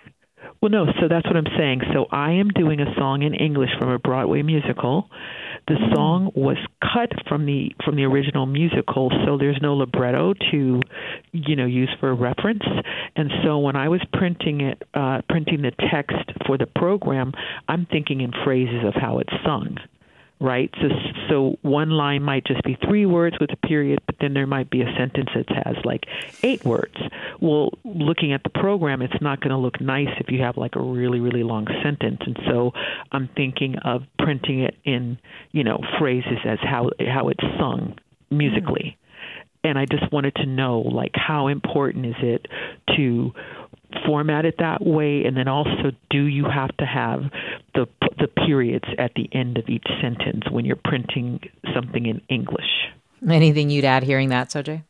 Well, 0.60 0.70
no. 0.70 0.86
So 1.00 1.06
that's 1.08 1.26
what 1.26 1.36
I'm 1.36 1.46
saying. 1.56 1.82
So 1.94 2.06
I 2.10 2.32
am 2.32 2.48
doing 2.48 2.80
a 2.80 2.92
song 2.96 3.22
in 3.22 3.34
English 3.34 3.70
from 3.78 3.90
a 3.90 3.98
Broadway 4.00 4.42
musical. 4.42 5.08
The 5.70 5.94
song 5.94 6.32
was 6.34 6.56
cut 6.82 7.12
from 7.28 7.46
the 7.46 7.70
from 7.84 7.94
the 7.94 8.02
original 8.02 8.44
musical, 8.44 9.08
so 9.24 9.38
there's 9.38 9.60
no 9.62 9.76
libretto 9.76 10.34
to, 10.50 10.80
you 11.30 11.54
know, 11.54 11.64
use 11.64 11.90
for 12.00 12.12
reference. 12.12 12.64
And 13.14 13.30
so 13.44 13.60
when 13.60 13.76
I 13.76 13.88
was 13.88 14.00
printing 14.12 14.62
it, 14.62 14.82
uh, 14.94 15.20
printing 15.28 15.62
the 15.62 15.70
text 15.92 16.16
for 16.44 16.58
the 16.58 16.66
program, 16.66 17.32
I'm 17.68 17.86
thinking 17.86 18.20
in 18.20 18.32
phrases 18.44 18.82
of 18.84 18.94
how 19.00 19.20
it's 19.20 19.32
sung 19.46 19.76
right? 20.40 20.70
So 20.80 20.88
so 21.28 21.58
one 21.62 21.90
line 21.90 22.22
might 22.22 22.44
just 22.46 22.62
be 22.62 22.76
three 22.86 23.06
words 23.06 23.36
with 23.40 23.50
a 23.52 23.66
period, 23.66 24.00
but 24.06 24.16
then 24.20 24.34
there 24.34 24.46
might 24.46 24.70
be 24.70 24.80
a 24.80 24.92
sentence 24.96 25.28
that 25.34 25.66
has 25.66 25.76
like 25.84 26.04
eight 26.42 26.64
words. 26.64 26.96
Well, 27.40 27.70
looking 27.84 28.32
at 28.32 28.42
the 28.42 28.50
program, 28.50 29.02
it's 29.02 29.20
not 29.20 29.40
going 29.40 29.50
to 29.50 29.58
look 29.58 29.80
nice 29.80 30.08
if 30.18 30.30
you 30.30 30.40
have 30.42 30.56
like 30.56 30.76
a 30.76 30.82
really 30.82 31.20
really 31.20 31.42
long 31.42 31.66
sentence. 31.82 32.20
And 32.24 32.38
so 32.48 32.72
I'm 33.12 33.28
thinking 33.36 33.76
of 33.84 34.02
printing 34.18 34.60
it 34.60 34.76
in, 34.84 35.18
you 35.52 35.62
know, 35.62 35.78
phrases 35.98 36.38
as 36.44 36.58
how 36.62 36.90
how 37.06 37.28
it's 37.28 37.44
sung 37.58 37.98
musically. 38.30 38.96
And 39.62 39.78
I 39.78 39.84
just 39.84 40.10
wanted 40.12 40.34
to 40.36 40.46
know 40.46 40.80
like 40.80 41.12
how 41.14 41.48
important 41.48 42.06
is 42.06 42.14
it 42.22 42.46
to 42.96 43.32
format 44.06 44.44
it 44.44 44.54
that 44.58 44.84
way 44.84 45.24
and 45.24 45.36
then 45.36 45.48
also 45.48 45.90
do 46.10 46.24
you 46.24 46.44
have 46.44 46.74
to 46.76 46.86
have 46.86 47.24
the 47.74 47.86
the 48.18 48.28
periods 48.28 48.84
at 48.98 49.12
the 49.14 49.28
end 49.32 49.58
of 49.58 49.68
each 49.68 49.86
sentence 50.00 50.44
when 50.50 50.64
you're 50.64 50.78
printing 50.84 51.40
something 51.74 52.06
in 52.06 52.20
English 52.28 52.88
anything 53.28 53.68
you'd 53.68 53.84
add 53.84 54.04
hearing 54.04 54.28
that 54.28 54.48
Soje 54.48 54.84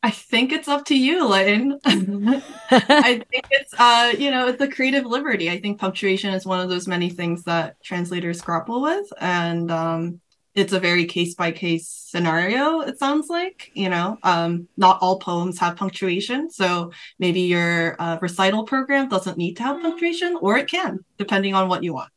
I 0.00 0.10
think 0.10 0.52
it's 0.52 0.68
up 0.68 0.84
to 0.86 0.96
you, 0.96 1.26
Lynn. 1.26 1.80
I 1.84 3.24
think 3.30 3.46
it's 3.50 3.74
uh, 3.76 4.12
you 4.16 4.30
know, 4.30 4.46
it's 4.46 4.58
the 4.58 4.68
creative 4.68 5.04
liberty. 5.04 5.50
I 5.50 5.60
think 5.60 5.80
punctuation 5.80 6.32
is 6.32 6.46
one 6.46 6.60
of 6.60 6.68
those 6.68 6.86
many 6.86 7.10
things 7.10 7.42
that 7.44 7.82
translators 7.82 8.40
grapple 8.40 8.80
with. 8.80 9.12
And 9.20 9.72
um, 9.72 10.20
it's 10.58 10.72
a 10.72 10.80
very 10.80 11.04
case 11.04 11.34
by 11.34 11.52
case 11.52 11.86
scenario 11.86 12.80
it 12.80 12.98
sounds 12.98 13.28
like 13.28 13.70
you 13.74 13.88
know 13.88 14.18
um, 14.24 14.66
not 14.76 14.98
all 15.00 15.18
poems 15.18 15.58
have 15.58 15.76
punctuation 15.76 16.50
so 16.50 16.90
maybe 17.18 17.42
your 17.42 17.94
uh, 18.00 18.18
recital 18.20 18.64
program 18.64 19.08
doesn't 19.08 19.38
need 19.38 19.54
to 19.54 19.62
have 19.62 19.80
punctuation 19.80 20.36
or 20.40 20.58
it 20.58 20.68
can 20.68 20.98
depending 21.16 21.54
on 21.54 21.68
what 21.68 21.84
you 21.84 21.94
want 21.94 22.10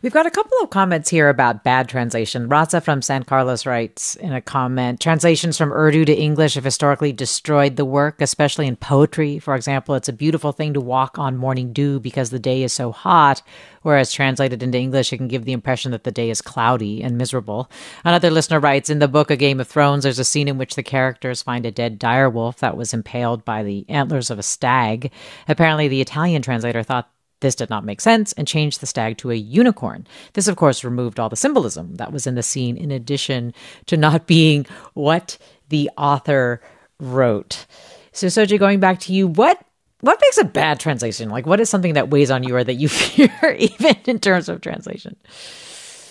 We've 0.00 0.12
got 0.12 0.26
a 0.26 0.30
couple 0.30 0.56
of 0.62 0.70
comments 0.70 1.10
here 1.10 1.28
about 1.28 1.64
bad 1.64 1.88
translation. 1.88 2.48
Raza 2.48 2.82
from 2.82 3.02
San 3.02 3.24
Carlos 3.24 3.66
writes 3.66 4.16
in 4.16 4.32
a 4.32 4.40
comment 4.40 5.00
translations 5.00 5.58
from 5.58 5.72
Urdu 5.72 6.04
to 6.06 6.14
English 6.14 6.54
have 6.54 6.64
historically 6.64 7.12
destroyed 7.12 7.76
the 7.76 7.84
work, 7.84 8.20
especially 8.20 8.66
in 8.66 8.76
poetry. 8.76 9.38
For 9.38 9.54
example, 9.54 9.94
it's 9.94 10.08
a 10.08 10.14
beautiful 10.14 10.52
thing 10.52 10.74
to 10.74 10.80
walk 10.80 11.18
on 11.18 11.36
morning 11.36 11.72
dew 11.72 12.00
because 12.00 12.30
the 12.30 12.38
day 12.38 12.62
is 12.62 12.72
so 12.72 12.92
hot, 12.92 13.42
whereas 13.82 14.12
translated 14.12 14.62
into 14.62 14.78
English, 14.78 15.12
it 15.12 15.18
can 15.18 15.28
give 15.28 15.44
the 15.44 15.52
impression 15.52 15.92
that 15.92 16.04
the 16.04 16.10
day 16.10 16.30
is 16.30 16.40
cloudy 16.40 17.02
and 17.02 17.18
miserable. 17.18 17.70
Another 18.04 18.30
listener 18.30 18.60
writes 18.60 18.88
In 18.88 18.98
the 18.98 19.08
book 19.08 19.30
A 19.30 19.36
Game 19.36 19.60
of 19.60 19.68
Thrones, 19.68 20.04
there's 20.04 20.18
a 20.18 20.24
scene 20.24 20.48
in 20.48 20.58
which 20.58 20.76
the 20.76 20.82
characters 20.82 21.42
find 21.42 21.66
a 21.66 21.70
dead 21.70 21.98
direwolf 21.98 22.58
that 22.58 22.76
was 22.76 22.94
impaled 22.94 23.44
by 23.44 23.62
the 23.62 23.84
antlers 23.88 24.30
of 24.30 24.38
a 24.38 24.42
stag. 24.42 25.10
Apparently, 25.48 25.88
the 25.88 26.00
Italian 26.00 26.42
translator 26.42 26.82
thought 26.82 27.10
this 27.46 27.54
did 27.54 27.70
not 27.70 27.84
make 27.84 28.00
sense 28.00 28.32
and 28.32 28.48
changed 28.48 28.80
the 28.80 28.86
stag 28.86 29.18
to 29.18 29.30
a 29.30 29.36
unicorn. 29.36 30.04
This, 30.32 30.48
of 30.48 30.56
course, 30.56 30.82
removed 30.82 31.20
all 31.20 31.28
the 31.28 31.36
symbolism 31.36 31.94
that 31.94 32.12
was 32.12 32.26
in 32.26 32.34
the 32.34 32.42
scene, 32.42 32.76
in 32.76 32.90
addition 32.90 33.54
to 33.86 33.96
not 33.96 34.26
being 34.36 34.66
what 34.94 35.38
the 35.68 35.88
author 35.96 36.60
wrote. 36.98 37.66
So, 38.10 38.26
Soje, 38.26 38.58
going 38.58 38.80
back 38.80 38.98
to 39.00 39.12
you, 39.12 39.28
what 39.28 39.62
what 40.00 40.20
makes 40.20 40.38
a 40.38 40.44
bad 40.44 40.80
translation? 40.80 41.30
Like, 41.30 41.46
what 41.46 41.60
is 41.60 41.70
something 41.70 41.94
that 41.94 42.10
weighs 42.10 42.32
on 42.32 42.42
you 42.42 42.56
or 42.56 42.64
that 42.64 42.74
you 42.74 42.88
fear, 42.90 43.56
even 43.58 43.96
in 44.06 44.18
terms 44.18 44.48
of 44.48 44.60
translation? 44.60 45.16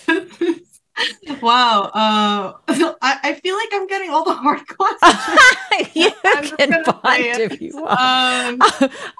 wow, 1.41 1.91
uh, 1.93 2.53
I, 2.67 3.19
I, 3.23 3.33
feel 3.33 3.55
like 3.55 3.69
I'm 3.73 3.88
getting 3.88 4.11
all 4.11 4.23
the 4.23 4.33
hard 4.33 4.61
questions. 4.67 5.95
you 5.95 6.11
can 6.57 6.83
find 6.86 7.41
if 7.41 7.59
you 7.59 7.75
want. 7.75 7.91
Um, 7.91 8.59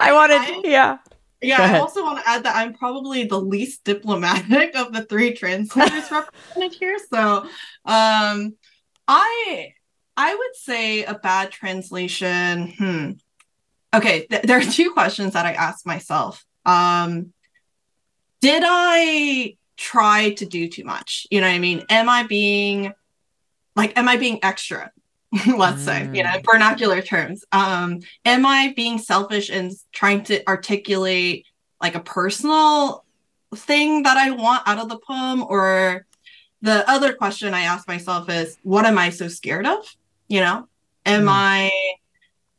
I 0.00 0.12
wanted, 0.12 0.64
yeah. 0.64 0.98
Yeah, 1.42 1.60
I 1.60 1.78
also 1.78 2.02
want 2.02 2.18
to 2.18 2.28
add 2.28 2.44
that 2.44 2.56
I'm 2.56 2.72
probably 2.72 3.24
the 3.24 3.40
least 3.40 3.84
diplomatic 3.84 4.74
of 4.76 4.92
the 4.92 5.04
three 5.04 5.34
translators 5.34 6.10
represented 6.10 6.78
here. 6.78 6.98
So, 7.10 7.42
um, 7.84 8.56
I 9.06 9.72
I 10.16 10.34
would 10.34 10.56
say 10.56 11.04
a 11.04 11.14
bad 11.14 11.50
translation. 11.50 12.72
Hmm. 12.78 13.10
Okay, 13.94 14.26
th- 14.26 14.42
there 14.42 14.58
are 14.58 14.62
two 14.62 14.90
questions 14.92 15.34
that 15.34 15.46
I 15.46 15.52
ask 15.52 15.86
myself. 15.86 16.44
Um, 16.64 17.32
did 18.40 18.62
I 18.66 19.56
try 19.76 20.30
to 20.34 20.46
do 20.46 20.68
too 20.68 20.84
much? 20.84 21.26
You 21.30 21.40
know 21.40 21.46
what 21.46 21.54
I 21.54 21.58
mean? 21.58 21.84
Am 21.88 22.08
I 22.08 22.24
being 22.24 22.92
like, 23.74 23.96
am 23.96 24.08
I 24.08 24.16
being 24.16 24.40
extra? 24.42 24.90
let's 25.46 25.82
mm. 25.82 25.84
say, 25.84 26.10
you 26.12 26.22
know, 26.22 26.30
mm. 26.30 26.44
vernacular 26.50 27.02
terms. 27.02 27.44
Um, 27.52 28.00
am 28.24 28.46
I 28.46 28.72
being 28.76 28.98
selfish 28.98 29.50
and 29.50 29.72
trying 29.92 30.22
to 30.24 30.46
articulate 30.48 31.46
like 31.80 31.94
a 31.94 32.00
personal 32.00 33.04
thing 33.54 34.04
that 34.04 34.16
I 34.16 34.30
want 34.30 34.62
out 34.66 34.78
of 34.78 34.88
the 34.88 34.98
poem? 34.98 35.42
Or 35.42 36.06
the 36.62 36.88
other 36.88 37.12
question 37.14 37.54
I 37.54 37.62
ask 37.62 37.88
myself 37.88 38.30
is, 38.30 38.56
what 38.62 38.86
am 38.86 38.98
I 38.98 39.10
so 39.10 39.28
scared 39.28 39.66
of? 39.66 39.96
You 40.28 40.40
know, 40.40 40.68
am 41.04 41.24
mm. 41.24 41.30
I 41.30 41.70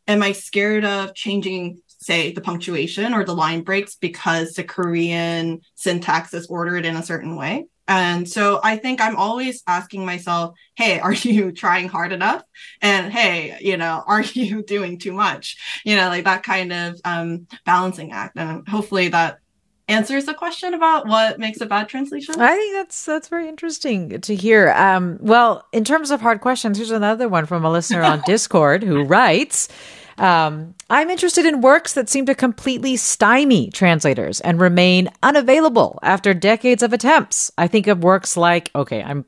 am 0.08 0.22
I 0.22 0.34
scared 0.34 0.86
of 0.86 1.14
changing 1.16 1.82
say 2.00 2.32
the 2.32 2.42
punctuation 2.42 3.14
or 3.14 3.26
the 3.26 3.36
line 3.36 3.62
breaks 3.62 3.96
because 3.96 4.54
the 4.54 4.64
Korean 4.64 5.62
syntax 5.76 6.34
is 6.34 6.48
ordered 6.48 6.86
in 6.86 6.96
a 6.96 7.04
certain 7.04 7.36
way? 7.36 7.66
And 7.88 8.28
so 8.28 8.60
I 8.64 8.78
think 8.78 9.00
I'm 9.02 9.16
always 9.16 9.64
asking 9.68 10.06
myself, 10.06 10.56
hey, 10.76 11.00
are 11.00 11.14
you 11.14 11.52
trying 11.52 11.88
hard 11.88 12.12
enough? 12.12 12.44
And 12.82 13.12
hey, 13.12 13.58
you 13.62 13.78
know, 13.78 14.04
are 14.08 14.22
you 14.22 14.64
doing 14.64 14.98
too 14.98 15.14
much? 15.14 15.58
You 15.86 15.96
know, 15.96 16.10
like 16.10 16.26
that 16.26 16.44
kind 16.44 16.74
of 16.74 17.00
um, 17.06 17.48
balancing 17.66 18.12
act. 18.12 18.38
And 18.38 18.68
hopefully 18.68 19.10
that 19.10 19.40
answers 19.90 20.26
the 20.26 20.34
question 20.34 20.74
about 20.74 21.08
what 21.08 21.40
makes 21.40 21.62
a 21.62 21.66
bad 21.66 21.88
translation. 21.88 22.40
I 22.40 22.56
think 22.56 22.74
that's 22.74 23.06
that's 23.06 23.30
very 23.30 23.48
interesting 23.48 24.20
to 24.22 24.36
hear. 24.36 24.72
Um, 24.72 25.18
well, 25.22 25.66
in 25.72 25.84
terms 25.84 26.12
of 26.12 26.22
hard 26.22 26.42
questions, 26.42 26.78
here's 26.78 26.92
another 26.92 27.30
one 27.30 27.46
from 27.46 27.64
a 27.64 27.72
listener 27.72 28.04
on 28.04 28.22
Discord 28.26 28.84
who 28.84 29.04
writes. 29.04 29.70
Um, 30.18 30.74
I'm 30.90 31.10
interested 31.10 31.46
in 31.46 31.62
works 31.62 31.94
that 31.94 32.10
seem 32.10 32.26
to 32.26 32.36
completely 32.36 32.98
stymie 32.98 33.70
translators 33.70 34.42
and 34.42 34.60
remain 34.60 35.10
unavailable 35.22 36.00
after 36.02 36.34
decades 36.34 36.82
of 36.82 36.94
attempts. 36.94 37.52
I 37.58 37.68
think 37.68 37.88
of 37.88 38.04
works 38.04 38.36
like, 38.36 38.72
okay, 38.76 39.04
I'm 39.04 39.26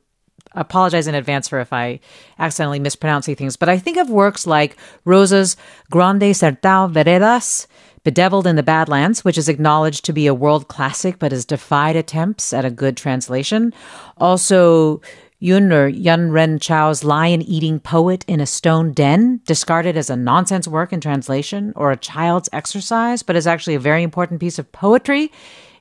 apologize 0.52 1.06
in 1.06 1.14
advance 1.14 1.46
for 1.48 1.60
if 1.60 1.72
I 1.72 2.00
accidentally 2.38 2.80
mispronounce 2.80 3.26
things, 3.26 3.56
but 3.56 3.68
I 3.68 3.78
think 3.78 3.96
of 3.96 4.10
works 4.10 4.48
like 4.48 4.76
Rosa's 5.04 5.56
Grande 5.90 6.34
Sertão 6.34 6.90
Veredas, 6.90 7.68
Bedeviled 8.02 8.46
in 8.46 8.56
the 8.56 8.62
Badlands, 8.62 9.24
which 9.24 9.36
is 9.36 9.48
acknowledged 9.48 10.06
to 10.06 10.14
be 10.14 10.26
a 10.26 10.34
world 10.34 10.68
classic 10.68 11.18
but 11.18 11.32
has 11.32 11.44
defied 11.44 11.96
attempts 11.96 12.52
at 12.52 12.64
a 12.64 12.70
good 12.70 12.96
translation. 12.96 13.74
Also, 14.16 15.02
Yun 15.42 15.72
or 15.72 15.88
Yuen 15.88 16.30
Ren 16.30 16.58
Chao's 16.58 17.02
Lion 17.02 17.40
Eating 17.40 17.80
Poet 17.80 18.24
in 18.28 18.40
a 18.40 18.46
Stone 18.46 18.92
Den, 18.92 19.40
discarded 19.46 19.96
as 19.96 20.10
a 20.10 20.16
nonsense 20.16 20.68
work 20.68 20.92
in 20.92 21.00
translation 21.00 21.72
or 21.76 21.90
a 21.90 21.96
child's 21.96 22.50
exercise, 22.52 23.22
but 23.22 23.36
is 23.36 23.46
actually 23.46 23.74
a 23.74 23.80
very 23.80 24.02
important 24.02 24.38
piece 24.38 24.58
of 24.58 24.70
poetry 24.70 25.32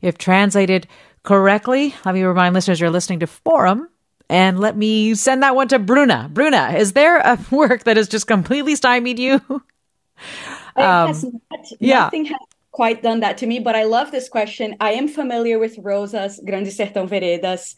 if 0.01 0.17
translated 0.17 0.87
correctly. 1.23 1.93
Let 2.05 2.15
me 2.15 2.23
remind 2.23 2.55
listeners 2.55 2.79
you're 2.79 2.89
listening 2.89 3.19
to 3.19 3.27
Forum. 3.27 3.89
And 4.29 4.59
let 4.59 4.77
me 4.77 5.15
send 5.15 5.43
that 5.43 5.55
one 5.55 5.67
to 5.69 5.79
Bruna. 5.79 6.29
Bruna, 6.31 6.75
is 6.77 6.93
there 6.93 7.17
a 7.17 7.37
work 7.51 7.83
that 7.83 7.97
has 7.97 8.07
just 8.07 8.27
completely 8.27 8.75
stymied 8.75 9.19
you? 9.19 9.41
Um, 10.75 11.41
yeah. 11.79 12.03
Nothing 12.03 12.25
has 12.25 12.39
quite 12.71 13.01
done 13.01 13.21
that 13.21 13.37
to 13.39 13.47
me, 13.47 13.59
but 13.59 13.75
I 13.75 13.83
love 13.83 14.11
this 14.11 14.29
question. 14.29 14.75
I 14.79 14.93
am 14.93 15.07
familiar 15.07 15.57
with 15.57 15.77
Rosa's 15.79 16.39
Grande 16.45 16.67
Sertão 16.67 17.07
Veredas, 17.07 17.75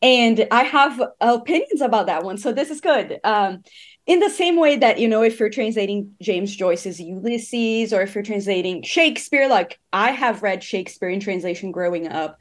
and 0.00 0.46
I 0.50 0.64
have 0.64 1.00
opinions 1.20 1.80
about 1.80 2.06
that 2.06 2.24
one. 2.24 2.38
So 2.38 2.52
this 2.52 2.70
is 2.70 2.80
good. 2.80 3.20
Um, 3.24 3.62
in 4.06 4.18
the 4.18 4.30
same 4.30 4.56
way 4.56 4.76
that, 4.76 4.98
you 4.98 5.08
know, 5.08 5.22
if 5.22 5.38
you're 5.38 5.48
translating 5.48 6.14
James 6.20 6.54
Joyce's 6.56 7.00
Ulysses 7.00 7.92
or 7.92 8.02
if 8.02 8.14
you're 8.14 8.24
translating 8.24 8.82
Shakespeare, 8.82 9.48
like 9.48 9.78
I 9.92 10.10
have 10.10 10.42
read 10.42 10.64
Shakespeare 10.64 11.08
in 11.08 11.20
translation 11.20 11.70
growing 11.70 12.08
up. 12.08 12.38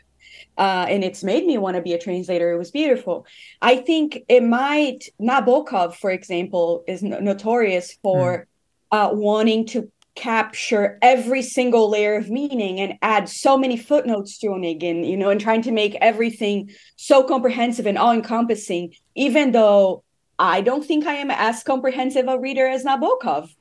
Uh, 0.57 0.85
and 0.89 1.03
it's 1.03 1.23
made 1.23 1.45
me 1.45 1.57
want 1.57 1.75
to 1.75 1.81
be 1.81 1.93
a 1.93 1.99
translator. 1.99 2.51
It 2.51 2.57
was 2.57 2.71
beautiful. 2.71 3.25
I 3.61 3.77
think 3.77 4.23
it 4.27 4.43
might 4.43 5.05
Nabokov, 5.19 5.95
for 5.95 6.11
example, 6.11 6.83
is 6.87 7.01
no- 7.01 7.19
notorious 7.19 7.97
for 8.01 8.47
mm. 8.91 8.97
uh, 8.97 9.13
wanting 9.13 9.65
to 9.67 9.91
capture 10.15 10.97
every 11.01 11.41
single 11.41 11.89
layer 11.89 12.15
of 12.15 12.29
meaning 12.29 12.79
and 12.79 12.97
add 13.01 13.29
so 13.29 13.57
many 13.57 13.77
footnotes 13.77 14.37
to 14.39 14.47
Onegin, 14.47 15.07
you 15.07 15.15
know, 15.15 15.29
and 15.29 15.39
trying 15.39 15.61
to 15.61 15.71
make 15.71 15.95
everything 15.95 16.69
so 16.95 17.23
comprehensive 17.23 17.85
and 17.85 17.97
all 17.97 18.11
encompassing, 18.11 18.93
even 19.15 19.51
though 19.51 20.03
I 20.37 20.61
don't 20.61 20.85
think 20.85 21.05
I 21.05 21.15
am 21.15 21.31
as 21.31 21.63
comprehensive 21.63 22.27
a 22.27 22.37
reader 22.37 22.67
as 22.67 22.83
Nabokov. 22.83 23.53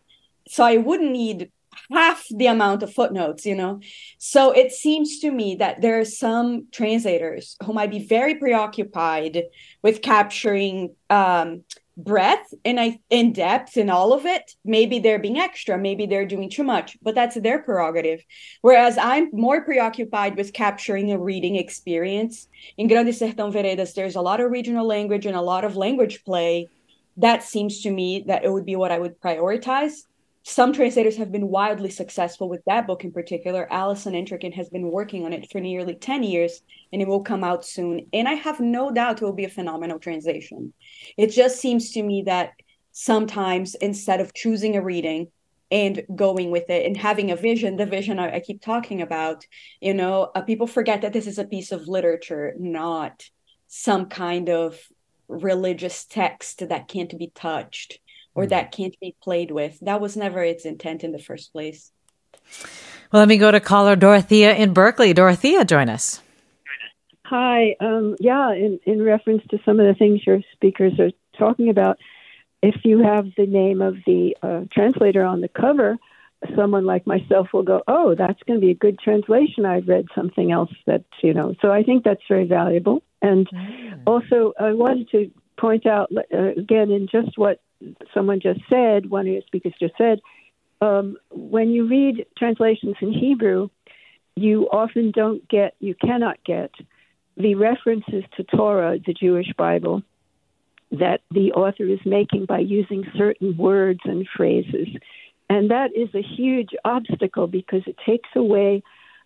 So 0.48 0.64
I 0.64 0.78
wouldn't 0.78 1.12
need 1.12 1.52
half 1.92 2.26
the 2.30 2.46
amount 2.46 2.82
of 2.82 2.92
footnotes, 2.92 3.46
you 3.46 3.54
know? 3.54 3.80
So 4.18 4.50
it 4.50 4.72
seems 4.72 5.20
to 5.20 5.30
me 5.30 5.56
that 5.56 5.80
there 5.80 6.00
are 6.00 6.04
some 6.04 6.66
translators 6.72 7.56
who 7.64 7.72
might 7.72 7.90
be 7.90 8.04
very 8.04 8.36
preoccupied 8.36 9.44
with 9.82 10.02
capturing 10.02 10.94
um, 11.08 11.62
breadth 11.96 12.54
and 12.64 12.80
I 12.80 13.00
in 13.10 13.32
depth 13.32 13.76
and 13.76 13.90
all 13.90 14.12
of 14.12 14.26
it, 14.26 14.54
maybe 14.64 14.98
they're 14.98 15.18
being 15.18 15.38
extra, 15.38 15.78
maybe 15.78 16.06
they're 16.06 16.26
doing 16.26 16.50
too 16.50 16.62
much, 16.62 16.96
but 17.02 17.14
that's 17.14 17.40
their 17.40 17.62
prerogative. 17.62 18.22
Whereas 18.62 18.98
I'm 18.98 19.30
more 19.32 19.62
preoccupied 19.62 20.36
with 20.36 20.52
capturing 20.52 21.12
a 21.12 21.18
reading 21.18 21.56
experience. 21.56 22.48
In 22.76 22.88
Grande 22.88 23.08
Sertão 23.08 23.52
Veredas, 23.52 23.94
there's 23.94 24.16
a 24.16 24.22
lot 24.22 24.40
of 24.40 24.50
regional 24.50 24.86
language 24.86 25.26
and 25.26 25.36
a 25.36 25.42
lot 25.42 25.64
of 25.64 25.76
language 25.76 26.24
play. 26.24 26.68
That 27.16 27.42
seems 27.42 27.82
to 27.82 27.90
me 27.90 28.24
that 28.26 28.44
it 28.44 28.52
would 28.52 28.66
be 28.66 28.76
what 28.76 28.92
I 28.92 28.98
would 28.98 29.20
prioritize 29.20 30.04
some 30.42 30.72
translators 30.72 31.16
have 31.18 31.30
been 31.30 31.48
wildly 31.48 31.90
successful 31.90 32.48
with 32.48 32.62
that 32.66 32.86
book 32.86 33.04
in 33.04 33.12
particular. 33.12 33.70
Alison 33.70 34.14
Entrekin 34.14 34.54
has 34.54 34.70
been 34.70 34.90
working 34.90 35.24
on 35.26 35.32
it 35.32 35.50
for 35.50 35.60
nearly 35.60 35.94
10 35.94 36.22
years 36.22 36.62
and 36.92 37.02
it 37.02 37.08
will 37.08 37.22
come 37.22 37.44
out 37.44 37.64
soon. 37.64 38.06
And 38.12 38.26
I 38.26 38.34
have 38.34 38.58
no 38.58 38.90
doubt 38.90 39.20
it 39.20 39.24
will 39.24 39.34
be 39.34 39.44
a 39.44 39.50
phenomenal 39.50 39.98
translation. 39.98 40.72
It 41.18 41.28
just 41.28 41.60
seems 41.60 41.92
to 41.92 42.02
me 42.02 42.22
that 42.26 42.52
sometimes 42.92 43.74
instead 43.74 44.20
of 44.20 44.34
choosing 44.34 44.76
a 44.76 44.82
reading 44.82 45.28
and 45.70 46.02
going 46.14 46.50
with 46.50 46.68
it 46.70 46.86
and 46.86 46.96
having 46.96 47.30
a 47.30 47.36
vision, 47.36 47.76
the 47.76 47.86
vision 47.86 48.18
I, 48.18 48.36
I 48.36 48.40
keep 48.40 48.62
talking 48.62 49.02
about, 49.02 49.46
you 49.80 49.94
know, 49.94 50.30
uh, 50.34 50.40
people 50.40 50.66
forget 50.66 51.02
that 51.02 51.12
this 51.12 51.26
is 51.26 51.38
a 51.38 51.44
piece 51.44 51.70
of 51.70 51.86
literature, 51.86 52.54
not 52.58 53.28
some 53.68 54.06
kind 54.06 54.48
of 54.48 54.80
religious 55.28 56.06
text 56.06 56.68
that 56.68 56.88
can't 56.88 57.16
be 57.16 57.30
touched 57.34 58.00
or 58.34 58.44
hmm. 58.44 58.50
that 58.50 58.72
can't 58.72 58.98
be 59.00 59.14
played 59.22 59.50
with. 59.50 59.78
That 59.80 60.00
was 60.00 60.16
never 60.16 60.42
its 60.42 60.64
intent 60.64 61.04
in 61.04 61.12
the 61.12 61.18
first 61.18 61.52
place. 61.52 61.92
Well, 63.12 63.20
let 63.20 63.28
me 63.28 63.38
go 63.38 63.50
to 63.50 63.60
caller 63.60 63.96
Dorothea 63.96 64.54
in 64.54 64.72
Berkeley. 64.72 65.12
Dorothea, 65.12 65.64
join 65.64 65.88
us. 65.88 66.22
Hi. 67.24 67.76
Um, 67.80 68.16
yeah, 68.18 68.52
in, 68.52 68.80
in 68.86 69.02
reference 69.02 69.42
to 69.50 69.58
some 69.64 69.78
of 69.78 69.86
the 69.86 69.94
things 69.94 70.26
your 70.26 70.40
speakers 70.52 70.98
are 70.98 71.10
talking 71.38 71.68
about, 71.68 71.98
if 72.62 72.84
you 72.84 73.02
have 73.02 73.28
the 73.36 73.46
name 73.46 73.80
of 73.80 73.96
the 74.06 74.36
uh, 74.42 74.62
translator 74.72 75.24
on 75.24 75.40
the 75.40 75.48
cover, 75.48 75.96
someone 76.56 76.84
like 76.84 77.06
myself 77.06 77.48
will 77.52 77.62
go, 77.62 77.82
"Oh, 77.86 78.14
that's 78.14 78.42
going 78.44 78.60
to 78.60 78.64
be 78.64 78.72
a 78.72 78.74
good 78.76 78.98
translation. 78.98 79.64
I've 79.64 79.88
read 79.88 80.06
something 80.14 80.52
else 80.52 80.72
that 80.86 81.04
you 81.22 81.34
know." 81.34 81.54
So 81.62 81.70
I 81.70 81.82
think 81.82 82.04
that's 82.04 82.22
very 82.28 82.46
valuable. 82.46 83.02
And 83.22 83.48
mm. 83.48 84.02
also, 84.06 84.52
I 84.58 84.72
wanted 84.72 85.10
to 85.10 85.30
point 85.60 85.86
out 85.86 86.10
uh, 86.16 86.52
again 86.56 86.90
in 86.90 87.08
just 87.10 87.36
what 87.36 87.60
someone 88.14 88.40
just 88.40 88.60
said, 88.68 89.10
one 89.10 89.26
of 89.26 89.32
your 89.32 89.42
speakers 89.46 89.74
just 89.80 89.94
said, 89.96 90.20
um, 90.80 91.16
when 91.30 91.70
you 91.70 91.88
read 91.88 92.26
translations 92.36 92.96
in 93.00 93.12
Hebrew, 93.12 93.68
you 94.36 94.68
often 94.72 95.10
don't 95.10 95.46
get, 95.48 95.74
you 95.80 95.94
cannot 95.94 96.42
get 96.44 96.70
the 97.36 97.54
references 97.54 98.24
to 98.36 98.44
Torah, 98.44 98.98
the 99.04 99.14
Jewish 99.14 99.52
Bible, 99.56 100.02
that 100.92 101.20
the 101.30 101.52
author 101.52 101.84
is 101.84 102.00
making 102.04 102.46
by 102.46 102.58
using 102.58 103.04
certain 103.16 103.56
words 103.56 104.00
and 104.04 104.26
phrases. 104.36 104.88
And 105.48 105.70
that 105.70 105.90
is 105.94 106.08
a 106.14 106.22
huge 106.22 106.70
obstacle 106.84 107.46
because 107.46 107.82
it 107.86 107.96
takes 108.06 108.28
away 108.34 108.82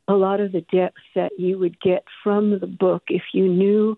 a 0.07 0.15
lot 0.15 0.41
of 0.41 0.53
the 0.53 0.61
depth 0.61 0.99
that 1.15 1.33
you 1.39 1.59
would 1.59 1.81
get 1.81 2.05
from 2.23 2.59
the 2.59 2.67
book 2.67 3.05
if 3.09 3.23
you 3.33 3.49
knew 3.49 3.97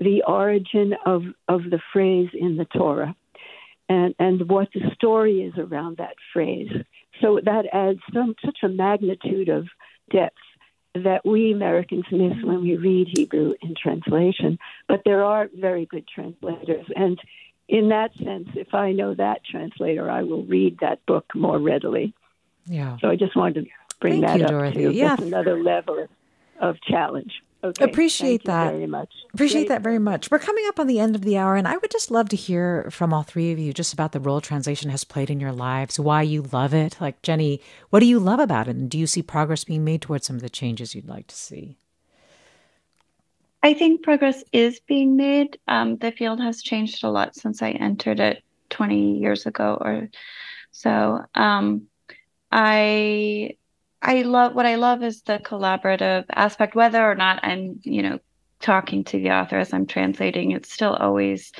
the 0.00 0.22
origin 0.26 0.94
of, 1.04 1.24
of 1.48 1.62
the 1.64 1.80
phrase 1.92 2.30
in 2.32 2.56
the 2.56 2.64
Torah 2.64 3.14
and, 3.88 4.14
and 4.18 4.48
what 4.48 4.68
the 4.72 4.90
story 4.94 5.42
is 5.42 5.54
around 5.58 5.96
that 5.96 6.14
phrase. 6.32 6.70
So 7.20 7.40
that 7.44 7.64
adds 7.72 8.00
some, 8.12 8.34
such 8.44 8.58
a 8.62 8.68
magnitude 8.68 9.48
of 9.48 9.66
depth 10.10 10.36
that 10.94 11.24
we 11.24 11.52
Americans 11.52 12.04
miss 12.10 12.42
when 12.42 12.62
we 12.62 12.76
read 12.76 13.08
Hebrew 13.14 13.54
in 13.60 13.74
translation. 13.80 14.58
But 14.86 15.02
there 15.04 15.24
are 15.24 15.48
very 15.54 15.86
good 15.86 16.06
translators. 16.06 16.86
And 16.94 17.18
in 17.68 17.88
that 17.88 18.14
sense, 18.16 18.48
if 18.54 18.74
I 18.74 18.92
know 18.92 19.14
that 19.14 19.44
translator, 19.44 20.10
I 20.10 20.22
will 20.22 20.44
read 20.44 20.78
that 20.80 21.04
book 21.06 21.26
more 21.34 21.58
readily. 21.58 22.14
Yeah. 22.66 22.96
So 23.00 23.08
I 23.08 23.16
just 23.16 23.36
wanted 23.36 23.64
to 23.64 23.70
bring 24.00 24.22
Thank 24.22 24.26
that 24.26 24.38
you, 24.38 24.44
up 24.44 24.50
Dorothy. 24.50 24.84
too. 24.84 24.90
Yeah. 24.92 25.16
That's 25.16 25.22
another 25.22 25.62
level 25.62 26.06
of 26.60 26.80
challenge. 26.82 27.42
Okay. 27.62 27.84
Appreciate 27.84 28.28
Thank 28.28 28.44
you 28.44 28.46
that. 28.46 28.72
very 28.72 28.86
much. 28.86 29.12
Appreciate 29.34 29.62
Great. 29.62 29.68
that 29.70 29.82
very 29.82 29.98
much. 29.98 30.30
We're 30.30 30.38
coming 30.38 30.64
up 30.68 30.78
on 30.78 30.86
the 30.86 31.00
end 31.00 31.16
of 31.16 31.22
the 31.22 31.36
hour, 31.36 31.56
and 31.56 31.66
I 31.66 31.76
would 31.76 31.90
just 31.90 32.10
love 32.10 32.28
to 32.28 32.36
hear 32.36 32.88
from 32.90 33.12
all 33.12 33.24
three 33.24 33.50
of 33.50 33.58
you 33.58 33.72
just 33.72 33.92
about 33.92 34.12
the 34.12 34.20
role 34.20 34.40
translation 34.40 34.90
has 34.90 35.02
played 35.02 35.28
in 35.28 35.40
your 35.40 35.50
lives, 35.50 35.98
why 35.98 36.22
you 36.22 36.42
love 36.42 36.72
it. 36.72 36.96
Like, 37.00 37.20
Jenny, 37.22 37.60
what 37.90 37.98
do 37.98 38.06
you 38.06 38.20
love 38.20 38.38
about 38.38 38.68
it? 38.68 38.76
And 38.76 38.88
do 38.88 38.96
you 38.96 39.08
see 39.08 39.22
progress 39.22 39.64
being 39.64 39.84
made 39.84 40.02
towards 40.02 40.26
some 40.26 40.36
of 40.36 40.42
the 40.42 40.48
changes 40.48 40.94
you'd 40.94 41.08
like 41.08 41.26
to 41.26 41.34
see? 41.34 41.76
I 43.60 43.74
think 43.74 44.02
progress 44.02 44.44
is 44.52 44.78
being 44.78 45.16
made. 45.16 45.58
Um, 45.66 45.96
the 45.96 46.12
field 46.12 46.40
has 46.40 46.62
changed 46.62 47.02
a 47.02 47.10
lot 47.10 47.34
since 47.34 47.60
I 47.60 47.70
entered 47.70 48.20
it 48.20 48.44
20 48.70 49.18
years 49.18 49.46
ago 49.46 49.76
or 49.80 50.10
so. 50.70 51.24
Um, 51.34 51.88
I 52.52 53.56
I 54.00 54.22
love 54.22 54.54
what 54.54 54.66
I 54.66 54.76
love 54.76 55.02
is 55.02 55.22
the 55.22 55.38
collaborative 55.38 56.24
aspect, 56.30 56.74
whether 56.74 57.04
or 57.04 57.14
not 57.14 57.40
I'm, 57.42 57.80
you 57.82 58.02
know, 58.02 58.18
talking 58.60 59.04
to 59.04 59.18
the 59.18 59.30
author 59.30 59.58
as 59.58 59.72
I'm 59.72 59.86
translating, 59.86 60.52
it's 60.52 60.72
still 60.72 60.94
always 60.94 61.52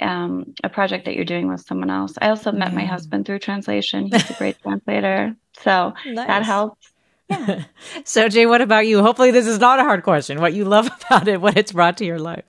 um, 0.00 0.54
a 0.62 0.68
project 0.68 1.04
that 1.06 1.14
you're 1.14 1.24
doing 1.24 1.48
with 1.48 1.60
someone 1.60 1.90
else. 1.90 2.14
I 2.20 2.28
also 2.28 2.52
met 2.52 2.70
yeah. 2.70 2.76
my 2.76 2.84
husband 2.84 3.26
through 3.26 3.40
translation. 3.40 4.08
He's 4.10 4.30
a 4.30 4.34
great 4.34 4.60
translator. 4.62 5.34
So 5.60 5.94
nice. 6.06 6.26
that 6.26 6.42
helps. 6.44 6.92
Yeah. 7.28 7.64
so 8.04 8.28
Jay, 8.28 8.46
what 8.46 8.60
about 8.60 8.86
you? 8.86 9.02
Hopefully 9.02 9.30
this 9.30 9.46
is 9.46 9.58
not 9.58 9.80
a 9.80 9.84
hard 9.84 10.02
question. 10.02 10.40
What 10.40 10.54
you 10.54 10.64
love 10.64 10.86
about 11.06 11.28
it, 11.28 11.40
what 11.40 11.56
it's 11.56 11.72
brought 11.72 11.96
to 11.98 12.04
your 12.04 12.18
life. 12.18 12.44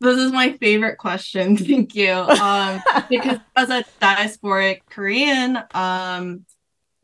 This 0.00 0.18
is 0.18 0.32
my 0.32 0.54
favorite 0.54 0.96
question. 0.96 1.56
Thank 1.56 1.94
you. 1.94 2.12
Um, 2.12 2.82
because 3.08 3.38
as 3.54 3.70
a 3.70 3.84
diasporic 4.00 4.80
Korean, 4.90 5.58
um, 5.74 6.44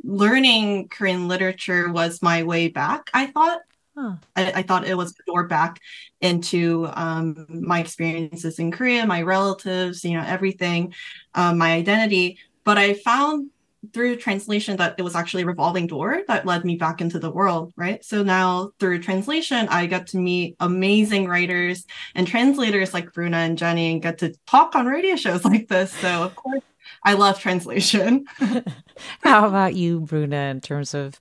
learning 0.08 0.88
Korean 0.88 1.28
literature 1.28 1.92
was 1.92 2.22
my 2.22 2.42
way 2.42 2.68
back, 2.68 3.10
I 3.12 3.26
thought. 3.26 3.60
Huh. 3.96 4.14
I, 4.36 4.52
I, 4.52 4.62
thought 4.62 4.86
it 4.86 4.96
was 4.96 5.10
a 5.10 5.22
door 5.26 5.48
back 5.48 5.80
into 6.20 6.88
um, 6.94 7.46
my 7.48 7.80
experiences 7.80 8.60
in 8.60 8.70
Korea, 8.70 9.04
my 9.04 9.22
relatives, 9.22 10.04
you 10.04 10.12
know, 10.12 10.24
everything, 10.24 10.94
um, 11.34 11.58
my 11.58 11.72
identity. 11.72 12.38
But 12.62 12.78
I 12.78 12.94
found 12.94 13.50
through 13.92 14.16
translation 14.16 14.76
that 14.76 14.94
it 14.98 15.02
was 15.02 15.16
actually 15.16 15.42
a 15.42 15.46
revolving 15.46 15.88
door 15.88 16.22
that 16.28 16.46
led 16.46 16.64
me 16.64 16.76
back 16.76 17.00
into 17.00 17.18
the 17.18 17.30
world, 17.30 17.72
right? 17.76 18.04
So 18.04 18.22
now 18.22 18.70
through 18.78 19.02
translation, 19.02 19.68
I 19.68 19.86
got 19.86 20.06
to 20.08 20.16
meet 20.16 20.54
amazing 20.60 21.26
writers 21.26 21.84
and 22.14 22.26
translators 22.26 22.94
like 22.94 23.12
Bruna 23.12 23.38
and 23.38 23.58
Jenny 23.58 23.92
and 23.92 24.02
get 24.02 24.18
to 24.18 24.32
talk 24.46 24.76
on 24.76 24.86
radio 24.86 25.16
shows 25.16 25.44
like 25.44 25.66
this. 25.66 25.92
So 25.92 26.22
of 26.22 26.36
course 26.36 26.62
I 27.04 27.14
love 27.14 27.38
translation. 27.40 28.26
How 29.22 29.46
about 29.46 29.74
you, 29.74 30.00
Bruna, 30.00 30.36
in 30.36 30.60
terms 30.60 30.94
of 30.94 31.20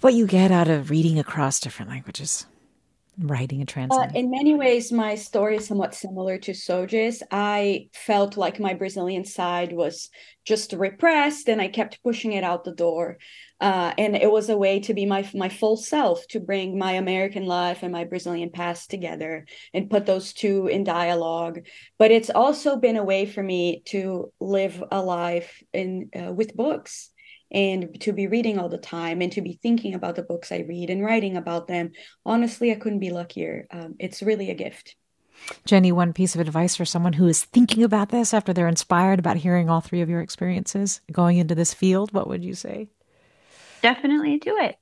what 0.00 0.14
you 0.14 0.26
get 0.26 0.50
out 0.50 0.68
of 0.68 0.90
reading 0.90 1.18
across 1.18 1.60
different 1.60 1.90
languages? 1.90 2.46
Writing 3.18 3.60
and 3.60 3.68
translating? 3.68 4.16
Uh, 4.16 4.18
in 4.18 4.30
many 4.30 4.54
ways, 4.54 4.92
my 4.92 5.14
story 5.14 5.56
is 5.56 5.66
somewhat 5.66 5.94
similar 5.94 6.38
to 6.38 6.54
Soje's. 6.54 7.22
I 7.30 7.88
felt 7.92 8.36
like 8.36 8.58
my 8.60 8.74
Brazilian 8.74 9.24
side 9.24 9.72
was 9.72 10.10
just 10.44 10.72
repressed, 10.72 11.48
and 11.48 11.60
I 11.60 11.68
kept 11.68 12.02
pushing 12.02 12.32
it 12.32 12.44
out 12.44 12.64
the 12.64 12.74
door. 12.74 13.18
Uh, 13.60 13.92
and 13.96 14.16
it 14.16 14.30
was 14.30 14.48
a 14.48 14.56
way 14.56 14.80
to 14.80 14.94
be 14.94 15.06
my 15.06 15.28
my 15.34 15.48
full 15.48 15.76
self, 15.76 16.26
to 16.28 16.40
bring 16.40 16.78
my 16.78 16.92
American 16.92 17.46
life 17.46 17.82
and 17.82 17.92
my 17.92 18.04
Brazilian 18.04 18.50
past 18.50 18.90
together, 18.90 19.46
and 19.72 19.90
put 19.90 20.06
those 20.06 20.32
two 20.32 20.66
in 20.66 20.82
dialogue. 20.82 21.60
But 21.98 22.10
it's 22.10 22.30
also 22.30 22.76
been 22.76 22.96
a 22.96 23.04
way 23.04 23.26
for 23.26 23.42
me 23.42 23.82
to 23.86 24.32
live 24.40 24.82
a 24.90 25.02
life 25.02 25.62
in 25.72 26.10
uh, 26.16 26.32
with 26.32 26.56
books 26.56 27.10
and 27.52 28.00
to 28.00 28.12
be 28.12 28.26
reading 28.26 28.58
all 28.58 28.68
the 28.68 28.78
time 28.78 29.20
and 29.20 29.30
to 29.32 29.42
be 29.42 29.58
thinking 29.62 29.94
about 29.94 30.16
the 30.16 30.22
books 30.22 30.50
I 30.50 30.64
read 30.68 30.90
and 30.90 31.04
writing 31.04 31.36
about 31.36 31.68
them. 31.68 31.92
Honestly, 32.24 32.72
I 32.72 32.76
couldn't 32.76 32.98
be 32.98 33.10
luckier. 33.10 33.66
Um, 33.70 33.94
it's 33.98 34.22
really 34.22 34.50
a 34.50 34.54
gift. 34.54 34.96
Jenny, 35.64 35.92
one 35.92 36.12
piece 36.12 36.34
of 36.34 36.40
advice 36.40 36.76
for 36.76 36.84
someone 36.84 37.14
who 37.14 37.26
is 37.26 37.44
thinking 37.44 37.82
about 37.82 38.08
this 38.10 38.32
after 38.32 38.52
they're 38.52 38.68
inspired 38.68 39.18
about 39.18 39.36
hearing 39.36 39.68
all 39.68 39.80
three 39.80 40.00
of 40.00 40.08
your 40.08 40.20
experiences 40.20 41.00
going 41.10 41.36
into 41.36 41.54
this 41.54 41.74
field, 41.74 42.12
what 42.12 42.28
would 42.28 42.44
you 42.44 42.54
say? 42.54 42.88
Definitely 43.82 44.38
do 44.38 44.56
it. 44.58 44.76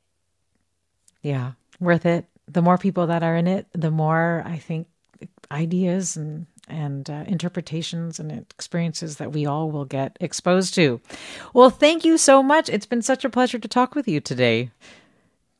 Yeah, 1.22 1.52
worth 1.80 2.06
it. 2.06 2.26
The 2.46 2.62
more 2.62 2.78
people 2.78 3.06
that 3.08 3.22
are 3.22 3.36
in 3.36 3.46
it, 3.46 3.66
the 3.72 3.90
more 3.90 4.42
I 4.44 4.58
think 4.58 4.86
ideas 5.50 6.16
and 6.16 6.46
and 6.70 7.10
uh, 7.10 7.24
interpretations 7.26 8.18
and 8.18 8.32
experiences 8.32 9.16
that 9.16 9.32
we 9.32 9.46
all 9.46 9.70
will 9.70 9.84
get 9.84 10.16
exposed 10.20 10.74
to. 10.74 11.00
Well, 11.52 11.70
thank 11.70 12.04
you 12.04 12.16
so 12.16 12.42
much. 12.42 12.68
It's 12.68 12.86
been 12.86 13.02
such 13.02 13.24
a 13.24 13.30
pleasure 13.30 13.58
to 13.58 13.68
talk 13.68 13.94
with 13.94 14.08
you 14.08 14.20
today. 14.20 14.70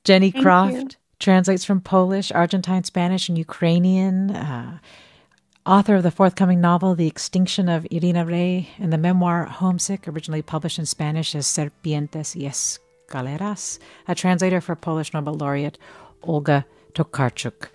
Jenny 0.05 0.31
thank 0.31 0.43
Croft 0.43 0.73
you. 0.73 0.89
translates 1.19 1.65
from 1.65 1.81
Polish, 1.81 2.33
Argentine, 2.33 2.85
Spanish, 2.85 3.29
and 3.29 3.37
Ukrainian. 3.37 4.31
Uh, 4.31 4.79
author 5.67 5.97
of 5.97 6.03
the 6.03 6.11
forthcoming 6.11 6.61
novel, 6.61 6.95
The 6.95 7.07
Extinction 7.07 7.69
of 7.69 7.87
Irena 7.91 8.25
Rey, 8.25 8.71
and 8.79 8.93
the 8.93 8.99
memoir 8.99 9.45
Homesick, 9.45 10.09
originally 10.09 10.43
published 10.43 10.79
in 10.79 10.87
Spanish 10.87 11.35
as 11.35 11.47
Serpientes 11.47 12.35
y 12.35 12.49
Escaleras, 12.49 13.79
a 14.09 14.15
translator 14.15 14.61
for 14.61 14.75
Polish 14.75 15.13
Nobel 15.13 15.35
laureate 15.35 15.79
Olga 16.23 16.65
Tokarczuk. 16.95 17.69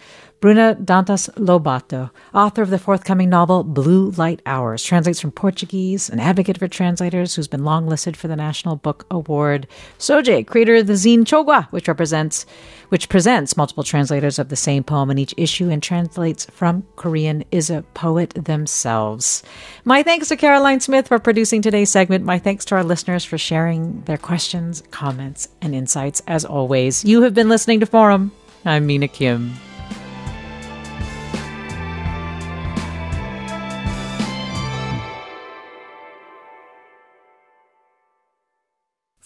Bruna 0.46 0.76
Dantas 0.76 1.28
Lobato, 1.40 2.12
author 2.32 2.62
of 2.62 2.70
the 2.70 2.78
forthcoming 2.78 3.32
novel 3.32 3.64
Blue 3.64 4.12
Light 4.12 4.44
Hours, 4.46 4.84
translates 4.84 5.20
from 5.20 5.32
Portuguese, 5.32 6.08
an 6.08 6.20
advocate 6.20 6.60
for 6.60 6.68
translators 6.68 7.34
who's 7.34 7.48
been 7.48 7.64
long 7.64 7.88
listed 7.88 8.16
for 8.16 8.28
the 8.28 8.36
National 8.36 8.76
Book 8.76 9.08
Award. 9.10 9.66
Soje, 9.98 10.46
creator 10.46 10.76
of 10.76 10.86
the 10.86 10.94
zine 10.94 11.24
Chogwa, 11.24 11.66
which 11.72 11.88
represents 11.88 12.46
which 12.90 13.10
presents 13.10 13.58
multiple 13.58 13.84
translators 13.84 14.38
of 14.38 14.50
the 14.50 14.56
same 14.56 14.84
poem 14.84 15.10
in 15.10 15.18
each 15.18 15.34
issue 15.36 15.72
and 15.72 15.82
translates 15.82 16.46
from 16.52 16.86
Korean, 16.96 17.44
is 17.50 17.72
a 17.72 17.82
poet 17.96 18.30
themselves. 18.36 19.42
My 19.84 20.04
thanks 20.04 20.28
to 20.28 20.38
Caroline 20.38 20.80
Smith 20.80 21.08
for 21.08 21.18
producing 21.18 21.64
today's 21.64 21.90
segment. 21.90 22.24
My 22.24 22.38
thanks 22.38 22.66
to 22.66 22.76
our 22.76 22.84
listeners 22.84 23.26
for 23.26 23.40
sharing 23.40 24.02
their 24.02 24.20
questions, 24.20 24.84
comments, 24.92 25.48
and 25.64 25.74
insights. 25.74 26.22
As 26.28 26.46
always, 26.46 27.04
you 27.04 27.24
have 27.24 27.34
been 27.34 27.50
listening 27.50 27.80
to 27.80 27.88
Forum. 27.88 28.32
I'm 28.64 28.86
Mina 28.86 29.08
Kim. 29.08 29.56